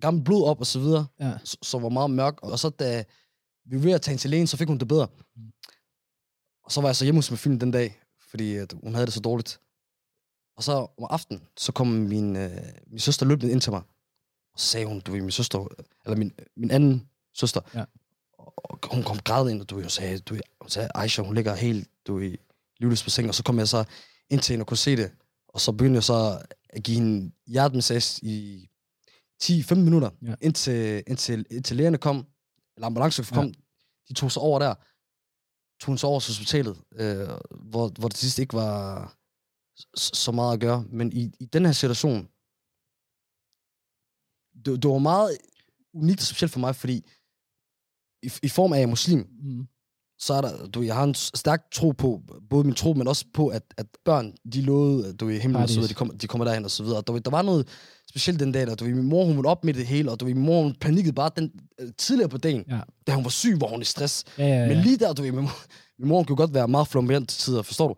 gammel 0.00 0.24
blod 0.24 0.44
op 0.48 0.60
og 0.60 0.66
så 0.66 0.78
videre, 0.78 1.06
Ja. 1.20 1.32
så, 1.44 1.56
så 1.62 1.78
var 1.78 1.88
meget 1.88 2.10
mørk. 2.10 2.42
Og 2.42 2.58
så 2.58 2.68
da 2.68 3.04
vi 3.70 3.76
var 3.76 3.82
ved 3.82 3.92
at 3.92 4.02
tage 4.02 4.16
til 4.16 4.30
lægen, 4.30 4.46
så 4.46 4.56
fik 4.56 4.68
hun 4.68 4.78
det 4.78 4.88
bedre. 4.88 5.08
Og 6.64 6.72
så 6.72 6.80
var 6.80 6.88
jeg 6.88 6.96
så 6.96 7.04
hjemme 7.04 7.18
hos 7.18 7.30
min 7.30 7.38
film 7.38 7.58
den 7.58 7.70
dag, 7.70 8.00
fordi 8.30 8.54
at 8.56 8.74
hun 8.82 8.94
havde 8.94 9.06
det 9.06 9.14
så 9.14 9.20
dårligt. 9.20 9.60
Og 10.56 10.62
så 10.62 10.72
om 10.72 11.06
aftenen, 11.10 11.42
så 11.56 11.72
kom 11.72 11.86
min, 11.86 12.36
øh, 12.36 12.50
min 12.86 12.98
søster 12.98 13.26
løbende 13.26 13.52
ind 13.52 13.60
til 13.60 13.72
mig. 13.72 13.82
Og 14.56 14.60
så 14.60 14.66
sagde 14.66 14.86
hun, 14.86 15.00
du 15.00 15.12
ved, 15.12 15.20
min 15.20 15.30
søster, 15.30 15.68
eller 16.04 16.16
min, 16.16 16.32
min 16.56 16.70
anden 16.70 17.08
søster, 17.34 17.60
Ja. 17.74 17.84
og, 18.38 18.78
hun 18.92 19.02
kom 19.02 19.18
grædende 19.18 19.52
ind, 19.52 19.60
og 19.60 19.70
du 19.70 19.76
ved, 19.76 19.84
og 19.84 19.90
sagde, 19.90 20.18
du 20.18 20.34
ved, 20.34 20.42
hun 20.60 20.70
sagde, 20.70 20.88
Aisha, 20.94 21.22
hun 21.22 21.34
ligger 21.34 21.54
helt, 21.54 21.88
du 22.06 22.16
ved, 22.18 22.36
livløs 22.80 23.02
på 23.02 23.10
sengen. 23.10 23.28
Og 23.28 23.34
så 23.34 23.42
kom 23.42 23.58
jeg 23.58 23.68
så 23.68 23.84
ind 24.30 24.40
til 24.40 24.52
hende 24.52 24.62
og 24.62 24.66
kunne 24.66 24.76
se 24.76 24.96
det. 24.96 25.10
Og 25.48 25.60
så 25.60 25.72
begyndte 25.72 25.94
jeg 25.96 26.04
så 26.04 26.42
at 26.68 26.82
give 26.82 26.94
hende 26.98 27.32
hjertemassage 27.46 28.26
i 28.26 28.68
10-15 29.42 29.74
minutter, 29.74 30.10
Ja. 30.22 30.34
indtil, 30.40 31.02
indtil, 31.06 31.46
indtil 31.50 31.76
lægerne 31.76 31.98
kom, 31.98 32.26
eller 32.76 32.86
ambulancen 32.86 33.24
Ja. 33.30 33.34
kom. 33.34 33.54
De 34.08 34.14
tog 34.14 34.32
sig 34.32 34.42
over 34.42 34.58
der. 34.58 34.74
Tog 35.80 35.86
hun 35.86 35.98
så 35.98 36.06
over 36.06 36.20
til 36.20 36.30
hospitalet, 36.34 36.76
øh, 36.94 37.28
hvor, 37.60 37.88
hvor 37.98 38.08
det 38.08 38.16
sidst 38.16 38.38
ikke 38.38 38.54
var 38.54 39.16
så 39.96 40.32
meget 40.32 40.52
at 40.54 40.60
gøre. 40.60 40.84
Men 40.88 41.12
i, 41.12 41.32
i 41.40 41.44
den 41.44 41.64
her 41.64 41.72
situation, 41.72 42.28
det, 44.66 44.82
det 44.82 44.90
var 44.90 44.98
meget 44.98 45.30
unikt 45.94 46.20
og 46.20 46.26
specielt 46.26 46.52
for 46.52 46.60
mig, 46.60 46.76
fordi 46.76 47.04
i, 48.22 48.30
i 48.42 48.48
form 48.48 48.72
af 48.72 48.76
at 48.76 48.80
jeg 48.80 48.86
er 48.86 48.90
muslim, 48.90 49.26
Mm. 49.42 49.66
så 50.18 50.34
er 50.34 50.40
der, 50.40 50.66
du, 50.66 50.82
jeg 50.82 50.94
har 50.94 51.04
en 51.04 51.14
stærk 51.14 51.70
tro 51.72 51.90
på, 51.90 52.22
både 52.50 52.64
min 52.64 52.74
tro, 52.74 52.92
men 52.92 53.08
også 53.08 53.24
på, 53.34 53.48
at, 53.48 53.62
at 53.76 53.86
børn, 54.04 54.32
de 54.52 54.62
lovede, 54.62 55.12
du 55.12 55.26
ved, 55.26 55.40
himlen 55.40 55.62
og 55.62 55.68
så 55.68 55.74
videre, 55.74 55.88
de 55.88 55.94
kommer, 55.94 56.14
de 56.14 56.26
kommer 56.26 56.44
derhen 56.44 56.64
og 56.64 56.70
så 56.70 56.82
videre. 56.82 57.02
Du 57.02 57.18
der 57.18 57.30
var 57.30 57.42
noget 57.42 57.68
specielt 58.10 58.40
den 58.40 58.52
dag, 58.52 58.66
der, 58.66 58.74
du 58.74 58.84
min 58.84 59.02
mor, 59.08 59.24
hun 59.24 59.36
var 59.44 59.50
op 59.50 59.64
med 59.64 59.74
det 59.74 59.86
hele, 59.86 60.10
og 60.10 60.20
du 60.20 60.24
min 60.24 60.38
mor, 60.38 60.62
hun 60.62 60.74
panikkede 60.80 61.12
bare 61.14 61.30
den, 61.36 61.52
øh, 61.80 61.88
tidligere 61.98 62.28
på 62.28 62.38
dagen, 62.38 62.64
Ja. 62.68 62.80
da 63.06 63.12
hun 63.14 63.24
var 63.24 63.30
syg, 63.30 63.60
var 63.60 63.66
hun 63.66 63.82
i 63.82 63.84
stress. 63.84 64.24
Ja, 64.38 64.46
ja, 64.46 64.54
ja. 64.62 64.68
Men 64.68 64.76
lige 64.76 64.96
der, 64.96 65.12
du 65.12 65.22
min 65.22 65.34
mor, 65.34 65.50
min 65.98 66.08
mor 66.08 66.16
hun 66.16 66.24
kunne 66.24 66.36
godt 66.36 66.54
være 66.54 66.68
meget 66.68 66.88
flamboyant 66.88 67.28
til 67.28 67.38
tider, 67.40 67.62
forstår 67.62 67.88
du? 67.88 67.94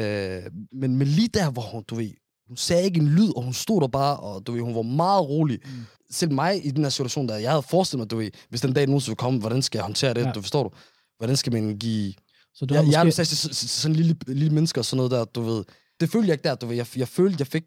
Øh, 0.00 0.42
men, 0.72 0.96
men 0.96 1.06
lige 1.08 1.28
der, 1.28 1.50
hvor 1.50 1.62
hun, 1.62 1.82
du 1.82 1.94
ved, 1.94 2.10
hun 2.48 2.56
sagde 2.56 2.84
ikke 2.84 3.00
en 3.00 3.08
lyd, 3.08 3.30
og 3.36 3.42
hun 3.42 3.52
stod 3.52 3.80
der 3.80 3.88
bare, 3.88 4.16
og 4.16 4.46
du 4.46 4.52
ved, 4.52 4.60
hun 4.62 4.74
var 4.74 4.82
meget 4.82 5.28
rolig. 5.28 5.58
Mm. 5.64 5.70
Selv 6.10 6.32
mig 6.32 6.66
i 6.66 6.70
den 6.70 6.82
her 6.84 6.90
situation, 6.90 7.28
der 7.28 7.36
jeg 7.36 7.50
havde 7.50 7.62
forestillet 7.62 8.00
mig, 8.00 8.10
du 8.10 8.16
ved, 8.16 8.30
hvis 8.48 8.60
den 8.60 8.72
dag 8.72 8.86
nogensinde 8.86 9.10
ville 9.10 9.16
komme, 9.16 9.40
hvordan 9.40 9.62
skal 9.62 9.78
jeg 9.78 9.84
håndtere 9.84 10.14
det, 10.14 10.20
Ja. 10.24 10.30
du 10.32 10.40
forstår 10.40 10.62
du? 10.62 10.70
Hvordan 11.18 11.36
skal 11.36 11.52
man 11.52 11.78
give... 11.78 12.14
så 12.54 12.66
du 12.66 12.74
Jeg, 12.74 12.84
har 12.84 12.90
jeg 12.92 13.00
er 13.00 13.04
måske... 13.04 13.24
sådan 13.24 13.92
en 13.92 13.96
lille, 13.96 14.16
lille 14.26 14.54
menneske 14.54 14.80
og 14.80 14.84
sådan 14.84 14.96
noget 14.96 15.10
der, 15.10 15.24
du 15.24 15.40
ved. 15.42 15.64
Det 16.00 16.10
følte 16.10 16.28
jeg 16.28 16.34
ikke 16.34 16.48
der, 16.48 16.54
du 16.54 16.66
ved. 16.66 16.76
Jeg, 16.76 16.86
jeg 16.96 17.08
følte, 17.08 17.36
jeg 17.38 17.46
fik, 17.46 17.64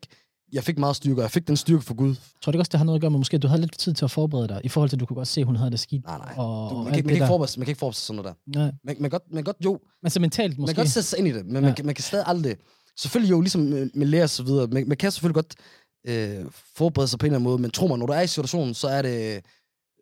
jeg 0.53 0.63
fik 0.63 0.77
meget 0.77 0.95
styrke, 0.95 1.19
og 1.19 1.23
jeg 1.23 1.31
fik 1.31 1.47
den 1.47 1.57
styrke 1.57 1.83
for 1.85 1.93
Gud. 1.93 2.15
Tror 2.41 2.51
du 2.51 2.55
ikke 2.57 2.61
også, 2.61 2.69
det 2.69 2.77
har 2.77 2.85
noget 2.85 2.97
at 2.97 3.01
gøre 3.01 3.11
med, 3.11 3.17
måske 3.19 3.35
at 3.35 3.41
du 3.41 3.47
havde 3.47 3.61
lidt 3.61 3.79
tid 3.79 3.93
til 3.93 4.05
at 4.05 4.11
forberede 4.11 4.47
dig, 4.47 4.61
i 4.63 4.69
forhold 4.69 4.89
til, 4.89 4.95
at 4.95 4.99
du 4.99 5.05
kunne 5.05 5.15
godt 5.15 5.27
se, 5.27 5.41
at 5.41 5.45
hun 5.47 5.55
havde 5.55 5.71
det 5.71 5.79
skidt? 5.79 6.05
Nej, 6.05 6.17
nej. 6.17 6.33
Og, 6.37 6.69
Du, 6.71 6.75
man, 6.75 6.85
kan, 6.85 6.95
ikke- 6.95 7.07
man, 7.07 7.13
kan 7.13 7.15
ikke 7.15 7.27
forberede, 7.27 7.59
man 7.59 7.65
kan 7.65 7.71
ikke 7.71 7.79
forberede 7.79 7.95
sig 7.97 8.05
sådan 8.05 8.21
noget 8.23 8.35
der. 8.53 8.59
Nej. 8.59 8.71
Man, 8.83 8.95
man, 8.99 9.09
godt, 9.09 9.23
man 9.33 9.43
godt, 9.43 9.57
jo, 9.65 9.79
Men 10.03 10.09
så 10.11 10.19
mentalt 10.19 10.57
man 10.57 10.61
måske. 10.61 10.75
kan 10.75 10.83
godt 10.83 10.91
sætte 10.93 11.09
sig 11.09 11.19
ind 11.19 11.27
i 11.27 11.31
det, 11.31 11.45
men 11.45 11.55
Ja. 11.55 11.61
man, 11.61 11.75
kan, 11.75 11.85
man 11.85 11.95
kan 11.95 12.03
stadig 12.03 12.23
aldrig... 12.27 12.55
Selvfølgelig 12.99 13.31
jo, 13.31 13.41
ligesom 13.41 13.61
med, 13.61 13.89
med 13.93 14.07
lærer 14.07 14.23
og 14.23 14.29
så 14.29 14.43
videre, 14.43 14.67
man, 14.67 14.87
man 14.87 14.97
kan 14.97 15.11
selvfølgelig 15.11 15.35
godt 15.35 15.55
øh, 16.07 16.45
forberede 16.51 17.07
sig 17.07 17.19
på 17.19 17.25
en 17.25 17.27
eller 17.27 17.37
anden 17.37 17.49
måde, 17.49 17.57
men 17.61 17.71
tro 17.71 17.87
mig, 17.87 17.97
når 17.97 18.05
du 18.05 18.13
er 18.13 18.21
i 18.21 18.27
situationen, 18.27 18.73
så 18.73 18.87
er 18.87 19.01
det... 19.01 19.45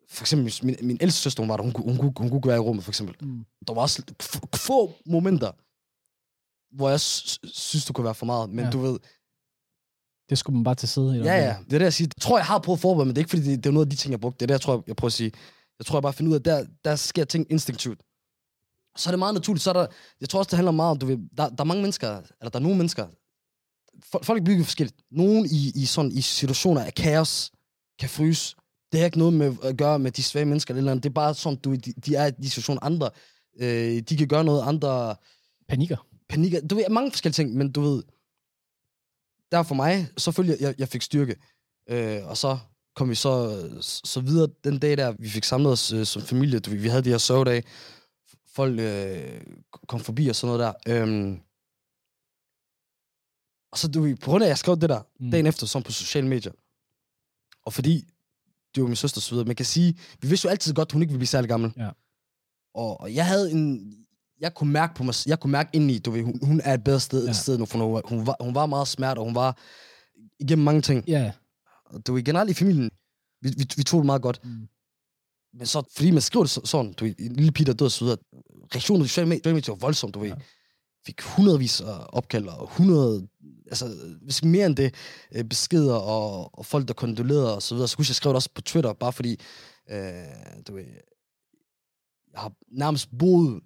For 0.08 0.22
eksempel, 0.22 0.54
min, 0.62 0.76
min 0.82 0.98
ældste 1.00 1.20
søster, 1.20 1.42
hun 1.42 1.48
var 1.48 1.56
der, 1.56 1.64
hun, 1.64 1.72
hun, 1.76 1.96
hun, 1.96 2.12
hun, 2.18 2.30
kunne 2.30 2.42
være 2.46 2.56
i 2.56 2.60
rummet, 2.60 2.84
for 2.84 2.90
eksempel. 2.90 3.16
Mm. 3.20 3.44
Der 3.66 3.74
var 3.74 3.82
også 3.82 4.02
få 4.54 4.92
momenter, 5.06 5.50
hvor 6.76 6.90
jeg 6.90 7.00
sy- 7.00 7.38
synes, 7.44 7.84
det 7.84 7.94
kunne 7.94 8.04
være 8.04 8.14
for 8.14 8.26
meget, 8.26 8.50
men 8.50 8.64
ja. 8.64 8.70
du 8.70 8.78
ved, 8.78 8.98
Det 10.30 10.38
skulle 10.38 10.56
man 10.56 10.64
bare 10.64 10.74
til 10.74 10.88
side. 10.88 11.16
i 11.16 11.20
Ja, 11.20 11.34
ja. 11.34 11.56
Det 11.64 11.72
er 11.74 11.78
det, 11.78 11.84
jeg 11.84 11.92
siger. 11.92 12.08
Jeg 12.16 12.22
tror, 12.22 12.38
jeg 12.38 12.46
har 12.46 12.58
prøvet 12.58 12.76
at 12.78 12.80
forberede, 12.82 13.06
men 13.06 13.16
det 13.16 13.20
er 13.20 13.24
ikke, 13.24 13.30
fordi 13.30 13.42
det, 13.50 13.64
det 13.64 13.70
er 13.70 13.72
noget 13.72 13.86
af 13.86 13.90
de 13.90 13.96
ting, 13.96 14.10
jeg 14.12 14.20
brugte. 14.20 14.36
Det 14.38 14.42
er 14.42 14.46
det, 14.46 14.52
jeg 14.54 14.60
tror, 14.60 14.84
jeg 14.86 14.96
prøver 14.96 15.08
at 15.08 15.12
sige. 15.12 15.32
Jeg 15.78 15.86
tror 15.86 15.96
jeg 15.98 16.02
bare 16.02 16.12
finder 16.12 16.30
ud 16.30 16.34
af, 16.34 16.38
at 16.38 16.44
der, 16.44 16.66
der 16.84 16.96
sker 16.96 17.24
ting 17.24 17.46
instinktivt. 17.50 18.00
Så 18.96 19.08
er 19.08 19.12
det 19.12 19.18
meget 19.18 19.34
naturligt. 19.34 19.62
Så 19.62 19.70
er 19.70 19.74
der, 19.74 19.86
jeg 20.20 20.28
tror 20.28 20.38
også, 20.38 20.50
det 20.50 20.56
handler 20.56 20.72
meget 20.72 20.90
om, 20.90 20.98
du 20.98 21.06
ved, 21.06 21.18
der, 21.36 21.48
der 21.48 21.60
er 21.60 21.64
mange 21.64 21.82
mennesker, 21.82 22.08
eller 22.40 22.50
der 22.50 22.58
er 22.58 22.62
nogle 22.62 22.76
mennesker, 22.76 23.06
fol- 24.14 24.22
folk 24.22 24.44
bygger 24.44 24.64
forskelligt. 24.64 24.96
Nogen 25.10 25.46
i, 25.46 25.72
i, 25.74 25.84
sådan, 25.84 26.12
i 26.12 26.20
situationer 26.20 26.84
af 26.84 26.94
kaos 26.94 27.50
kan 27.98 28.08
fryse. 28.08 28.56
Det 28.92 29.00
har 29.00 29.04
ikke 29.04 29.18
noget 29.18 29.34
med 29.34 29.56
at 29.62 29.76
gøre 29.76 29.98
med 29.98 30.10
de 30.10 30.22
svage 30.22 30.44
mennesker 30.44 30.74
eller, 30.74 30.78
et 30.78 30.82
eller 30.82 30.92
andet. 30.92 31.02
Det 31.02 31.10
er 31.10 31.14
bare 31.14 31.34
sådan, 31.34 31.58
du, 31.58 31.74
de, 31.74 31.92
de 31.92 32.14
er 32.14 32.26
i 32.26 32.30
de 32.30 32.50
situationer 32.50 32.84
andre. 32.84 33.10
Øh, 33.60 34.02
de 34.08 34.16
kan 34.16 34.28
gøre 34.28 34.44
noget, 34.44 34.62
andre 34.62 35.16
Panikker. 35.68 36.06
panikker. 36.28 36.60
Du 36.60 36.74
ved, 36.74 36.84
mange 36.90 37.10
forskellige 37.10 37.34
ting, 37.34 37.54
men 37.54 37.72
du 37.72 37.80
ved, 37.80 38.02
der 39.52 39.62
for 39.62 39.74
mig, 39.74 40.08
så 40.16 40.32
følte 40.32 40.56
jeg, 40.60 40.74
jeg, 40.78 40.88
fik 40.88 41.02
styrke. 41.02 41.36
Øh, 41.90 42.26
og 42.26 42.36
så 42.36 42.58
kom 42.96 43.10
vi 43.10 43.14
så, 43.14 43.64
så 43.80 44.20
videre 44.20 44.48
den 44.64 44.78
dag 44.78 44.96
der, 44.96 45.12
vi 45.18 45.28
fik 45.28 45.44
samlet 45.44 45.72
os 45.72 45.92
øh, 45.92 46.06
som 46.06 46.22
familie. 46.22 46.58
Du, 46.58 46.70
vi 46.70 46.88
havde 46.88 47.04
de 47.04 47.10
her 47.10 47.18
sørgedage. 47.18 47.62
Folk 48.56 48.78
øh, 48.80 49.40
kom 49.88 50.00
forbi 50.00 50.28
og 50.28 50.36
sådan 50.36 50.56
noget 50.56 50.74
der. 50.86 51.02
Øhm, 51.02 51.40
og 53.72 53.78
så 53.78 53.88
du 53.88 54.00
ved, 54.02 54.16
på 54.16 54.30
grund 54.30 54.42
af, 54.44 54.46
at 54.46 54.48
jeg 54.48 54.58
skrev 54.58 54.76
det 54.80 54.88
der 54.88 55.02
Mm. 55.20 55.30
dagen 55.30 55.46
efter, 55.46 55.66
som 55.66 55.82
på 55.82 55.92
sociale 55.92 56.28
medier. 56.28 56.52
Og 57.66 57.72
fordi 57.72 58.04
det 58.74 58.82
var 58.82 58.86
min 58.88 58.96
søster 58.96 59.20
så 59.20 59.30
videre, 59.30 59.46
man 59.46 59.56
kan 59.56 59.66
sige, 59.66 59.98
vi 60.20 60.28
vidste 60.28 60.46
jo 60.46 60.50
altid 60.50 60.74
godt, 60.74 60.88
at 60.88 60.92
hun 60.92 61.02
ikke 61.02 61.10
ville 61.12 61.18
blive 61.18 61.26
særlig 61.26 61.48
gammel. 61.48 61.72
Ja. 61.76 61.90
Og, 62.74 63.00
og 63.00 63.14
jeg 63.14 63.26
havde 63.26 63.50
en, 63.52 63.92
jeg 64.40 64.54
kunne 64.54 64.72
mærke 64.72 64.94
på 64.94 65.02
mig, 65.04 65.14
jeg 65.26 65.40
kunne 65.40 65.50
mærke 65.52 65.70
indeni, 65.72 65.98
du 65.98 66.10
ved, 66.10 66.22
hun, 66.22 66.40
hun 66.42 66.60
er 66.64 66.74
et 66.74 66.84
bedre 66.84 67.00
sted, 67.00 67.26
Ja. 67.26 67.32
sted 67.32 67.58
nu, 67.58 67.66
for 67.66 67.78
hun, 67.78 67.94
var- 67.94 68.02
hun, 68.04 68.26
var, 68.26 68.36
hun 68.40 68.54
var 68.54 68.66
meget 68.66 68.88
smert, 68.88 69.18
og 69.18 69.24
hun 69.24 69.34
var 69.34 69.58
igennem 70.38 70.64
mange 70.64 70.80
ting. 70.82 71.08
Ja. 71.08 71.32
Og 71.84 72.06
du 72.06 72.14
ved, 72.14 72.22
generelt 72.22 72.50
i 72.50 72.54
familien, 72.54 72.90
vi, 73.40 73.48
vi, 73.58 73.68
vi 73.76 73.82
tog 73.84 73.98
det 74.00 74.06
meget 74.06 74.22
godt. 74.22 74.44
Mm. 74.44 74.68
Men 75.58 75.66
så, 75.66 75.82
fordi 75.96 76.10
man 76.10 76.22
skriver 76.22 76.44
det 76.44 76.50
så- 76.50 76.60
sådan, 76.64 76.92
du 76.92 77.04
ved, 77.04 77.14
en 77.18 77.36
lille 77.36 77.52
pige, 77.52 77.66
der 77.66 77.72
døde 77.72 77.90
så 77.90 78.04
videre, 78.04 78.18
reaktionen 78.74 79.02
på 79.04 79.08
sociale 79.08 79.28
medier 79.28 79.70
var 79.72 79.74
voldsomt, 79.74 80.14
du 80.14 80.18
ved. 80.20 80.28
Ja. 80.28 80.34
Fik 81.06 81.20
hundredvis 81.22 81.80
af 81.80 81.98
opkald, 82.08 82.46
og 82.48 82.68
hundrede, 82.70 83.28
altså 83.66 83.96
hvis 84.22 84.44
mere 84.44 84.66
end 84.66 84.76
det, 84.76 84.94
øh, 85.34 85.44
beskeder, 85.44 85.94
og, 85.94 86.58
og 86.58 86.66
folk, 86.66 86.88
der 86.88 86.94
kondolerede 86.94 87.54
og 87.54 87.62
så 87.62 87.74
videre. 87.74 87.88
Så 87.88 87.96
kunne 87.96 88.04
jeg 88.08 88.14
skrive 88.14 88.30
det 88.32 88.36
også 88.36 88.50
på 88.54 88.60
Twitter, 88.62 88.92
bare 88.92 89.12
fordi, 89.12 89.40
øh, 89.90 89.98
du 90.68 90.74
ved, 90.74 90.84
jeg 92.32 92.40
har 92.40 92.52
nærmest 92.78 93.08
boet 93.18 93.60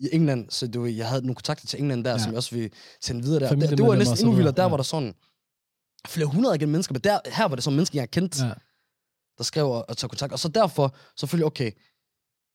i 0.00 0.08
England, 0.12 0.50
så 0.50 0.66
du 0.66 0.80
ved, 0.82 0.90
jeg 0.92 1.08
havde 1.08 1.20
nogle 1.22 1.34
kontakter 1.34 1.66
til 1.66 1.80
England 1.80 2.04
der, 2.04 2.10
Ja. 2.10 2.18
som 2.18 2.28
jeg 2.30 2.36
også 2.36 2.54
vil 2.54 2.70
sende 3.02 3.22
videre 3.22 3.40
der. 3.40 3.54
Det, 3.54 3.70
det 3.78 3.86
var 3.86 3.96
næsten 3.96 4.18
endnu 4.18 4.32
vildere. 4.36 4.54
Der 4.54 4.62
ja. 4.62 4.68
var 4.68 4.76
der 4.76 4.84
sådan 4.84 5.14
flere 6.06 6.26
hundrede 6.26 6.56
igen 6.56 6.70
mennesker, 6.70 6.92
men 6.92 7.00
der, 7.04 7.18
her 7.26 7.44
var 7.48 7.54
det 7.54 7.64
sådan 7.64 7.76
mennesker, 7.76 7.98
jeg 8.00 8.10
kendte, 8.10 8.44
ja. 8.46 8.52
Der 9.38 9.44
skrev 9.44 9.70
og, 9.70 9.96
tog 9.96 10.10
kontakt. 10.10 10.32
Og 10.32 10.38
så 10.38 10.48
derfor, 10.48 10.94
selvfølgelig, 11.16 11.46
okay, 11.46 11.70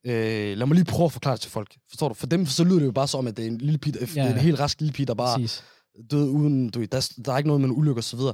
øh, 0.05 0.57
lad 0.57 0.65
mig 0.67 0.75
lige 0.75 0.85
prøve 0.85 1.05
at 1.05 1.11
forklare 1.11 1.33
det 1.35 1.41
til 1.41 1.51
folk. 1.51 1.77
Forstår 1.89 2.07
du? 2.07 2.13
For 2.13 2.27
dem, 2.27 2.45
så 2.45 2.63
lyder 2.63 2.79
det 2.79 2.85
jo 2.85 2.91
bare 2.91 3.07
som, 3.07 3.27
at 3.27 3.37
det 3.37 3.43
er 3.43 3.47
en 3.47 3.57
lille 3.57 3.77
pige, 3.77 3.97
Ja, 4.15 4.23
ja. 4.23 4.31
en 4.31 4.37
helt 4.37 4.59
rask 4.59 4.79
lille 4.79 4.93
pige, 4.93 5.05
der 5.05 5.13
bare 5.13 5.37
Præcis. 5.37 5.63
døde 6.11 6.29
uden, 6.29 6.69
du 6.69 6.83
der, 6.83 7.11
der 7.25 7.33
er 7.33 7.37
ikke 7.37 7.47
noget 7.47 7.61
med 7.61 7.69
en 7.69 7.75
ulykke 7.75 7.99
og 7.99 8.03
så 8.03 8.17
videre. 8.17 8.33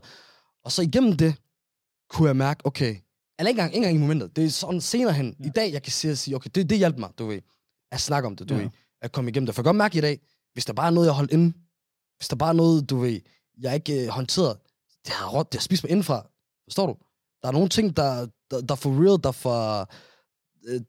Og 0.64 0.72
så 0.72 0.82
igennem 0.82 1.14
det, 1.18 1.36
kunne 2.10 2.28
jeg 2.28 2.36
mærke, 2.36 2.66
okay, 2.66 2.96
eller 3.40 3.50
ikke 3.50 3.60
engang, 3.60 3.68
ikke 3.76 3.78
engang 3.78 3.96
i 3.96 4.00
momentet, 4.00 4.36
det 4.36 4.46
er 4.46 4.50
sådan 4.50 4.82
senere 4.82 5.14
hen, 5.14 5.36
Ja. 5.40 5.46
i 5.46 5.50
dag, 5.50 5.74
jeg 5.74 5.84
kan 5.84 5.92
sige, 5.92 6.16
sige 6.16 6.36
okay, 6.36 6.50
det, 6.56 6.70
det 6.70 6.78
hjalp 6.78 6.98
mig, 6.98 7.10
du 7.20 7.26
ved, 7.28 7.42
at 7.92 8.02
snakke 8.02 8.28
om 8.28 8.36
det, 8.36 8.50
du 8.50 8.54
Ja. 8.56 8.62
ved, 8.62 8.70
at 9.02 9.12
komme 9.12 9.30
igennem 9.30 9.46
det. 9.46 9.56
For 9.56 9.62
jeg 9.62 9.64
kan 9.64 9.70
godt 9.70 9.78
mærke 9.78 9.98
i 9.98 10.02
dag, 10.02 10.20
hvis 10.54 10.66
der 10.66 10.74
bare 10.74 10.88
er 10.88 10.92
noget, 10.92 11.08
jeg 11.08 11.14
holdt 11.16 11.32
inde, 11.34 11.54
hvis 12.18 12.28
der 12.28 12.36
bare 12.36 12.50
er 12.50 12.54
noget, 12.54 12.90
du 12.90 12.98
ved, 13.00 13.20
jeg 13.60 13.76
ikke 13.76 14.04
øh, 14.04 14.08
håndteret, 14.10 14.58
det 15.06 15.14
har, 15.14 15.30
råd, 15.30 15.44
det 15.44 15.54
har 15.54 15.62
spist 15.62 15.84
mig 15.84 15.90
indenfra. 15.92 16.28
Forstår 16.68 16.86
du? 16.88 16.96
Der 17.42 17.48
er 17.48 17.52
nogle 17.52 17.70
ting, 17.70 17.98
der, 17.98 18.28
der, 18.52 18.62
der 18.62 18.72
er 18.72 18.76
for 18.76 18.90
real, 18.90 19.24
der 19.24 19.30
er 19.30 19.32
for... 19.32 19.90
Øh, 20.68 20.82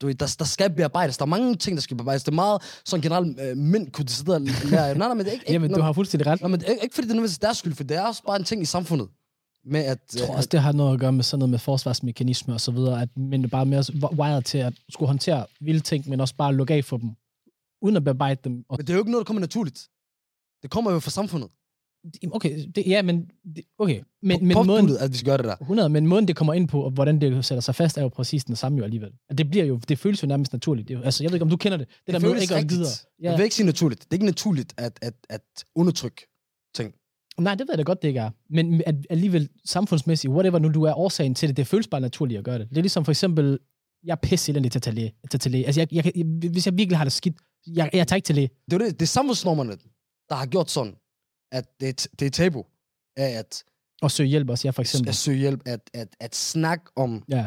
du 0.00 0.06
ved, 0.06 0.14
der, 0.14 0.36
der 0.38 0.44
skal 0.44 0.70
bearbejdes. 0.70 1.18
Der 1.18 1.24
er 1.24 1.26
mange 1.26 1.56
ting, 1.56 1.76
der 1.76 1.80
skal 1.80 1.96
bearbejdes. 1.96 2.24
Det 2.24 2.32
er 2.32 2.34
meget 2.34 2.62
sådan 2.84 3.02
generelt, 3.02 3.40
øh, 3.40 3.56
mænd 3.56 3.92
kunne 3.92 4.08
sidde 4.08 4.34
og 4.34 4.40
lære. 4.40 4.94
Nej, 4.94 4.94
nej, 4.94 5.14
men 5.14 5.18
det 5.18 5.28
er 5.28 5.32
ikke... 5.32 5.52
Jamen, 5.52 5.70
ikke 5.70 5.78
du 5.78 5.82
har 5.82 5.92
fuldstændig 5.92 6.26
ret. 6.26 6.40
Nej, 6.40 6.50
men 6.50 6.60
ikke, 6.60 6.82
ikke 6.82 6.94
fordi 6.94 7.06
det 7.06 7.10
er 7.10 7.14
nødvendigvis 7.14 7.38
deres 7.38 7.58
skyld, 7.58 7.74
for 7.74 7.84
det 7.84 7.96
er 7.96 8.02
også 8.02 8.22
bare 8.22 8.36
en 8.36 8.44
ting 8.44 8.62
i 8.62 8.64
samfundet. 8.64 9.08
Med 9.64 9.80
at... 9.80 9.98
Jeg 10.14 10.22
tror 10.22 10.32
øh, 10.32 10.36
også, 10.36 10.48
det 10.52 10.60
har 10.60 10.72
noget 10.72 10.94
at 10.94 11.00
gøre 11.00 11.12
med 11.12 11.24
sådan 11.24 11.38
noget 11.38 11.50
med 11.50 11.58
forsvarsmekanismer 11.58 12.54
og 12.54 12.60
så 12.60 12.70
videre, 12.70 13.02
at 13.02 13.08
mænd 13.16 13.44
er 13.44 13.48
bare 13.48 13.66
mere 13.66 13.84
wired 14.18 14.42
til 14.42 14.58
at 14.58 14.74
skulle 14.90 15.06
håndtere 15.06 15.46
vilde 15.60 15.80
ting, 15.80 16.08
men 16.08 16.20
også 16.20 16.34
bare 16.34 16.54
lukke 16.54 16.74
af 16.74 16.84
for 16.84 16.96
dem, 16.96 17.10
uden 17.82 17.96
at 17.96 18.04
bearbejde 18.04 18.40
dem. 18.44 18.64
Og, 18.68 18.76
Men 18.76 18.86
det 18.86 18.92
er 18.92 18.94
jo 18.94 19.00
ikke 19.00 19.10
noget, 19.10 19.24
der 19.24 19.28
kommer 19.28 19.40
naturligt. 19.40 19.88
Det 20.62 20.70
kommer 20.70 20.92
jo 20.92 21.00
fra 21.00 21.10
samfundet. 21.10 21.50
Okay, 22.32 22.66
det, 22.74 22.84
ja, 22.86 23.02
men, 23.02 23.30
det- 23.56 23.64
okay, 23.78 24.00
men, 24.22 24.46
men 24.46 24.56
måden, 24.66 24.90
at 25.00 25.12
vi 25.12 25.16
skal 25.16 25.26
gøre 25.26 25.36
det 25.38 25.44
der. 25.44 25.56
100, 25.56 25.88
men 25.88 26.06
måden 26.06 26.28
det 26.28 26.36
kommer 26.36 26.54
ind 26.54 26.68
på, 26.68 26.82
og 26.82 26.90
hvordan 26.90 27.20
det 27.20 27.44
sætter 27.44 27.60
sig 27.60 27.74
fast, 27.74 27.98
er 27.98 28.02
jo 28.02 28.08
præcis 28.08 28.44
den 28.44 28.56
samme 28.56 28.78
jo 28.78 28.84
alligevel. 28.84 29.10
At 29.30 29.38
Det 29.38 29.50
bliver 29.50 29.64
jo, 29.64 29.80
det 29.88 29.98
føles 29.98 30.22
jo 30.22 30.28
nærmest 30.28 30.52
naturligt. 30.52 30.88
Det 30.88 30.94
er 30.94 30.98
jo, 30.98 31.04
altså, 31.04 31.24
jeg 31.24 31.30
ved 31.30 31.36
ikke, 31.36 31.42
om 31.44 31.50
du 31.50 31.56
kender 31.56 31.78
det. 31.78 31.88
Det, 32.06 32.14
der 32.14 32.20
med 32.20 32.20
føles 32.20 32.42
ikke 32.42 32.54
at 32.54 32.58
rigtigt. 32.58 32.78
videre. 32.78 32.92
Jeg 33.20 33.36
vil 33.38 33.44
ikke 33.44 33.54
sige 33.56 33.66
naturligt. 33.66 34.00
Det 34.00 34.10
er 34.10 34.14
ikke 34.14 34.26
naturligt 34.26 34.74
at, 34.76 34.98
at, 35.02 35.14
at 35.30 35.40
undertrykke 35.74 36.26
ting. 36.74 36.94
Nej, 37.38 37.54
det 37.54 37.60
ved 37.68 37.72
jeg 37.72 37.78
da 37.78 37.82
godt, 37.82 38.02
det 38.02 38.08
ikke 38.08 38.20
er. 38.20 38.30
Men 38.50 38.82
at 38.86 38.94
alligevel 39.10 39.48
samfundsmæssigt, 39.64 40.32
whatever 40.32 40.58
nu 40.58 40.68
du 40.68 40.82
er 40.82 40.94
årsagen 40.98 41.34
til 41.34 41.48
det, 41.48 41.56
det 41.56 41.66
føles 41.66 41.88
bare 41.88 42.00
naturligt 42.00 42.38
at 42.38 42.44
gøre 42.44 42.58
det. 42.58 42.68
Det 42.70 42.76
er 42.78 42.82
ligesom 42.82 43.04
for 43.04 43.12
eksempel, 43.12 43.58
jeg 44.04 44.12
er 44.12 44.16
pisse 44.16 44.52
elendig 44.52 44.72
til 44.72 44.78
at 44.78 44.82
tage 44.82 44.94
læge. 44.94 45.12
Til 45.30 45.36
at 45.36 45.40
tage 45.40 45.50
læge. 45.52 45.66
Altså, 45.66 45.80
jeg, 45.80 45.94
jeg, 45.94 46.04
kan- 46.04 46.38
hvis 46.52 46.66
jeg 46.66 46.78
virkelig 46.78 46.96
har 46.98 47.04
det 47.04 47.12
skidt, 47.12 47.36
jeg, 47.66 47.90
jeg 47.92 48.08
tager 48.08 48.16
ikke 48.16 48.26
til 48.26 48.34
læge. 48.34 48.50
Det 48.70 48.72
er, 48.72 48.78
det, 48.78 48.92
det 49.00 49.02
er 49.02 49.06
samfundsnormerne, 49.06 49.72
der 50.28 50.34
har 50.34 50.46
gjort 50.46 50.70
sådan, 50.70 50.92
at 51.52 51.64
det, 51.80 52.08
det 52.20 52.26
er 52.26 52.30
tabu 52.30 52.64
af 53.16 53.28
at, 53.38 53.64
Og 54.02 54.10
søge 54.10 54.28
hjælp 54.28 54.50
også, 54.50 54.68
jeg 54.68 54.74
for 54.74 54.82
eksempel. 54.82 55.08
at 55.08 55.14
søge 55.14 55.38
hjælp, 55.38 55.60
at, 55.66 55.80
at, 55.94 56.08
at 56.20 56.36
snakke 56.36 56.84
om, 56.96 57.24
Ja. 57.28 57.46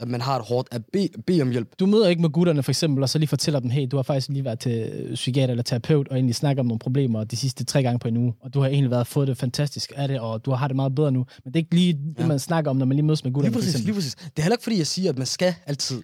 at 0.00 0.08
man 0.08 0.20
har 0.20 0.38
det 0.38 0.46
hårdt, 0.48 0.68
at 0.72 0.82
bede 0.92 1.08
be 1.26 1.42
om 1.42 1.50
hjælp. 1.50 1.68
Du 1.78 1.86
møder 1.86 2.08
ikke 2.08 2.22
med 2.22 2.30
gutterne 2.30 2.62
for 2.62 2.70
eksempel, 2.70 3.02
og 3.02 3.08
så 3.08 3.18
lige 3.18 3.28
fortæller 3.28 3.60
dem, 3.60 3.70
hey, 3.70 3.86
du 3.90 3.96
har 3.96 4.02
faktisk 4.02 4.28
lige 4.28 4.44
været 4.44 4.58
til 4.60 5.10
psykiater 5.14 5.50
eller 5.50 5.62
terapeut, 5.62 6.08
og 6.08 6.14
egentlig 6.16 6.34
snakket 6.34 6.60
om 6.60 6.66
nogle 6.66 6.78
problemer 6.78 7.24
de 7.24 7.36
sidste 7.36 7.64
tre 7.64 7.82
gange 7.82 7.98
på 7.98 8.08
en 8.08 8.16
uge, 8.16 8.34
og 8.40 8.54
du 8.54 8.60
har 8.60 8.68
egentlig 8.68 8.90
været 8.90 9.06
fået 9.06 9.28
det 9.28 9.38
fantastisk 9.38 9.92
af 9.96 10.08
det, 10.08 10.20
og 10.20 10.44
du 10.44 10.50
har 10.50 10.68
det 10.68 10.76
meget 10.76 10.94
bedre 10.94 11.12
nu. 11.12 11.26
Men 11.44 11.52
det 11.54 11.60
er 11.60 11.64
ikke 11.64 11.74
lige 11.74 11.92
det, 11.92 12.14
Ja. 12.18 12.26
man 12.26 12.38
snakker 12.38 12.70
om, 12.70 12.76
når 12.76 12.86
man 12.86 12.96
lige 12.96 13.06
mødes 13.06 13.24
med 13.24 13.30
Lige 13.30 13.34
gutterne 13.34 13.52
for 13.52 13.58
præcis, 13.60 13.74
eksempel. 13.74 13.86
lige 13.86 13.94
præcis. 13.94 14.14
Det 14.14 14.38
er 14.38 14.42
heller 14.42 14.56
ikke, 14.56 14.62
fordi 14.64 14.78
jeg 14.78 14.86
siger, 14.86 15.10
at 15.10 15.18
man 15.18 15.26
skal 15.26 15.54
altid 15.66 16.02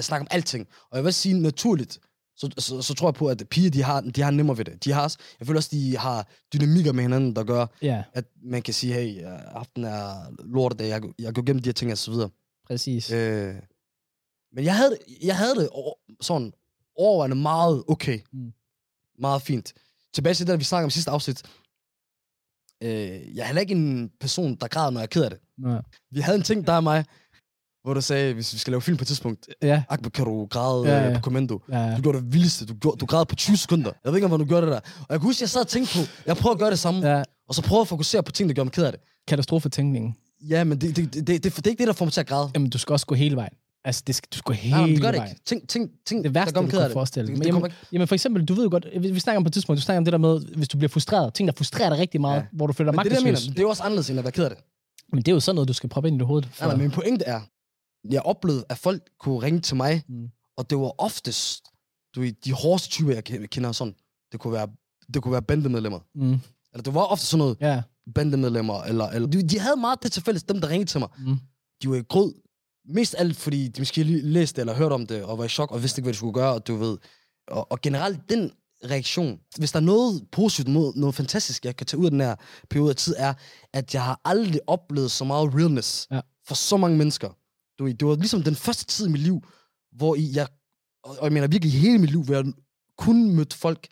snakke 0.00 0.20
om 0.22 0.26
alting. 0.30 0.66
Og 0.90 0.96
jeg 0.96 1.04
vil 1.04 1.14
sige 1.14 1.40
naturligt, 1.40 1.98
så, 2.38 2.50
så, 2.58 2.82
så 2.82 2.94
tror 2.94 3.08
jeg 3.08 3.14
på, 3.14 3.26
at 3.28 3.42
piger, 3.50 3.70
de 3.70 3.82
har, 3.82 4.00
de 4.00 4.22
har 4.22 4.30
nemmere 4.30 4.58
ved 4.58 4.64
det. 4.64 4.84
De 4.84 4.92
har 4.92 5.16
jeg 5.40 5.46
føler 5.46 5.58
også, 5.58 5.68
de 5.72 5.96
har 5.96 6.28
dynamikker 6.52 6.92
med 6.92 7.02
hinanden, 7.02 7.36
der 7.36 7.44
gør, 7.44 7.66
Ja, 7.82 8.02
at 8.12 8.24
man 8.42 8.62
kan 8.62 8.74
sige, 8.74 8.92
hey, 8.94 9.24
øh, 9.24 9.56
aften 9.56 9.84
er 9.84 10.34
lortedag, 10.44 10.88
jeg, 10.88 11.02
jeg 11.18 11.34
går 11.34 11.42
gennem 11.42 11.62
de 11.62 11.68
her 11.68 11.72
ting 11.74 11.92
og 11.92 11.98
så 11.98 12.10
videre. 12.10 12.30
præcis. 12.66 13.10
Øh, 13.10 13.54
men 14.52 14.64
jeg 14.64 14.76
havde, 14.76 14.90
det- 14.90 15.18
jeg 15.26 15.36
havde 15.36 15.54
det 15.54 15.68
over, 15.68 15.94
sådan 16.20 16.52
overvejende 16.96 17.36
meget 17.36 17.84
okay. 17.88 18.18
Mm. 18.32 18.52
Meget 19.18 19.42
fint. 19.42 19.72
Tilbage 20.14 20.34
til 20.34 20.46
det, 20.46 20.58
vi 20.58 20.64
snakkede 20.64 20.84
om 20.84 20.90
sidste 20.90 21.10
afsnit. 21.10 21.42
Øh, 22.82 23.36
jeg 23.36 23.42
er 23.42 23.46
heller 23.46 23.60
ikke 23.60 23.74
en 23.74 24.10
person, 24.20 24.54
der 24.54 24.68
græder, 24.68 24.90
når 24.90 25.00
jeg 25.00 25.04
er 25.04 25.08
ked 25.08 25.22
af 25.24 25.30
det. 25.30 25.40
Ja. 25.66 25.78
Vi 26.10 26.20
havde 26.20 26.38
en 26.38 26.44
ting, 26.44 26.66
der 26.66 26.72
og 26.72 26.84
mig, 26.84 27.04
hvor 27.84 27.94
du 27.94 28.00
sagde, 28.00 28.34
hvis 28.34 28.52
vi 28.54 28.58
skal 28.58 28.70
lave 28.70 28.82
film 28.82 28.96
på 28.96 29.02
et 29.02 29.06
tidspunkt, 29.08 29.48
Ja, 29.62 29.82
Akbar, 29.88 30.10
kan 30.10 30.24
du 30.24 30.46
græde 30.46 30.82
Ja, 30.88 30.96
ja, 30.96 31.02
ja. 31.02 31.08
ja. 31.08 31.14
på 31.14 31.20
kommando? 31.20 31.60
ja. 31.72 31.94
Du 31.96 32.02
gjorde 32.02 32.18
det 32.18 32.32
vildeste. 32.32 32.66
Du, 32.66 32.74
gjorde, 32.74 32.96
du 32.96 33.06
græd 33.06 33.24
på 33.26 33.34
20 33.36 33.56
sekunder. 33.56 33.90
Jeg 34.04 34.12
ved 34.12 34.18
ikke, 34.18 34.34
om 34.34 34.38
du 34.40 34.44
gjorde 34.46 34.66
det 34.66 34.72
der. 34.72 34.80
Og 34.80 35.06
jeg 35.10 35.20
kan 35.20 35.26
huske, 35.28 35.42
jeg 35.42 35.48
sad 35.48 35.60
og 35.60 35.68
tænkte 35.68 35.98
på, 35.98 36.04
jeg 36.26 36.36
prøver 36.36 36.54
at 36.54 36.60
gøre 36.60 36.70
det 36.70 36.78
samme, 36.78 37.08
ja. 37.10 37.22
og 37.48 37.54
så 37.54 37.62
prøve 37.62 37.80
at 37.80 37.88
fokusere 37.88 38.22
på 38.22 38.32
ting, 38.32 38.48
der 38.48 38.54
gør 38.54 38.64
mig 38.64 38.72
ked 38.72 38.84
af 38.84 38.92
det. 38.92 39.00
Katastrofetænkningen. 39.28 40.14
Ja, 40.48 40.64
men 40.64 40.78
det, 40.80 40.96
det, 40.96 41.14
det, 41.14 41.26
det, 41.26 41.44
det, 41.44 41.56
det 41.56 41.66
er 41.66 41.70
ikke 41.70 41.80
det, 41.80 41.86
der 41.86 41.92
får 41.92 42.04
mig 42.04 42.12
til 42.12 42.20
at 42.20 42.26
græde. 42.26 42.50
Jamen, 42.54 42.70
du 42.70 42.78
skal 42.78 42.92
også 42.92 43.06
gå 43.06 43.14
hele 43.14 43.36
vejen. 43.36 43.52
Altså, 43.84 44.02
det 44.06 44.14
skal, 44.14 44.28
du 44.32 44.38
skal 44.38 44.42
gå 44.44 44.52
hele 44.52 44.74
Nej, 44.76 44.86
men 44.86 44.94
det 44.94 45.02
gør 45.02 45.10
det 45.10 45.18
vejen. 45.18 45.30
ikke. 45.32 45.42
Ting, 45.46 45.68
ting, 45.68 45.90
ting, 46.06 46.24
Det 46.24 46.34
værste, 46.34 46.54
der 46.54 46.60
du 46.62 46.66
kan 46.68 46.90
forestille 46.92 47.26
dig. 47.28 47.38
Men 47.38 47.46
jamen. 47.46 47.72
Jamen 47.92 48.08
for 48.08 48.14
eksempel, 48.14 48.44
du 48.44 48.54
ved 48.54 48.62
jo 48.64 48.70
godt, 48.70 48.86
vi, 49.00 49.10
vi 49.10 49.20
snakker 49.20 49.36
om 49.36 49.44
på 49.44 49.48
et 49.48 49.52
tidspunkt, 49.52 49.78
du 49.78 49.82
snakker 49.82 49.98
om 49.98 50.04
det 50.04 50.12
der 50.12 50.18
med, 50.18 50.40
hvis 50.56 50.68
du 50.68 50.78
bliver 50.78 50.88
frustreret, 50.88 51.34
ting 51.34 51.46
der 51.48 51.52
frustrerer 51.56 51.90
dig 51.90 51.98
rigtig 51.98 52.20
meget, 52.20 52.34
ja. 52.34 52.40
Ja. 52.40 52.46
hvor 52.52 52.66
du 52.66 52.72
føler 52.72 52.92
dig 52.92 52.96
Men 52.96 53.04
det 53.04 53.12
er 53.12 53.16
det, 53.16 53.24
magtesløs. 53.24 53.48
Det 53.52 53.58
er 53.58 53.62
jo 53.62 53.68
også 53.68 53.82
anderledes, 53.82 54.10
end 54.10 54.18
at 54.18 54.24
være 54.24 54.32
ked 54.32 54.44
af 54.44 54.50
det. 54.50 54.58
Men 55.12 55.18
det 55.22 55.28
er 55.28 55.32
jo 55.32 55.40
sådan 55.40 55.54
noget, 55.54 55.68
du 55.68 55.72
skal 55.72 55.88
proppe 55.90 56.08
ind 56.08 56.16
i 56.16 56.18
dit 56.18 56.26
hoved. 56.26 56.42
For... 56.52 56.64
Nej, 56.66 56.74
nej, 56.74 56.82
min 56.82 56.90
pointe 56.90 57.24
er, 57.24 57.40
jeg 58.10 58.22
oplevede, 58.22 58.64
at 58.68 58.78
folk 58.78 59.02
kunne 59.20 59.42
ringe 59.42 59.60
til 59.60 59.76
mig, 59.76 60.02
Mm. 60.08 60.28
og 60.56 60.70
det 60.70 60.78
var 60.78 60.94
oftest 61.02 61.64
du, 62.14 62.22
de 62.44 62.52
hårdeste 62.52 62.88
typer, 62.88 63.12
jeg 63.12 63.22
ke- 63.30 63.46
kender 63.46 63.72
sådan. 63.72 63.94
Det 64.32 64.40
kunne 64.40 64.52
være, 64.52 64.68
det 65.14 65.22
kunne 65.22 65.32
være 65.32 65.42
bandemedlemmer. 65.42 66.00
Mm. 66.14 66.32
Eller 66.72 66.82
det 66.84 66.94
var 66.94 67.00
ofte 67.04 67.26
sådan 67.26 67.38
noget 67.38 67.56
Ja. 67.60 67.82
bandemedlemmer, 68.14 68.82
eller, 68.82 69.04
eller 69.08 69.28
de, 69.28 69.42
de 69.48 69.58
havde 69.58 69.76
meget 69.76 70.02
det 70.02 70.12
til 70.12 70.22
fælles, 70.22 70.42
dem 70.42 70.60
der 70.60 70.68
ringede 70.68 70.90
til 70.90 71.00
mig. 71.00 71.08
Mm. 71.18 71.36
De 71.82 71.90
var 71.90 71.96
i 71.96 72.02
grød, 72.02 72.34
mest 72.88 73.14
alt, 73.18 73.36
fordi 73.36 73.68
de 73.68 73.80
måske 73.80 74.02
lige 74.02 74.20
læste 74.22 74.60
eller 74.60 74.74
hørte 74.74 74.92
om 74.92 75.06
det, 75.06 75.22
og 75.24 75.38
var 75.38 75.44
i 75.44 75.48
chok, 75.48 75.72
og 75.72 75.82
vidste 75.82 75.98
ikke, 76.00 76.04
hvad 76.06 76.12
de 76.12 76.16
skulle 76.18 76.32
gøre, 76.34 76.52
og 76.54 76.66
du 76.66 76.76
ved. 76.76 76.98
Og, 77.48 77.72
og 77.72 77.80
generelt 77.80 78.20
den 78.28 78.50
reaktion, 78.90 79.40
hvis 79.58 79.72
der 79.72 79.78
er 79.78 79.82
noget 79.84 80.26
positivt, 80.32 80.68
noget, 80.68 80.96
noget 80.96 81.14
fantastisk, 81.14 81.64
jeg 81.64 81.76
kan 81.76 81.86
tage 81.86 82.00
ud 82.00 82.04
af 82.04 82.10
den 82.10 82.20
her 82.20 82.36
periode 82.70 82.90
af 82.90 82.96
tid, 82.96 83.14
er, 83.18 83.34
at 83.72 83.94
jeg 83.94 84.04
har 84.04 84.20
aldrig 84.24 84.60
oplevet 84.66 85.10
så 85.10 85.24
meget 85.24 85.54
realness 85.54 86.06
Ja. 86.10 86.20
for 86.46 86.54
så 86.54 86.76
mange 86.76 86.98
mennesker. 86.98 87.28
Du 87.78 87.84
ved, 87.84 87.94
det 87.94 88.08
var 88.08 88.14
ligesom 88.16 88.42
den 88.42 88.54
første 88.56 88.84
tid 88.84 89.06
i 89.06 89.10
mit 89.10 89.20
liv, 89.20 89.40
hvor 89.92 90.14
i 90.14 90.30
jeg, 90.34 90.48
og 91.02 91.24
jeg 91.24 91.32
mener 91.32 91.46
virkelig 91.46 91.72
hele 91.80 91.98
mit 91.98 92.10
liv, 92.10 92.24
hvor 92.24 92.34
jeg 92.34 92.44
kun 92.98 93.34
mødte 93.36 93.56
folk, 93.56 93.86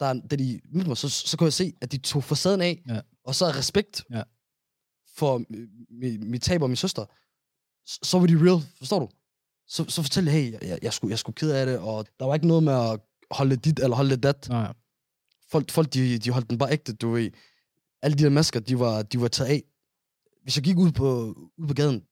der, 0.00 0.12
da 0.30 0.36
de 0.36 0.60
mødte 0.72 0.88
mig, 0.88 0.96
så, 0.96 1.08
så 1.08 1.36
kunne 1.36 1.44
jeg 1.46 1.52
se, 1.52 1.72
at 1.80 1.92
de 1.92 1.98
tog 1.98 2.24
facaden 2.24 2.60
af, 2.60 2.82
Ja. 2.88 3.00
og 3.24 3.34
så 3.34 3.46
respekt 3.46 4.04
Ja. 4.10 4.22
for 5.16 5.38
mi- 5.38 5.88
mi- 5.90 6.24
mit 6.30 6.42
tab 6.42 6.62
og 6.62 6.68
min 6.70 6.76
søster, 6.76 7.04
så, 7.86 7.98
så 8.02 8.18
var 8.18 8.26
de 8.26 8.36
real, 8.50 8.62
forstår 8.78 8.98
du? 8.98 9.08
Så, 9.66 9.84
så 9.88 10.02
fortalte 10.02 10.30
jeg, 10.32 10.40
hey, 10.42 10.52
jeg, 10.52 10.62
jeg, 10.62 10.78
jeg, 10.82 10.92
skulle, 10.92 11.10
jeg 11.10 11.18
skulle 11.18 11.34
ked 11.34 11.50
af 11.50 11.66
det, 11.66 11.78
og 11.78 12.06
der 12.18 12.24
var 12.26 12.34
ikke 12.34 12.46
noget 12.46 12.62
med 12.62 12.72
at 12.72 13.00
holde 13.30 13.56
dit 13.56 13.78
eller 13.78 13.96
holde 13.96 14.16
dat. 14.16 14.48
Nej. 14.48 14.72
Folk, 15.50 15.70
folk 15.70 15.94
de, 15.94 16.18
de 16.18 16.30
holdt 16.30 16.50
den 16.50 16.58
bare 16.58 16.72
ægte, 16.72 16.92
du 16.92 17.10
ved. 17.10 17.30
Alle 18.02 18.18
de 18.18 18.22
der 18.24 18.30
masker, 18.30 18.60
de 18.60 18.78
var, 18.78 19.02
de 19.02 19.20
var 19.20 19.28
taget 19.28 19.50
af. 19.50 19.62
Hvis 20.42 20.56
jeg 20.56 20.64
gik 20.64 20.76
ud 20.76 20.92
på, 20.92 21.32
ud 21.58 21.66
på 21.68 21.74
gaden, 21.74 22.02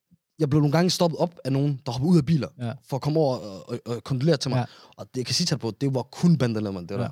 jeg 0.40 0.50
blev 0.50 0.60
nogle 0.60 0.72
gange 0.72 0.90
stoppet 0.90 1.18
op 1.18 1.38
af 1.44 1.52
nogen, 1.52 1.80
der 1.86 1.92
hoppede 1.92 2.10
ud 2.12 2.18
af 2.18 2.26
biler, 2.26 2.48
Ja. 2.58 2.72
for 2.84 2.96
at 2.96 3.02
komme 3.02 3.20
over 3.20 3.36
og, 3.36 3.68
og, 3.70 3.80
og 3.86 4.04
kondolere 4.04 4.36
til 4.36 4.50
mig. 4.50 4.56
Ja. 4.58 4.64
Og 4.96 5.06
det 5.06 5.16
jeg 5.16 5.26
kan 5.26 5.34
sige 5.34 5.46
til 5.46 5.58
på, 5.58 5.70
det 5.70 5.94
var 5.94 6.02
kun 6.02 6.38
bandemedlemmer, 6.38 6.80
det 6.80 6.90
Ja. 6.90 6.96
der. 6.96 7.08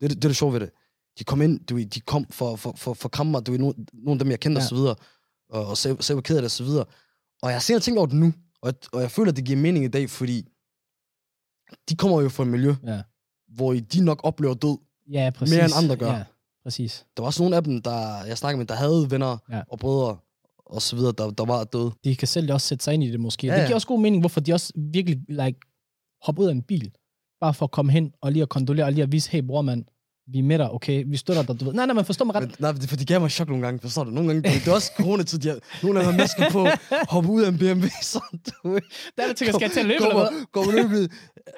Det, 0.00 0.10
det, 0.10 0.16
det 0.16 0.24
er 0.24 0.28
det 0.28 0.36
sjove 0.36 0.52
ved 0.52 0.60
det. 0.60 0.70
De 1.18 1.24
kom 1.24 1.42
ind, 1.42 1.66
du 1.66 1.78
de 1.78 2.00
kom 2.00 2.26
for, 2.30 2.56
for, 2.56 2.72
for, 2.76 2.94
for 2.94 3.22
mig, 3.24 3.46
du 3.46 3.52
nogle, 3.52 3.74
nogle 3.92 4.12
af 4.12 4.18
dem, 4.18 4.30
jeg 4.30 4.40
kendte 4.40 4.58
Ja. 4.60 4.64
og 4.64 4.68
så 4.68 4.74
videre, 4.74 4.94
og, 5.50 5.66
og 5.66 5.76
sagde, 5.76 5.94
hvor 6.12 6.20
ked 6.20 6.36
af 6.36 6.42
det 6.42 6.44
og 6.46 6.50
så 6.50 6.64
videre. 6.64 6.84
Og 7.42 7.48
jeg 7.48 7.54
har 7.54 7.60
senere 7.60 7.80
tænkt 7.80 7.98
over 7.98 8.06
det 8.06 8.16
nu, 8.16 8.32
og, 8.62 8.66
jeg- 8.66 8.94
og 8.94 9.00
jeg 9.00 9.10
føler, 9.10 9.30
at 9.30 9.36
det 9.36 9.44
giver 9.44 9.58
mening 9.58 9.84
i 9.84 9.88
dag, 9.88 10.10
fordi 10.10 10.48
de 11.88 11.96
kommer 11.96 12.20
jo 12.20 12.28
fra 12.28 12.42
et 12.42 12.48
miljø, 12.48 12.74
Ja. 12.86 13.02
hvor 13.48 13.72
I- 13.72 13.80
de 13.80 14.04
nok 14.04 14.20
oplever 14.24 14.54
død. 14.54 14.78
Ja, 15.12 15.30
præcis. 15.34 15.54
Mere 15.54 15.64
end 15.64 15.72
andre 15.76 15.96
gør. 15.96 16.12
Ja, 16.12 16.24
præcis. 16.62 17.06
Der 17.16 17.22
var 17.22 17.26
også 17.26 17.42
nogle 17.42 17.56
af 17.56 17.64
dem, 17.64 17.82
der 17.82 18.24
jeg 18.24 18.38
snakkede 18.38 18.58
med, 18.58 18.66
der 18.66 18.74
havde 18.74 19.10
venner 19.10 19.36
ja. 19.50 19.62
og 19.68 19.78
brødre 19.78 20.16
og 20.66 20.82
så 20.82 20.96
videre, 20.96 21.12
der, 21.18 21.30
der 21.30 21.44
var 21.44 21.64
døde. 21.64 21.90
De 22.04 22.16
kan 22.16 22.28
selv 22.28 22.52
også 22.52 22.66
sætte 22.66 22.84
sig 22.84 22.94
ind 22.94 23.04
i 23.04 23.10
det 23.10 23.20
måske. 23.20 23.46
Ja, 23.46 23.52
Ja, 23.52 23.58
det 23.60 23.66
giver 23.66 23.74
også 23.74 23.86
god 23.86 24.00
mening, 24.00 24.22
hvorfor 24.22 24.40
de 24.40 24.52
også 24.52 24.72
virkelig 24.92 25.18
like, 25.28 25.58
hopper 26.22 26.42
ud 26.42 26.48
af 26.48 26.52
en 26.52 26.62
bil, 26.62 26.90
bare 27.40 27.54
for 27.54 27.64
at 27.64 27.70
komme 27.70 27.92
hen 27.92 28.12
og 28.22 28.32
lige 28.32 28.42
at 28.42 28.48
kondolere, 28.48 28.86
og 28.86 28.92
lige 28.92 29.02
at 29.02 29.12
vise, 29.12 29.30
hey 29.30 29.40
bror 29.42 29.62
mand, 29.62 29.84
vi 30.32 30.38
er 30.38 30.42
med 30.42 30.58
dig, 30.58 30.70
okay, 30.70 31.04
vi 31.06 31.16
støtter 31.16 31.42
dig, 31.42 31.60
du 31.60 31.64
ved. 31.64 31.72
Nej, 31.72 31.86
nej, 31.86 31.94
man 31.94 32.04
forstår 32.04 32.24
mig 32.24 32.34
ret. 32.34 32.42
Men, 32.42 32.54
nej, 32.58 32.72
det, 32.72 32.88
for 32.88 32.96
de 32.96 33.04
gav 33.04 33.20
mig 33.20 33.30
chok 33.30 33.48
nogle 33.48 33.64
gange, 33.64 33.80
forstår 33.80 34.04
du? 34.04 34.10
Nogle 34.10 34.28
gange, 34.28 34.42
det, 34.42 34.64
det 34.64 34.68
er 34.70 34.74
også 34.74 34.92
coronatid, 34.96 35.38
de 35.38 35.48
har, 35.48 35.58
nogle 35.82 35.98
af 36.00 36.04
dem 36.04 36.12
har 36.14 36.18
masker 36.22 36.50
på, 36.50 36.66
hopper 37.08 37.30
ud 37.30 37.42
af 37.42 37.48
en 37.48 37.58
BMW, 37.58 37.86
sådan, 38.02 38.38
du. 38.46 38.52
Der 39.16 39.22
er 39.22 39.26
det 39.26 39.30
at 39.30 39.38
skal 39.38 39.58
jeg 39.60 39.70
til 39.72 39.80
at 39.80 39.86
løbe, 39.86 40.04
eller 40.04 40.18
hvad? 40.30 40.46
Går, 40.52 40.72
løbet. 40.72 41.12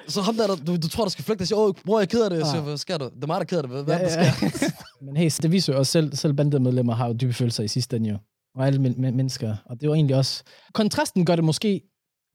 Så 0.07 0.21
ham 0.21 0.35
der, 0.35 0.47
der 0.47 0.55
du, 0.55 0.75
du 0.77 0.87
tror, 0.87 1.03
der 1.03 1.09
skal 1.09 1.25
flygte, 1.25 1.41
og 1.41 1.47
siger, 1.47 1.57
åh, 1.59 1.73
bror, 1.85 1.99
jeg 1.99 2.03
er 2.03 2.07
ked 2.09 2.23
af 2.23 2.29
det. 2.29 2.37
Jeg 2.37 2.45
siger, 2.47 2.57
Ah. 2.61 2.67
hvad 2.67 2.77
sker 2.77 2.97
der? 2.97 3.09
Det 3.09 3.23
er 3.23 3.27
mig, 3.27 3.35
der 3.35 3.39
er 3.39 3.43
ked 3.43 3.57
af 3.57 3.63
det. 3.63 3.71
Hvad, 3.71 3.83
hvad 3.83 3.95
Ja, 3.97 4.01
ja, 4.03 4.09
der 4.09 4.23
ja. 4.41 4.49
sker? 4.49 4.67
Men 5.05 5.17
hey, 5.17 5.31
det 5.41 5.51
viser 5.51 5.73
jo 5.73 5.79
også 5.79 5.91
selv, 5.91 6.15
selv 6.15 6.33
bandemedlemmer 6.33 6.93
har 6.95 7.07
jo 7.07 7.13
dybe 7.13 7.33
følelser 7.33 7.63
i 7.63 7.67
sidste 7.67 7.95
ende 7.95 8.09
jo. 8.09 8.17
Og 8.55 8.67
alle 8.67 8.79
men- 8.81 9.01
men- 9.01 9.15
mennesker. 9.15 9.55
Og 9.65 9.81
det 9.81 9.89
var 9.89 9.95
egentlig 9.95 10.15
også... 10.15 10.43
Kontrasten 10.73 11.25
gør 11.25 11.35
det 11.35 11.43
måske 11.45 11.81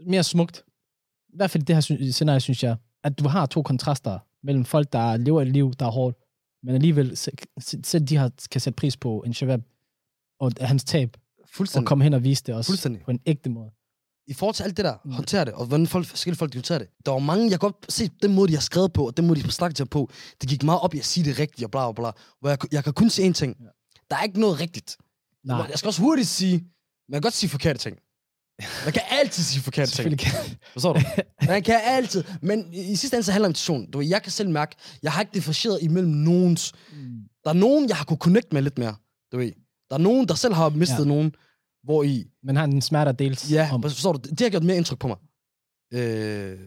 mere 0.07 0.22
smukt. 0.22 0.64
I 1.29 1.37
hvert 1.37 1.50
fald 1.50 1.62
i 1.62 1.64
det 1.64 1.77
her 1.77 1.81
sy- 1.81 2.11
scenarie, 2.11 2.40
synes 2.40 2.62
jeg. 2.62 2.77
At 3.05 3.18
du 3.18 3.29
har 3.29 3.46
to 3.46 3.62
kontraster 3.62 4.18
mellem 4.42 4.64
folk, 4.64 4.92
der 4.92 5.16
lever 5.16 5.42
et 5.42 5.48
liv, 5.48 5.72
der 5.79 5.87
er 5.87 5.90
hårdt, 5.90 6.16
men 6.62 6.74
alligevel 6.74 7.16
se- 7.16 7.31
se- 7.61 7.81
selv 7.85 8.05
de 8.05 8.16
har, 8.16 8.31
kan 8.50 8.61
sætte 8.61 8.77
pris 8.77 8.96
på 8.96 9.22
en 9.27 9.35
shabab 9.35 9.61
og 10.40 10.53
hans 10.61 10.85
tab, 10.85 11.16
og 11.42 11.48
Fuldstændig. 11.55 11.87
komme 11.88 12.05
hen 12.05 12.14
og 12.14 12.24
vise 12.24 12.42
det 12.46 12.55
også 12.55 12.68
Fuldstændig. 12.70 13.03
på 13.03 13.11
en 13.11 13.20
ægte 13.27 13.50
måde. 13.50 13.70
I 14.27 14.33
forhold 14.35 14.55
til 14.55 14.62
alt 14.64 14.77
det 14.77 14.85
der, 14.85 14.96
Mm. 15.05 15.11
håndtere 15.12 15.44
det, 15.44 15.53
og 15.55 15.66
hvordan 15.66 15.87
folk, 15.87 16.07
forskellige 16.07 16.38
folk 16.38 16.53
de 16.53 16.59
håndterer 16.59 16.79
det. 16.79 16.88
Der 17.07 17.12
var 17.12 17.18
mange, 17.18 17.42
jeg 17.44 17.50
kan 17.50 17.59
godt 17.59 17.92
se 17.92 18.11
den 18.22 18.35
måde, 18.35 18.48
de 18.48 18.55
har 18.55 18.61
skrevet 18.61 18.92
på, 18.92 19.07
og 19.07 19.16
den 19.16 19.27
måde, 19.27 19.38
de 19.40 19.44
har 19.44 19.50
snakket 19.50 19.77
til 19.77 19.87
på. 19.87 20.11
Det 20.40 20.48
gik 20.48 20.62
meget 20.62 20.81
op 20.81 20.94
i 20.94 20.98
at 20.98 21.05
sige 21.05 21.24
det 21.24 21.38
rigtigt, 21.38 21.64
og 21.64 21.70
bla 21.70 21.92
bla 21.92 22.03
bla. 22.03 22.11
Hvor 22.40 22.48
jeg, 22.48 22.59
jeg 22.72 22.85
kan 22.85 22.92
kun 22.92 23.11
se 23.11 23.29
én 23.29 23.33
ting. 23.33 23.57
Der 24.11 24.16
er 24.16 24.22
ikke 24.22 24.40
noget 24.40 24.61
rigtigt. 24.61 24.96
Nej, 25.44 25.66
Jeg 25.70 25.78
skal 25.78 25.87
også 25.88 26.00
hurtigt 26.02 26.28
sige, 26.28 26.59
man 27.09 27.14
kan 27.16 27.22
godt 27.22 27.35
sige 27.35 27.50
forkerte 27.50 27.78
ting. 27.78 27.96
Man 28.85 28.92
kan 28.92 29.02
altid 29.11 29.42
sige 29.42 29.62
forkerte 29.62 29.92
ting. 29.92 30.18
kan 30.18 30.33
Forstår 30.72 30.92
du? 30.92 31.00
Man 31.48 31.62
kan 31.62 31.80
altid. 31.85 32.24
Men 32.42 32.74
i 32.74 32.96
sidste 32.96 33.16
ende 33.16 33.24
så 33.24 33.33
handler 33.33 33.48
det 33.48 33.48
om 33.48 33.50
intention. 33.50 33.90
Du 33.90 33.98
ved, 33.98 34.07
jeg 34.07 34.22
kan 34.22 34.33
selv 34.33 34.50
mærke, 34.50 34.76
jeg 35.02 35.12
har 35.12 35.20
ikke 35.20 35.35
differentieret 35.35 35.78
imellem 35.83 36.12
nogens. 36.12 36.72
Der 37.44 37.50
er 37.50 37.54
nogen, 37.54 37.88
jeg 37.88 37.96
har 37.96 38.04
kunne 38.04 38.16
connect 38.16 38.52
med 38.52 38.62
lidt 38.62 38.78
mere. 38.78 38.96
Du 39.33 39.37
ved. 39.38 39.52
Der 39.90 39.94
er 39.96 39.98
nogen, 40.00 40.28
der 40.28 40.35
selv 40.35 40.54
har 40.54 40.68
mistet 40.68 40.98
Ja. 40.98 41.04
nogen, 41.04 41.35
hvor 41.85 42.02
i... 42.02 42.24
Men 42.42 42.57
har 42.57 42.64
en 42.64 42.83
smerte 42.83 43.09
at 43.09 43.18
deles 43.18 43.50
Ja, 43.50 43.70
om. 43.72 43.83
forstår 43.83 44.12
du? 44.12 44.28
Det, 44.30 44.40
har 44.40 44.48
gjort 44.50 44.62
mere 44.64 44.76
indtryk 44.76 44.98
på 44.98 45.09
mig. 45.09 45.16
Øh, 45.94 46.59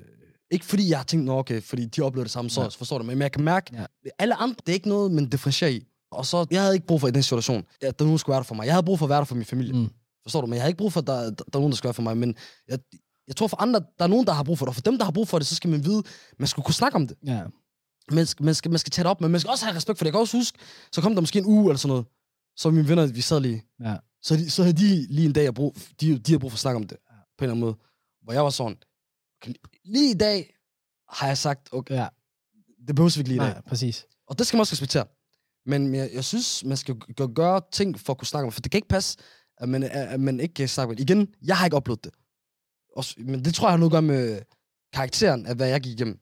ikke 0.52 0.66
fordi 0.66 0.90
jeg 0.90 1.00
har 1.00 1.04
tænkt, 1.04 1.30
okay, 1.30 1.62
fordi 1.62 1.86
de 1.86 2.02
oplevede 2.02 2.24
det 2.26 2.32
samme, 2.32 2.50
så 2.50 2.62
Ja. 2.62 2.68
forstår 2.68 2.98
du? 2.98 3.04
Men 3.04 3.22
jeg 3.22 3.32
kan 3.32 3.44
mærke, 3.44 3.76
ja. 3.76 3.86
alle 4.20 4.36
andre, 4.36 4.56
det 4.66 4.70
er 4.70 4.74
ikke 4.74 4.90
noget, 4.90 5.12
man 5.12 5.26
differentierer 5.30 5.72
i. 5.72 5.86
Og 6.12 6.26
så, 6.26 6.46
jeg 6.52 6.62
havde 6.62 6.74
ikke 6.74 6.88
brug 6.88 7.02
for 7.02 7.08
i 7.08 7.12
den 7.12 7.24
situation, 7.24 7.66
at 7.82 8.00
der 8.00 8.06
nogen 8.06 8.20
skulle 8.20 8.34
være 8.34 8.40
der 8.40 8.44
for 8.44 8.56
mig. 8.56 8.66
Jeg 8.66 8.74
havde 8.74 8.86
brug 8.86 9.00
for 9.00 9.06
at 9.06 9.10
være 9.10 9.18
der 9.18 9.26
for 9.26 9.36
min 9.36 9.46
familie. 9.46 9.74
Mm. 9.74 9.90
Forstår 10.24 10.42
du? 10.42 10.48
Men 10.48 10.54
jeg 10.54 10.64
har 10.64 10.68
ikke 10.68 10.78
brug 10.78 10.94
for, 10.94 11.02
at 11.02 11.08
der, 11.08 11.22
der, 11.22 11.32
der 11.32 11.44
er 11.54 11.60
nogen, 11.60 11.72
der 11.72 11.76
skal 11.76 11.88
være 11.88 11.94
for 11.94 12.02
mig. 12.02 12.18
Men 12.18 12.36
jeg, 12.68 12.80
jeg 13.28 13.36
tror 13.36 13.48
for 13.48 13.62
andre, 13.62 13.80
der 13.80 14.04
er 14.04 14.08
nogen, 14.08 14.28
der 14.28 14.34
har 14.34 14.44
brug 14.44 14.58
for 14.58 14.66
det. 14.66 14.70
Og 14.70 14.76
for 14.76 14.82
dem, 14.82 14.98
der 14.98 15.06
har 15.06 15.12
brug 15.12 15.28
for 15.28 15.40
det, 15.40 15.48
så 15.48 15.56
skal 15.56 15.70
man 15.70 15.86
vide, 15.86 16.04
man 16.40 16.48
skal 16.48 16.64
kunne 16.64 16.74
snakke 16.74 16.96
om 16.96 17.08
det. 17.08 17.18
Ja. 17.26 17.44
Man 18.12 18.26
skal, 18.26 18.46
man 18.46 18.56
skal, 18.56 18.72
man 18.72 18.80
skal 18.80 18.92
tage 18.92 19.04
det 19.04 19.10
op, 19.10 19.22
men 19.22 19.32
man 19.32 19.40
skal 19.40 19.52
også 19.52 19.66
have 19.66 19.76
respekt 19.76 19.98
for 19.98 20.04
det. 20.04 20.08
Jeg 20.08 20.14
kan 20.14 20.20
også 20.20 20.38
huske, 20.38 20.60
så 20.92 21.02
kom 21.02 21.14
der 21.14 21.22
måske 21.22 21.40
en 21.40 21.46
uge 21.46 21.70
eller 21.70 21.78
sådan 21.78 21.90
noget. 21.90 22.06
Så 22.56 22.70
mine 22.70 22.90
venner, 22.90 23.06
vi 23.06 23.22
sad 23.22 23.40
lige. 23.40 23.64
Ja. 23.84 23.96
Så, 24.22 24.36
de, 24.36 24.50
så 24.50 24.64
havde 24.64 24.78
de 24.78 25.08
lige 25.14 25.26
en 25.26 25.34
dag, 25.34 25.44
jeg 25.44 25.54
brug, 25.54 25.76
de, 26.02 26.20
de 26.20 26.32
havde 26.32 26.40
brug 26.40 26.52
for 26.52 26.56
at 26.56 26.60
snakke 26.60 26.76
om 26.76 26.88
det. 26.88 26.98
På 27.38 27.44
en 27.44 27.44
eller 27.44 27.52
anden 27.54 27.60
måde. 27.60 27.76
Hvor 28.24 28.34
jeg 28.34 28.44
var 28.44 28.50
sådan, 28.50 28.78
okay, 29.42 29.54
lige 29.86 30.12
i 30.12 30.18
dag 30.18 30.56
har 31.10 31.28
jeg 31.28 31.38
sagt, 31.38 31.70
okay, 31.72 31.96
ja. 31.96 32.08
det 32.88 32.96
behøves 32.96 33.18
vi 33.18 33.20
ikke 33.20 33.30
lige 33.30 33.36
i 33.36 33.40
dag. 33.40 33.54
Nej, 33.54 33.62
præcis. 33.62 34.06
Og 34.28 34.40
det 34.40 34.48
skal 34.48 34.58
man 34.58 34.62
også 34.62 34.72
respektere. 34.72 35.06
Men 35.68 35.96
jeg, 35.96 36.10
jeg 36.14 36.24
synes, 36.24 36.64
man 36.66 36.78
skal 36.78 36.96
gøre, 36.96 37.28
gøre 37.28 37.62
ting 37.72 38.00
for 38.00 38.14
at 38.14 38.18
kunne 38.18 38.28
snakke 38.28 38.44
om 38.46 38.50
det. 38.50 38.54
For 38.54 38.62
det 38.62 38.72
kan 38.72 38.78
ikke 38.78 38.88
passe, 38.88 39.18
at 39.58 39.70
man, 39.70 39.84
at 39.84 40.20
man 40.20 40.40
ikke 40.40 40.52
øh, 40.52 40.56
kan 40.56 40.70
snakke 40.70 40.92
om 40.92 40.96
det. 40.96 41.10
Igen, 41.10 41.28
jeg 41.46 41.58
har 41.58 41.66
ikke 41.66 41.78
oplevet 41.78 42.04
det. 42.04 42.14
Også, 42.96 43.16
men 43.18 43.46
det 43.46 43.54
tror 43.54 43.68
jeg 43.68 43.72
har 43.72 43.78
noget 43.78 43.92
at 43.92 43.94
gøre 43.94 44.02
med 44.02 44.42
karakteren 44.94 45.46
af, 45.46 45.56
hvad 45.56 45.68
jeg 45.68 45.82
gik 45.82 45.94
igennem. 45.94 46.20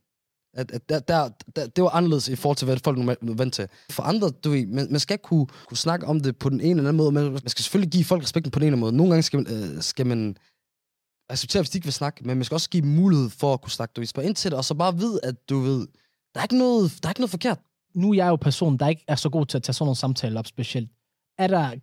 At, 0.54 0.72
at 0.72 0.90
der, 0.90 1.00
der, 1.00 1.30
der, 1.56 1.68
det 1.68 1.84
var 1.84 1.90
anderledes 1.90 2.28
i 2.28 2.36
forhold 2.36 2.58
til, 2.58 2.66
hvad 2.66 2.78
folk 2.84 2.98
normalt 2.98 3.20
er 3.22 3.34
vant 3.34 3.54
til. 3.54 3.68
For 3.90 4.04
andre, 4.04 4.30
du 4.30 4.50
ved, 4.50 4.66
man, 4.66 4.88
man 4.92 5.00
skal 5.00 5.14
ikke 5.14 5.24
kunne, 5.24 5.48
kunne 5.68 5.78
snakke 5.78 6.06
om 6.06 6.20
det 6.20 6.38
på 6.38 6.50
den 6.50 6.62
ene 6.62 6.70
eller 6.70 6.90
anden 6.90 6.98
måde. 6.98 7.12
Man, 7.12 7.32
man 7.32 7.50
skal 7.50 7.64
selvfølgelig 7.64 7.92
give 7.92 8.04
folk 8.04 8.24
respekten 8.24 8.52
på 8.52 8.60
den 8.60 8.68
ene 8.68 8.78
måde. 8.78 8.92
Nogle 8.92 9.12
gange 9.12 9.24
skal 9.24 9.40
man, 9.40 9.54
øh, 9.54 9.82
skal 9.82 10.08
man 10.08 10.38
acceptere, 11.30 11.62
hvis 11.62 11.70
de 11.70 11.78
ikke 11.78 11.86
vil 11.86 11.94
snakke, 11.94 12.28
men 12.28 12.38
man 12.38 12.46
skal 12.46 12.56
også 12.56 12.70
give 12.70 12.86
mulighed 12.86 13.30
for 13.30 13.54
at 13.54 13.62
kunne 13.62 13.72
snakke. 13.72 13.94
Du 13.94 14.02
ved, 14.02 14.08
spørg 14.08 14.26
ind 14.26 14.36
til 14.36 14.52
det, 14.52 14.58
og 14.58 14.66
så 14.66 14.74
bare 14.74 14.98
vide, 14.98 15.20
at 15.24 15.50
du 15.50 15.60
ved, 15.60 15.88
der 16.34 16.40
er 16.40 16.44
ikke 16.44 16.58
noget, 16.58 16.94
der 17.04 17.08
er 17.10 17.12
ikke 17.12 17.22
noget 17.22 17.32
forkert 17.32 17.60
nu 17.96 18.12
er 18.12 18.16
jeg 18.16 18.28
jo 18.28 18.36
personen, 18.36 18.80
der 18.80 18.88
ikke 18.88 19.06
er 19.08 19.16
så 19.16 19.30
god 19.30 19.46
til 19.46 19.58
at 19.58 19.64
tage 19.64 19.74
sådan 19.74 19.86
nogle 19.86 19.96
samtaler 19.96 20.40
op 20.40 20.48
specielt. 20.48 20.90
Er 21.38 21.48
der... 21.48 21.76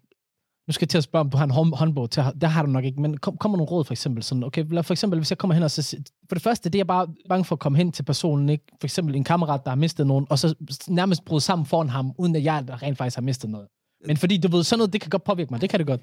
Nu 0.66 0.72
skal 0.72 0.84
jeg 0.84 0.88
til 0.88 0.98
at 0.98 1.04
spørge, 1.04 1.20
om 1.20 1.30
du 1.30 1.36
har 1.36 1.44
en 1.44 1.50
hånd- 1.50 1.76
håndbog 1.76 2.10
til, 2.10 2.22
der 2.40 2.46
har 2.46 2.62
du 2.62 2.68
nok 2.70 2.84
ikke, 2.84 3.00
men 3.00 3.16
kom, 3.16 3.36
kommer 3.36 3.58
nogle 3.58 3.70
råd 3.70 3.84
for 3.84 3.92
eksempel? 3.92 4.22
Sådan, 4.22 4.44
okay, 4.44 4.64
for 4.82 4.92
eksempel, 4.92 5.18
hvis 5.18 5.30
jeg 5.30 5.38
kommer 5.38 5.54
hen 5.54 5.62
og 5.62 5.70
så, 5.70 5.96
for 6.28 6.34
det 6.34 6.42
første, 6.42 6.68
det 6.68 6.74
er 6.74 6.78
jeg 6.78 6.86
bare 6.86 7.08
bange 7.28 7.44
for 7.44 7.56
at 7.56 7.58
komme 7.58 7.78
hen 7.78 7.92
til 7.92 8.02
personen, 8.02 8.48
ikke? 8.48 8.64
For 8.80 8.86
eksempel 8.86 9.14
en 9.14 9.24
kammerat, 9.24 9.60
der 9.64 9.70
har 9.70 9.76
mistet 9.76 10.06
nogen, 10.06 10.26
og 10.30 10.38
så 10.38 10.54
nærmest 10.88 11.24
bryde 11.24 11.40
sammen 11.40 11.66
foran 11.66 11.88
ham, 11.88 12.12
uden 12.18 12.36
at 12.36 12.44
jeg 12.44 12.68
der 12.68 12.82
rent 12.82 12.98
faktisk 12.98 13.16
har 13.16 13.22
mistet 13.22 13.50
noget. 13.50 13.68
Men 14.06 14.16
fordi 14.16 14.38
du 14.38 14.48
ved, 14.48 14.64
sådan 14.64 14.78
noget, 14.78 14.92
det 14.92 15.00
kan 15.00 15.10
godt 15.10 15.24
påvirke 15.24 15.50
mig, 15.50 15.60
det 15.60 15.70
kan 15.70 15.78
det 15.78 15.86
godt. 15.86 16.00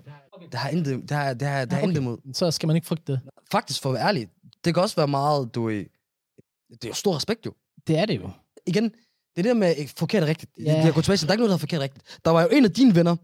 Det 0.52 0.60
har 0.60 0.70
intet, 0.70 1.02
det 1.02 1.12
har, 1.12 1.34
det 1.34 1.48
har, 1.48 1.66
det 1.66 1.74
har 1.74 1.80
okay. 1.80 1.88
intet 1.88 2.02
imod. 2.02 2.34
Så 2.34 2.52
skal 2.52 2.68
man 2.68 2.76
ikke 2.76 2.88
frygte 2.88 3.12
det. 3.12 3.20
Faktisk, 3.52 3.82
for 3.82 3.90
at 3.90 3.94
være 3.94 4.08
ærlig, 4.08 4.28
det 4.66 4.74
kan 4.74 4.84
også 4.84 4.96
være 4.96 5.08
meget, 5.08 5.56
du 5.56 5.70
det 5.70 6.84
er 6.84 6.88
jo 6.88 6.94
stor 6.94 7.16
respekt 7.16 7.46
jo. 7.46 7.54
Det 7.88 7.98
er 7.98 8.06
det 8.06 8.16
jo. 8.16 8.30
Igen, 8.68 8.92
det 9.36 9.40
er 9.40 9.44
det 9.44 9.46
der 9.46 9.54
med 9.54 9.88
forkert 9.98 10.24
og 10.24 10.30
rigtigt. 10.30 10.52
Yeah. 10.60 10.86
Det, 10.86 10.94
tilbage 10.96 11.18
til, 11.18 11.28
der 11.28 11.32
er 11.32 11.34
ikke 11.34 11.42
noget, 11.42 11.50
der 11.50 11.56
er 11.56 11.60
forkert 11.60 11.78
og 11.80 11.84
rigtigt. 11.84 12.20
Der 12.26 12.32
var 12.32 12.42
jo 12.42 12.48
en 12.52 12.66
af 12.66 12.72
dine 12.72 12.96
venner, 12.96 13.16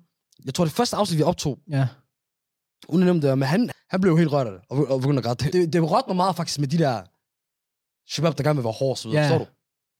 jeg 0.45 0.53
tror 0.53 0.65
det 0.65 0.73
første 0.73 0.95
afsnit, 0.95 1.17
vi 1.17 1.23
optog, 1.23 1.59
Ja. 1.71 1.87
uden 2.89 3.03
at 3.03 3.05
nævne 3.05 3.21
det, 3.21 3.37
men 3.37 3.47
han, 3.47 3.69
han 3.89 4.01
blev 4.01 4.11
jo 4.11 4.17
helt 4.17 4.31
rørt 4.31 4.47
af 4.47 4.53
det, 4.53 4.61
og, 4.69 4.87
og 4.87 5.01
begyndte 5.01 5.19
at 5.19 5.23
græde. 5.37 5.51
Det, 5.51 5.73
det 5.73 5.91
rørte 5.91 6.07
mig 6.07 6.15
meget 6.15 6.35
faktisk 6.35 6.59
med 6.59 6.67
de 6.67 6.77
der 6.77 7.01
shabab, 8.13 8.37
der 8.37 8.43
gerne 8.43 8.57
vil 8.57 8.63
være 8.63 8.73
hårde 8.73 8.91
og 8.93 8.97
så 8.97 9.09
videre, 9.09 9.23
Ja. 9.23 9.29
forstår 9.31 9.45
du? 9.45 9.51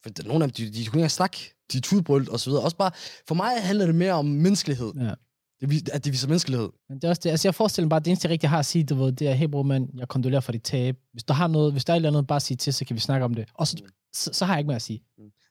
For 0.04 0.10
der, 0.10 0.24
nogle 0.28 0.44
af 0.46 0.52
dem, 0.52 0.54
de, 0.72 0.74
de 0.80 0.86
kunne 0.86 1.02
ikke 1.02 1.10
snakke, 1.14 1.38
de 1.74 1.80
tudbrølt 1.80 2.30
og 2.30 2.40
så 2.40 2.50
videre. 2.50 2.64
Også 2.64 2.78
bare, 2.78 2.92
for 3.28 3.36
mig 3.36 3.52
handler 3.62 3.86
det 3.86 3.96
mere 3.96 4.14
om 4.14 4.26
menneskelighed. 4.26 4.94
Ja. 5.00 5.14
Det, 5.62 5.90
at 5.90 6.06
det 6.06 6.12
viser 6.14 6.28
menneskelighed. 6.28 6.70
Men 6.90 6.96
det 6.98 7.04
er 7.04 7.10
også 7.10 7.22
det. 7.24 7.30
Altså, 7.30 7.48
jeg 7.48 7.56
forestiller 7.56 7.86
mig 7.86 7.90
bare, 7.90 7.98
at 7.98 8.06
det 8.06 8.12
eneste, 8.12 8.26
jeg 8.26 8.32
rigtig 8.32 8.50
har 8.50 8.60
at 8.60 8.66
sige, 8.66 8.84
du 8.84 8.96
ved, 8.96 9.12
det 9.12 9.28
er, 9.28 9.34
hey 9.34 9.46
bror, 9.48 9.64
mand, 9.64 9.90
jeg 10.00 10.08
kondolerer 10.08 10.42
for 10.42 10.52
dit 10.52 10.64
tab. 10.64 10.98
Hvis 11.14 11.24
du 11.24 11.34
har 11.34 11.48
noget, 11.48 11.72
hvis 11.72 11.86
der 11.86 11.94
er 11.94 11.96
et 11.96 11.98
eller 11.98 12.10
andet, 12.10 12.28
bare 12.28 12.40
sig 12.40 12.60
til, 12.60 12.74
så 12.74 12.86
kan 12.86 12.96
vi 12.96 13.00
snakke 13.02 13.26
om 13.26 13.34
det. 13.34 13.50
Og 13.54 13.68
så, 13.68 13.78
så, 14.14 14.30
så 14.34 14.46
har 14.46 14.54
jeg 14.54 14.60
ikke 14.60 14.68
mere 14.68 14.76
at 14.76 14.82
sige. 14.82 15.04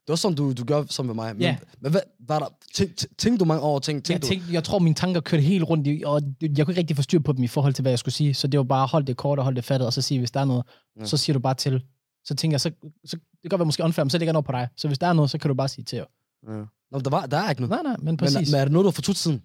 Det 0.07 0.11
også 0.11 0.23
sådan, 0.23 0.37
du, 0.37 0.53
du 0.53 0.65
gør 0.65 0.85
som 0.91 1.07
med 1.07 1.15
mig. 1.15 1.35
Men, 1.35 1.43
Ja. 1.43 1.57
men 1.81 1.91
hvad, 1.91 2.01
var 2.29 2.39
der, 2.39 2.47
tænk, 2.75 2.97
tænk- 2.97 3.19
tænkte 3.19 3.39
du 3.41 3.45
mange 3.45 3.63
over 3.63 3.79
ting? 3.79 3.97
Jeg, 3.97 4.05
Tænkte 4.05 4.29
tænkte, 4.29 4.53
jeg 4.53 4.65
tror, 4.65 4.79
mine 4.79 4.95
tanker 4.95 5.21
kørte 5.21 5.43
helt 5.43 5.65
rundt, 5.65 5.87
i, 5.87 6.03
og 6.07 6.23
jeg 6.43 6.67
kunne 6.67 6.73
ikke 6.73 6.79
rigtig 6.81 6.97
få 6.97 7.03
styr 7.03 7.19
på 7.19 7.33
dem 7.33 7.43
i 7.45 7.47
forhold 7.47 7.75
til, 7.75 7.83
hvad 7.83 7.93
jeg 7.93 7.99
skulle 7.99 8.15
sige. 8.15 8.35
Så 8.35 8.47
det 8.47 8.59
var 8.59 8.65
bare, 8.65 8.87
hold 8.87 9.05
det 9.05 9.17
kort 9.17 9.39
og 9.39 9.45
hold 9.45 9.55
det 9.57 9.65
fattet, 9.65 9.87
og 9.87 9.93
så 9.93 10.03
sige, 10.03 10.19
hvis 10.19 10.31
der 10.31 10.41
er 10.41 10.45
noget, 10.45 10.65
Ja. 11.01 11.05
så 11.07 11.17
siger 11.17 11.35
du 11.35 11.41
bare 11.41 11.55
til. 11.55 11.83
Så 12.25 12.35
tænker 12.35 12.55
jeg, 12.55 12.61
så, 12.61 12.71
så 13.05 13.17
det 13.17 13.41
kan 13.43 13.49
godt 13.49 13.59
være 13.59 13.67
måske 13.67 13.83
unfair, 13.85 14.05
men 14.05 14.11
så 14.11 14.19
ligger 14.19 14.33
noget 14.33 14.47
på 14.47 14.53
dig. 14.53 14.69
Så 14.77 14.89
hvis 14.89 14.99
der 14.99 15.07
er 15.07 15.13
noget, 15.13 15.31
så 15.31 15.39
kan 15.39 15.49
du 15.49 15.55
bare 15.55 15.69
sige 15.69 15.85
til. 15.85 15.99
Jo. 15.99 16.05
Ja. 16.53 16.63
Nå, 16.93 16.99
der, 16.99 17.11
var, 17.11 17.27
der 17.27 17.37
er 17.37 17.51
ikke 17.51 17.63
noget. 17.63 17.71
Nej, 17.71 17.83
nej, 17.93 17.97
men 17.99 18.05
Men, 18.05 18.17
præcis. 18.17 18.53
men 18.53 18.61
er 18.61 18.65
det 18.65 18.73
noget, 18.73 18.85
du 18.85 18.89
har 18.89 18.93
fortrudt 18.93 19.17
siden? 19.19 19.43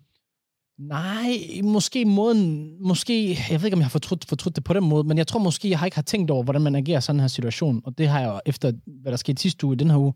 Nej, 0.78 1.39
måske 1.64 2.05
måden, 2.05 2.76
måske, 2.82 3.30
jeg 3.49 3.62
ved 3.62 3.66
ikke, 3.68 3.76
om 3.76 3.80
jeg 3.80 3.86
har 3.86 3.89
fortrudt, 3.89 4.26
fortrudt 4.26 4.55
det 4.55 4.64
på 4.64 4.74
den 4.74 4.84
måde, 4.84 5.03
men 5.03 5.18
jeg 5.18 5.28
tror 5.28 5.39
måske, 5.39 5.70
jeg 5.70 5.80
har 5.80 5.86
ikke 5.86 5.95
har 5.97 6.01
tænkt 6.01 6.32
over, 6.32 6.43
hvordan 6.43 6.62
man 6.62 6.76
agerer 6.76 6.97
i 6.97 7.01
sådan 7.01 7.20
her 7.20 7.28
situation, 7.28 7.82
og 7.86 7.97
det 7.97 8.07
har 8.07 8.20
jeg 8.20 8.41
efter, 8.45 8.72
hvad 9.01 9.12
der 9.12 9.18
skete 9.18 9.41
sidste 9.41 9.66
uge 9.66 9.74
i 9.74 9.78
den 9.78 9.89
her 9.89 9.97
uge, 9.97 10.14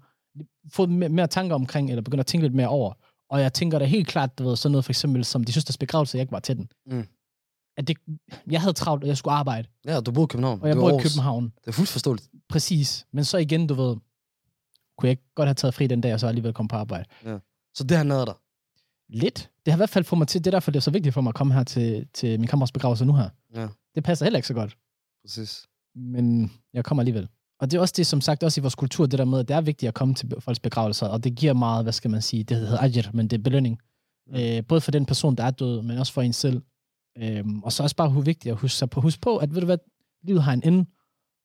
fået 0.72 0.90
mere, 0.90 1.28
tanker 1.28 1.56
omkring, 1.56 1.90
eller 1.90 2.02
begyndt 2.02 2.20
at 2.20 2.26
tænke 2.26 2.46
lidt 2.46 2.56
mere 2.56 2.68
over. 2.68 2.94
Og 3.30 3.42
jeg 3.42 3.54
tænker 3.54 3.80
da 3.80 3.86
helt 3.86 4.08
klart, 4.08 4.38
du 4.40 4.44
ved, 4.44 4.56
sådan 4.56 4.72
noget 4.72 4.86
for 4.86 4.92
eksempel 4.92 5.26
som 5.26 5.44
de 5.44 5.54
søsters 5.54 5.78
begravelse, 5.78 6.18
jeg 6.18 6.22
ikke 6.22 6.32
var 6.32 6.40
til 6.40 6.58
den. 6.58 6.72
Mm. 6.86 7.08
At 7.78 7.88
det, 7.88 7.98
jeg 8.52 8.62
havde 8.62 8.74
travlt, 8.74 9.04
og 9.04 9.08
jeg 9.08 9.18
skulle 9.18 9.34
arbejde, 9.34 9.68
Ja, 9.86 10.00
du 10.00 10.12
boede 10.12 10.26
i 10.26 10.32
København. 10.32 10.62
og 10.62 10.68
jeg 10.68 10.76
bor 10.76 11.00
i. 11.00 11.02
København. 11.02 11.44
Det 11.62 11.68
er 11.68 11.72
fuldt 11.72 11.90
forståeligt. 11.90 12.30
Præcis. 12.50 13.06
Men 13.12 13.26
så 13.26 13.38
igen, 13.38 13.68
du 13.68 13.74
ved, 13.74 13.96
kunne 14.98 15.08
jeg 15.08 15.10
ikke 15.10 15.24
godt 15.36 15.48
have 15.48 15.54
taget 15.54 15.74
fri 15.74 15.88
den 15.88 16.02
dag, 16.02 16.14
og 16.14 16.20
så 16.20 16.28
alligevel 16.28 16.54
komme 16.54 16.68
på 16.70 16.76
arbejde. 16.76 17.06
Så 17.76 17.84
det 17.84 17.98
har 17.98 18.04
nået 18.04 18.28
dig. 18.28 18.36
Lidt. 19.10 19.50
Det 19.66 19.72
har 19.74 19.78
i 19.78 19.80
hvert 19.80 19.90
fald 19.90 20.04
fået 20.04 20.18
mig 20.18 20.28
til, 20.28 20.42
det 20.44 20.48
er 20.48 20.52
derfor, 20.52 20.72
det 20.72 20.78
er 20.80 20.82
så 20.82 20.92
vigtigt 20.92 21.14
for 21.14 21.22
mig 21.22 21.30
at 21.30 21.36
komme 21.36 21.54
her 21.54 21.64
til, 21.64 22.08
til 22.14 22.40
min 22.40 22.48
kammerats 22.48 22.72
begravelse 22.72 23.06
nu 23.06 23.14
her. 23.16 23.30
Ja. 23.56 23.68
Det 23.96 24.04
passer 24.04 24.26
heller 24.26 24.38
ikke 24.38 24.48
så 24.48 24.54
godt, 24.54 24.78
Præcis. 25.24 25.68
men 25.96 26.52
jeg 26.74 26.86
kommer 26.86 27.02
alligevel. 27.02 27.28
Og 27.64 27.72
det 27.72 27.78
er 27.78 27.82
også 27.82 27.94
det, 27.98 28.08
som 28.08 28.22
sagt, 28.22 28.44
også 28.44 28.62
i 28.62 28.64
vores 28.64 28.76
kultur, 28.76 29.06
det 29.06 29.20
der 29.20 29.26
med, 29.26 29.40
at 29.40 29.48
det 29.48 29.56
er 29.56 29.62
vigtigt 29.62 29.88
at 29.88 29.94
komme 29.94 30.14
til 30.14 30.34
folks 30.40 30.60
begravelser, 30.60 31.08
og 31.08 31.24
det 31.24 31.36
giver 31.36 31.54
meget, 31.54 31.86
hvad 31.86 31.94
skal 31.94 32.12
man 32.12 32.22
sige, 32.22 32.44
det 32.44 32.58
hedder 32.58 32.82
ajr, 32.82 33.10
men 33.14 33.28
det 33.28 33.38
er 33.38 33.44
belønning. 33.44 33.80
Ja. 34.34 34.58
Øh, 34.58 34.66
både 34.68 34.82
for 34.82 34.92
den 34.92 35.06
person, 35.06 35.36
der 35.36 35.44
er 35.44 35.52
død, 35.52 35.82
men 35.82 35.98
også 35.98 36.14
for 36.14 36.22
en 36.22 36.34
selv. 36.34 36.62
Øhm, 37.18 37.64
og 37.64 37.72
så 37.72 37.84
også 37.84 37.96
bare, 37.96 38.10
hvor 38.10 38.22
vigtigt 38.22 38.52
at 38.52 38.58
huske, 38.60 38.88
på, 38.88 39.02
huske 39.02 39.22
på, 39.22 39.38
at 39.38 39.54
ved 39.54 39.62
du 39.62 39.66
hvad, 39.66 39.78
livet 40.24 40.44
har 40.44 40.54
en 40.54 40.62
ende, 40.66 40.86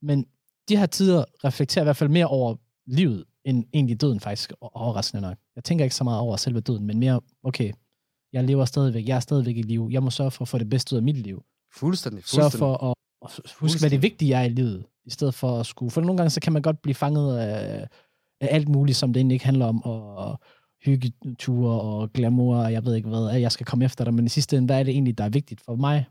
men 0.03 0.27
de 0.69 0.77
her 0.77 0.87
tider 0.87 1.25
reflekterer 1.45 1.83
i 1.83 1.87
hvert 1.87 1.97
fald 1.97 2.11
mere 2.11 2.27
over 2.27 2.57
livet, 2.87 3.25
end 3.45 3.65
egentlig 3.75 4.01
døden 4.01 4.21
faktisk, 4.21 4.53
overraskende 4.61 5.21
nok. 5.21 5.37
Jeg 5.57 5.65
tænker 5.65 5.85
ikke 5.85 5.97
så 5.97 6.05
meget 6.05 6.21
over 6.21 6.37
selve 6.37 6.61
døden, 6.61 6.85
men 6.85 6.99
mere, 6.99 7.21
okay, 7.43 7.73
jeg 8.33 8.45
lever 8.45 8.65
stadigvæk, 8.65 9.09
jeg 9.09 9.17
er 9.17 9.21
stadigvæk 9.21 9.57
i 9.57 9.63
liv, 9.63 9.89
jeg 9.91 10.03
må 10.03 10.11
sørge 10.11 10.31
for 10.31 10.43
at 10.43 10.49
få 10.49 10.59
det 10.59 10.71
bedste 10.71 10.95
ud 10.95 10.97
af 10.97 11.03
mit 11.03 11.17
liv. 11.17 11.45
Fuldstændig. 11.75 12.25
Fuldstændig. 12.25 12.59
for 12.59 12.85
at, 12.85 12.95
at 13.25 13.53
huske, 13.61 13.81
hvad 13.81 13.91
det 13.91 14.03
vigtige 14.03 14.35
er 14.35 14.43
i 14.43 14.49
livet, 14.49 14.85
i 15.09 15.11
stedet 15.11 15.35
for 15.35 15.61
at 15.61 15.67
skulle... 15.67 15.91
For 15.91 16.01
nogle 16.01 16.17
gange, 16.17 16.31
så 16.31 16.41
kan 16.41 16.53
man 16.53 16.63
godt 16.63 16.83
blive 16.83 16.95
fanget 16.95 17.39
af, 17.39 17.89
af 18.41 18.49
alt 18.51 18.69
muligt, 18.69 18.99
som 18.99 19.13
det 19.13 19.21
egentlig 19.21 19.35
ikke 19.35 19.45
handler 19.45 19.67
om, 19.67 19.83
og 19.83 20.41
hyggeture 20.85 21.81
og 21.81 22.13
glamour, 22.13 22.57
og 22.57 22.73
jeg 22.73 22.85
ved 22.85 22.95
ikke 22.95 23.09
hvad, 23.09 23.31
at 23.31 23.41
jeg 23.41 23.53
skal 23.53 23.67
komme 23.67 23.85
efter 23.85 24.05
dig, 24.05 24.15
men 24.15 24.27
i 24.27 24.29
sidste 24.29 24.57
ende, 24.57 24.67
hvad 24.67 24.79
er 24.79 24.83
det 24.83 24.93
egentlig, 24.93 25.19
der 25.19 25.25
er 25.25 25.29
vigtigt 25.29 25.61
for 25.61 25.77
mig, 25.77 26.07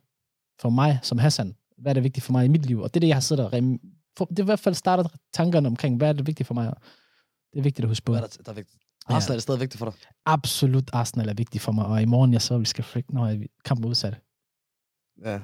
for 0.61 0.69
mig 0.69 0.99
som 1.03 1.17
Hassan? 1.17 1.55
Hvad 1.77 1.91
er 1.91 1.93
det 1.93 2.03
vigtigt 2.03 2.25
for 2.25 2.31
mig 2.31 2.45
i 2.45 2.47
mit 2.47 2.65
liv? 2.65 2.79
Og 2.79 2.93
det 2.93 2.95
er 2.95 2.99
det, 2.99 3.07
jeg 3.07 3.15
har 3.15 3.21
siddet 3.21 3.45
og 3.45 3.53
rem... 3.53 3.79
for, 4.17 4.25
Det 4.25 4.39
er 4.39 4.43
i 4.43 4.45
hvert 4.45 4.59
fald 4.59 4.75
startet 4.75 5.11
tankerne 5.33 5.67
omkring, 5.67 5.97
hvad 5.97 6.09
er 6.09 6.13
det 6.13 6.27
vigtigt 6.27 6.47
for 6.47 6.53
mig? 6.53 6.73
Det 7.53 7.59
er 7.59 7.63
vigtigt 7.63 7.83
at 7.85 7.89
huske 7.89 8.05
på. 8.05 8.11
Hvad 8.11 8.21
er 8.21 8.27
der, 8.27 8.43
der 8.43 8.51
er 8.51 8.55
vigtigt? 8.55 8.83
Arsenal 9.07 9.33
er 9.33 9.35
det 9.35 9.43
stadig 9.43 9.59
vigtigt 9.59 9.79
for 9.79 9.85
dig? 9.85 9.93
Absolut 10.25 10.89
Arsenal 10.93 11.29
er 11.29 11.33
vigtigt 11.33 11.63
for 11.63 11.71
mig, 11.71 11.85
og 11.85 12.01
i 12.01 12.05
morgen, 12.05 12.33
jeg 12.33 12.41
så, 12.41 12.57
vi 12.57 12.65
skal 12.65 12.83
frik, 12.83 13.13
når 13.13 13.37
kampen 13.65 13.83
er 13.83 13.89
udsat. 13.89 14.21
Ja. 15.25 15.39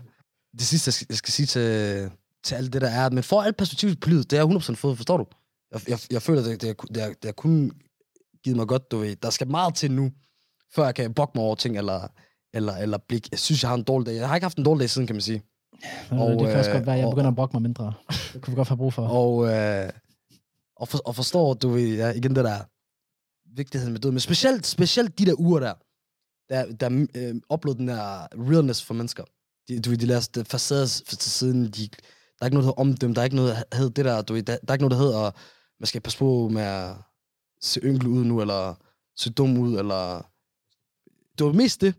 Det 0.51 0.62
sidste, 0.62 0.88
jeg 0.88 0.93
skal, 0.93 1.08
jeg 1.10 1.18
skal 1.18 1.34
sige 1.34 1.45
til, 1.45 2.12
til 2.44 2.56
alt 2.56 2.74
det, 2.74 2.82
der 2.82 2.89
er, 2.89 3.10
men 3.10 3.24
for 3.24 3.41
alt 3.41 3.58
perspektiv 3.58 3.96
på 3.96 4.10
livet, 4.10 4.32
det 4.32 4.39
er 4.39 4.48
jeg 4.48 4.56
100% 4.56 4.74
fået, 4.74 4.98
forstår 4.98 5.18
du? 5.18 5.26
Jeg, 5.72 5.89
jeg, 5.89 6.00
jeg 6.12 6.22
føler, 6.22 6.41
det, 6.44 6.62
det, 6.62 6.76
det, 6.96 7.04
er, 7.04 7.08
det 7.22 7.26
er 7.28 7.32
kun 7.32 7.72
givet 8.44 8.58
mig 8.58 8.68
godt, 8.68 8.91
du 8.91 8.98
ved. 8.98 9.16
Der 9.16 9.30
skal 9.30 9.48
meget 9.48 9.76
til 9.76 9.91
nu, 9.91 10.12
før 10.76 10.86
jeg 10.86 10.96
kan 10.96 11.14
bokke 11.14 11.32
mig 11.36 11.46
over 11.46 11.56
ting, 11.56 11.78
eller, 11.78 12.08
eller, 12.54 12.74
eller 12.78 12.98
blik. 13.08 13.32
Jeg 13.32 13.39
synes, 13.39 13.64
jeg 13.64 13.70
har 13.70 13.76
en 13.78 13.84
dårlig 13.84 14.06
dag. 14.06 14.16
Jeg 14.16 14.28
har 14.28 14.36
ikke 14.36 14.46
haft 14.46 14.58
en 14.58 14.66
dårlig 14.66 14.80
dag 14.80 14.89
siden, 14.89 15.08
kan 15.08 15.16
man 15.16 15.22
sige. 15.22 15.44
Og, 16.12 16.18
Og, 16.20 16.30
det 16.32 16.39
kan 16.48 16.58
også 16.58 16.72
øh, 16.72 16.76
godt 16.76 16.86
være, 16.86 16.96
at 16.96 17.00
jeg 17.00 17.08
og- 17.08 17.12
begynder 17.14 17.30
at 17.30 17.36
brokke 17.36 17.54
mig 17.56 17.62
mindre. 17.62 17.94
Det 18.34 18.41
kunne 18.41 18.52
vi 18.52 18.56
godt 18.56 18.68
have 18.68 18.78
brug 18.78 18.94
for. 18.94 19.08
Og, 19.08 19.48
øh, 19.54 19.89
og, 20.76 20.88
for, 20.88 20.98
og 21.06 21.16
forstår, 21.16 21.54
du 21.54 21.70
ved, 21.70 21.96
ja, 21.96 22.12
igen 22.12 22.36
det 22.36 22.44
der 22.46 22.60
vigtigheden 23.56 23.94
med 23.94 24.02
død, 24.02 24.12
men 24.12 24.20
specielt, 24.20 24.66
specielt 24.66 25.20
de 25.20 25.26
der 25.26 25.39
uger 25.39 25.60
der, 25.60 25.74
der, 26.50 26.76
der 26.76 27.08
øh, 27.16 27.36
oplevede 27.50 27.80
den 27.80 27.88
der 27.88 28.28
realness 28.52 28.84
for 28.84 28.94
mennesker. 28.94 29.24
De, 29.68 29.80
du 29.80 29.89
ved, 29.89 29.98
de 29.98 30.06
lader 30.06 30.30
det 30.36 30.48
facades 30.48 31.02
til 31.02 31.32
siden, 31.32 31.66
de, 31.72 31.89
er 32.41 32.45
ikke 32.45 32.55
noget, 32.55 32.65
der 32.65 32.71
hedder 32.71 32.81
omdømme, 32.81 33.15
der 33.15 33.21
er 33.21 33.25
ikke 33.25 33.36
noget, 33.36 33.65
der 33.71 33.77
hedder 33.77 33.93
det 33.93 34.05
der, 34.05 34.21
du 34.21 34.34
ved, 34.34 34.43
der, 34.43 34.57
der 34.57 34.67
er 34.67 34.73
ikke 34.73 34.88
noget, 34.88 34.99
der 34.99 35.05
hedder, 35.05 35.31
man 35.79 35.88
skal 35.88 36.01
passe 36.01 36.19
på 36.19 36.49
med 36.49 36.61
at 36.61 36.95
se 37.61 37.79
yngel 37.79 38.07
ud 38.07 38.23
nu, 38.25 38.41
eller 38.41 38.75
se 39.15 39.29
dum 39.34 39.57
ud, 39.57 39.77
eller... 39.79 40.29
Det 41.38 41.45
var 41.45 41.53
mest 41.53 41.81
det, 41.81 41.95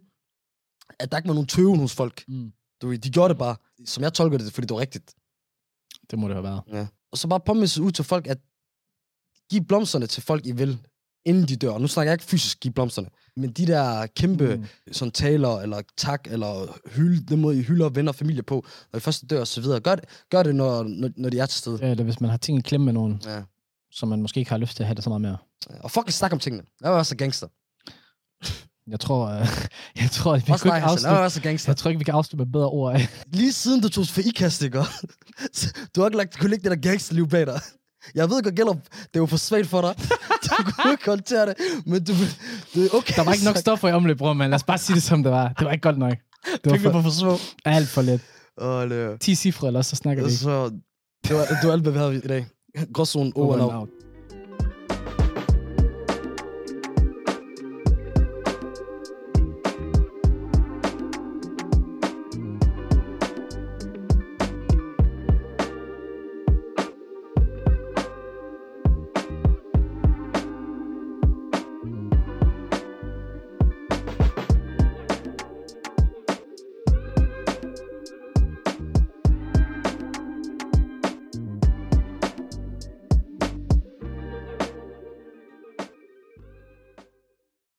at 0.99 1.11
der 1.11 1.16
ikke 1.16 1.28
var 1.28 1.35
nogen 1.35 1.49
tøven 1.49 1.78
hos 1.78 1.95
folk. 1.95 2.24
Mm. 2.28 2.53
Du 2.82 2.89
ved, 2.89 2.99
de 2.99 3.11
gjorde 3.11 3.28
det 3.28 3.39
bare, 3.39 3.57
som 3.85 4.03
jeg 4.03 4.12
tolker 4.14 4.39
det, 4.39 4.53
fordi 4.53 4.66
det 4.66 4.74
var 4.74 4.80
rigtigt. 4.80 5.14
Det 6.11 6.18
må 6.18 6.28
det 6.28 6.35
have 6.35 6.45
været. 6.45 6.62
Ja. 6.68 6.87
Og 7.12 7.18
så 7.18 7.28
bare 7.28 7.41
påminde 7.41 7.82
ud 7.82 7.93
til 7.93 8.05
folk, 8.05 8.26
at 8.26 8.39
give 9.51 9.64
blomsterne 9.64 10.07
til 10.07 10.22
folk, 10.22 10.47
I 10.47 10.53
vil, 10.53 10.87
inden 11.25 11.49
de 11.49 11.57
dør. 11.57 11.70
Og 11.70 11.81
nu 11.81 11.87
snakker 11.87 12.11
jeg 12.11 12.14
ikke 12.14 12.25
fysisk 12.31 12.61
give 12.61 12.75
blomsterne, 12.75 13.09
men 13.37 13.51
de 13.53 13.66
der 13.66 14.07
kæmpe 14.07 14.57
mm. 14.57 14.64
sådan 14.93 15.12
taler, 15.12 15.49
eller 15.61 15.81
tak, 15.97 16.20
eller 16.31 16.79
hylde, 16.97 17.27
den 17.27 17.41
måde, 17.41 17.59
I 17.59 17.62
hylder 17.62 17.89
venner 17.89 18.12
og 18.12 18.16
familie 18.16 18.43
på, 18.43 18.66
når 18.93 18.97
I 18.97 19.01
først 19.01 19.31
dør 19.31 19.41
og 19.41 19.47
så 19.47 19.61
videre. 19.61 19.81
Gør 19.81 19.95
det, 19.95 20.05
gør 20.31 20.43
det 20.43 20.55
når, 20.55 20.83
når, 20.83 21.11
når 21.16 21.31
de 21.31 21.39
er 21.39 21.47
til 21.47 21.59
stede. 21.59 21.79
Eller 21.83 22.05
hvis 22.05 22.20
man 22.20 22.31
har 22.31 22.37
ting 22.37 22.59
i 22.59 22.61
klemme 22.62 22.85
med 22.85 22.93
nogen, 22.93 23.22
Ja. 23.27 23.43
som 23.93 24.09
man 24.09 24.22
måske 24.22 24.39
ikke 24.39 24.51
har 24.51 24.59
lyst 24.59 24.77
til 24.77 24.83
at 24.83 24.87
have 24.87 24.95
det 24.95 25.05
så 25.05 25.11
meget 25.11 25.20
mere. 25.20 25.37
Og 25.81 25.91
fucking 25.91 26.12
snak 26.12 26.33
om 26.33 26.39
tingene. 26.39 26.64
Jeg 26.83 26.91
var 26.91 26.99
også 26.99 27.16
gangster. 27.16 27.47
Jeg 28.91 29.01
tror, 29.01 29.41
uh, 29.41 29.47
jeg 30.03 30.11
tror, 30.11 30.35
at 30.35 30.47
vi 30.47 30.53
Også 30.53 30.68
dig, 30.68 30.77
ikke 30.77 30.87
afslutte, 30.87 31.18
også 31.18 31.41
gangster. 31.43 31.70
jeg 31.72 31.77
tror 31.77 31.89
ikke, 31.91 31.99
vi 31.99 32.05
kan 32.05 32.14
afslutte 32.14 32.45
med 32.45 32.53
bedre 32.53 32.68
ord. 32.68 33.01
Lige 33.27 33.53
siden 33.53 33.81
du 33.81 33.89
tog 33.89 34.07
for 34.07 34.20
ikast, 34.20 34.62
ikke? 34.62 34.79
Du 35.97 36.01
har 36.01 36.07
ikke 36.09 36.16
lagt, 36.16 36.39
kunne 36.39 36.51
lægge 36.51 36.70
det 36.70 36.70
der 36.70 36.89
gangsterliv 36.91 37.29
bag 37.29 37.47
dig. 37.47 37.61
Jeg 38.15 38.31
ved 38.31 38.43
godt, 38.43 38.55
Gellup, 38.55 38.77
det 39.15 39.21
var 39.21 39.27
for 39.27 39.37
svagt 39.37 39.67
for 39.67 39.81
dig. 39.81 39.95
Du 40.45 40.63
kunne 40.65 40.93
ikke 40.93 41.05
håndtere 41.07 41.47
det, 41.47 41.55
men 41.87 42.05
du, 42.05 42.13
det 42.75 42.85
er 42.85 42.97
okay. 42.97 43.15
Der 43.17 43.25
var 43.25 43.33
ikke 43.33 43.45
nok 43.45 43.57
stoffer 43.57 43.89
i 43.89 43.93
omløb, 43.93 44.19
bror, 44.19 44.33
men 44.33 44.51
lad 44.51 44.55
os 44.55 44.63
bare 44.63 44.79
sige 44.79 44.95
det, 44.95 45.03
som 45.03 45.23
det 45.23 45.33
var. 45.33 45.49
Det 45.49 45.65
var 45.65 45.73
ikke 45.73 45.83
godt 45.83 45.99
nok. 45.99 46.13
Det 46.65 46.73
var 46.73 46.79
for, 46.79 46.91
var 46.91 47.03
for 47.03 47.11
små. 47.11 47.37
alt 47.65 47.89
for 47.89 48.03
let. 48.03 48.21
Åh, 48.61 48.89
det 48.91 49.21
10 49.21 49.35
cifre, 49.35 49.67
eller 49.67 49.83
så 49.83 49.97
snakker 49.97 50.23
vi 50.25 50.31
ikke. 50.31 50.43
Så 50.43 50.71
det 51.29 51.37
var, 51.37 51.45
det 51.45 51.67
var 51.67 51.73
alt, 51.73 51.83
hvad 51.83 51.93
vi 51.93 51.99
havde 51.99 52.17
i 52.17 52.21
dag. 52.21 52.47
Gråzonen 52.95 53.33
over 53.37 53.55
and 53.55 53.63
out. 53.63 53.89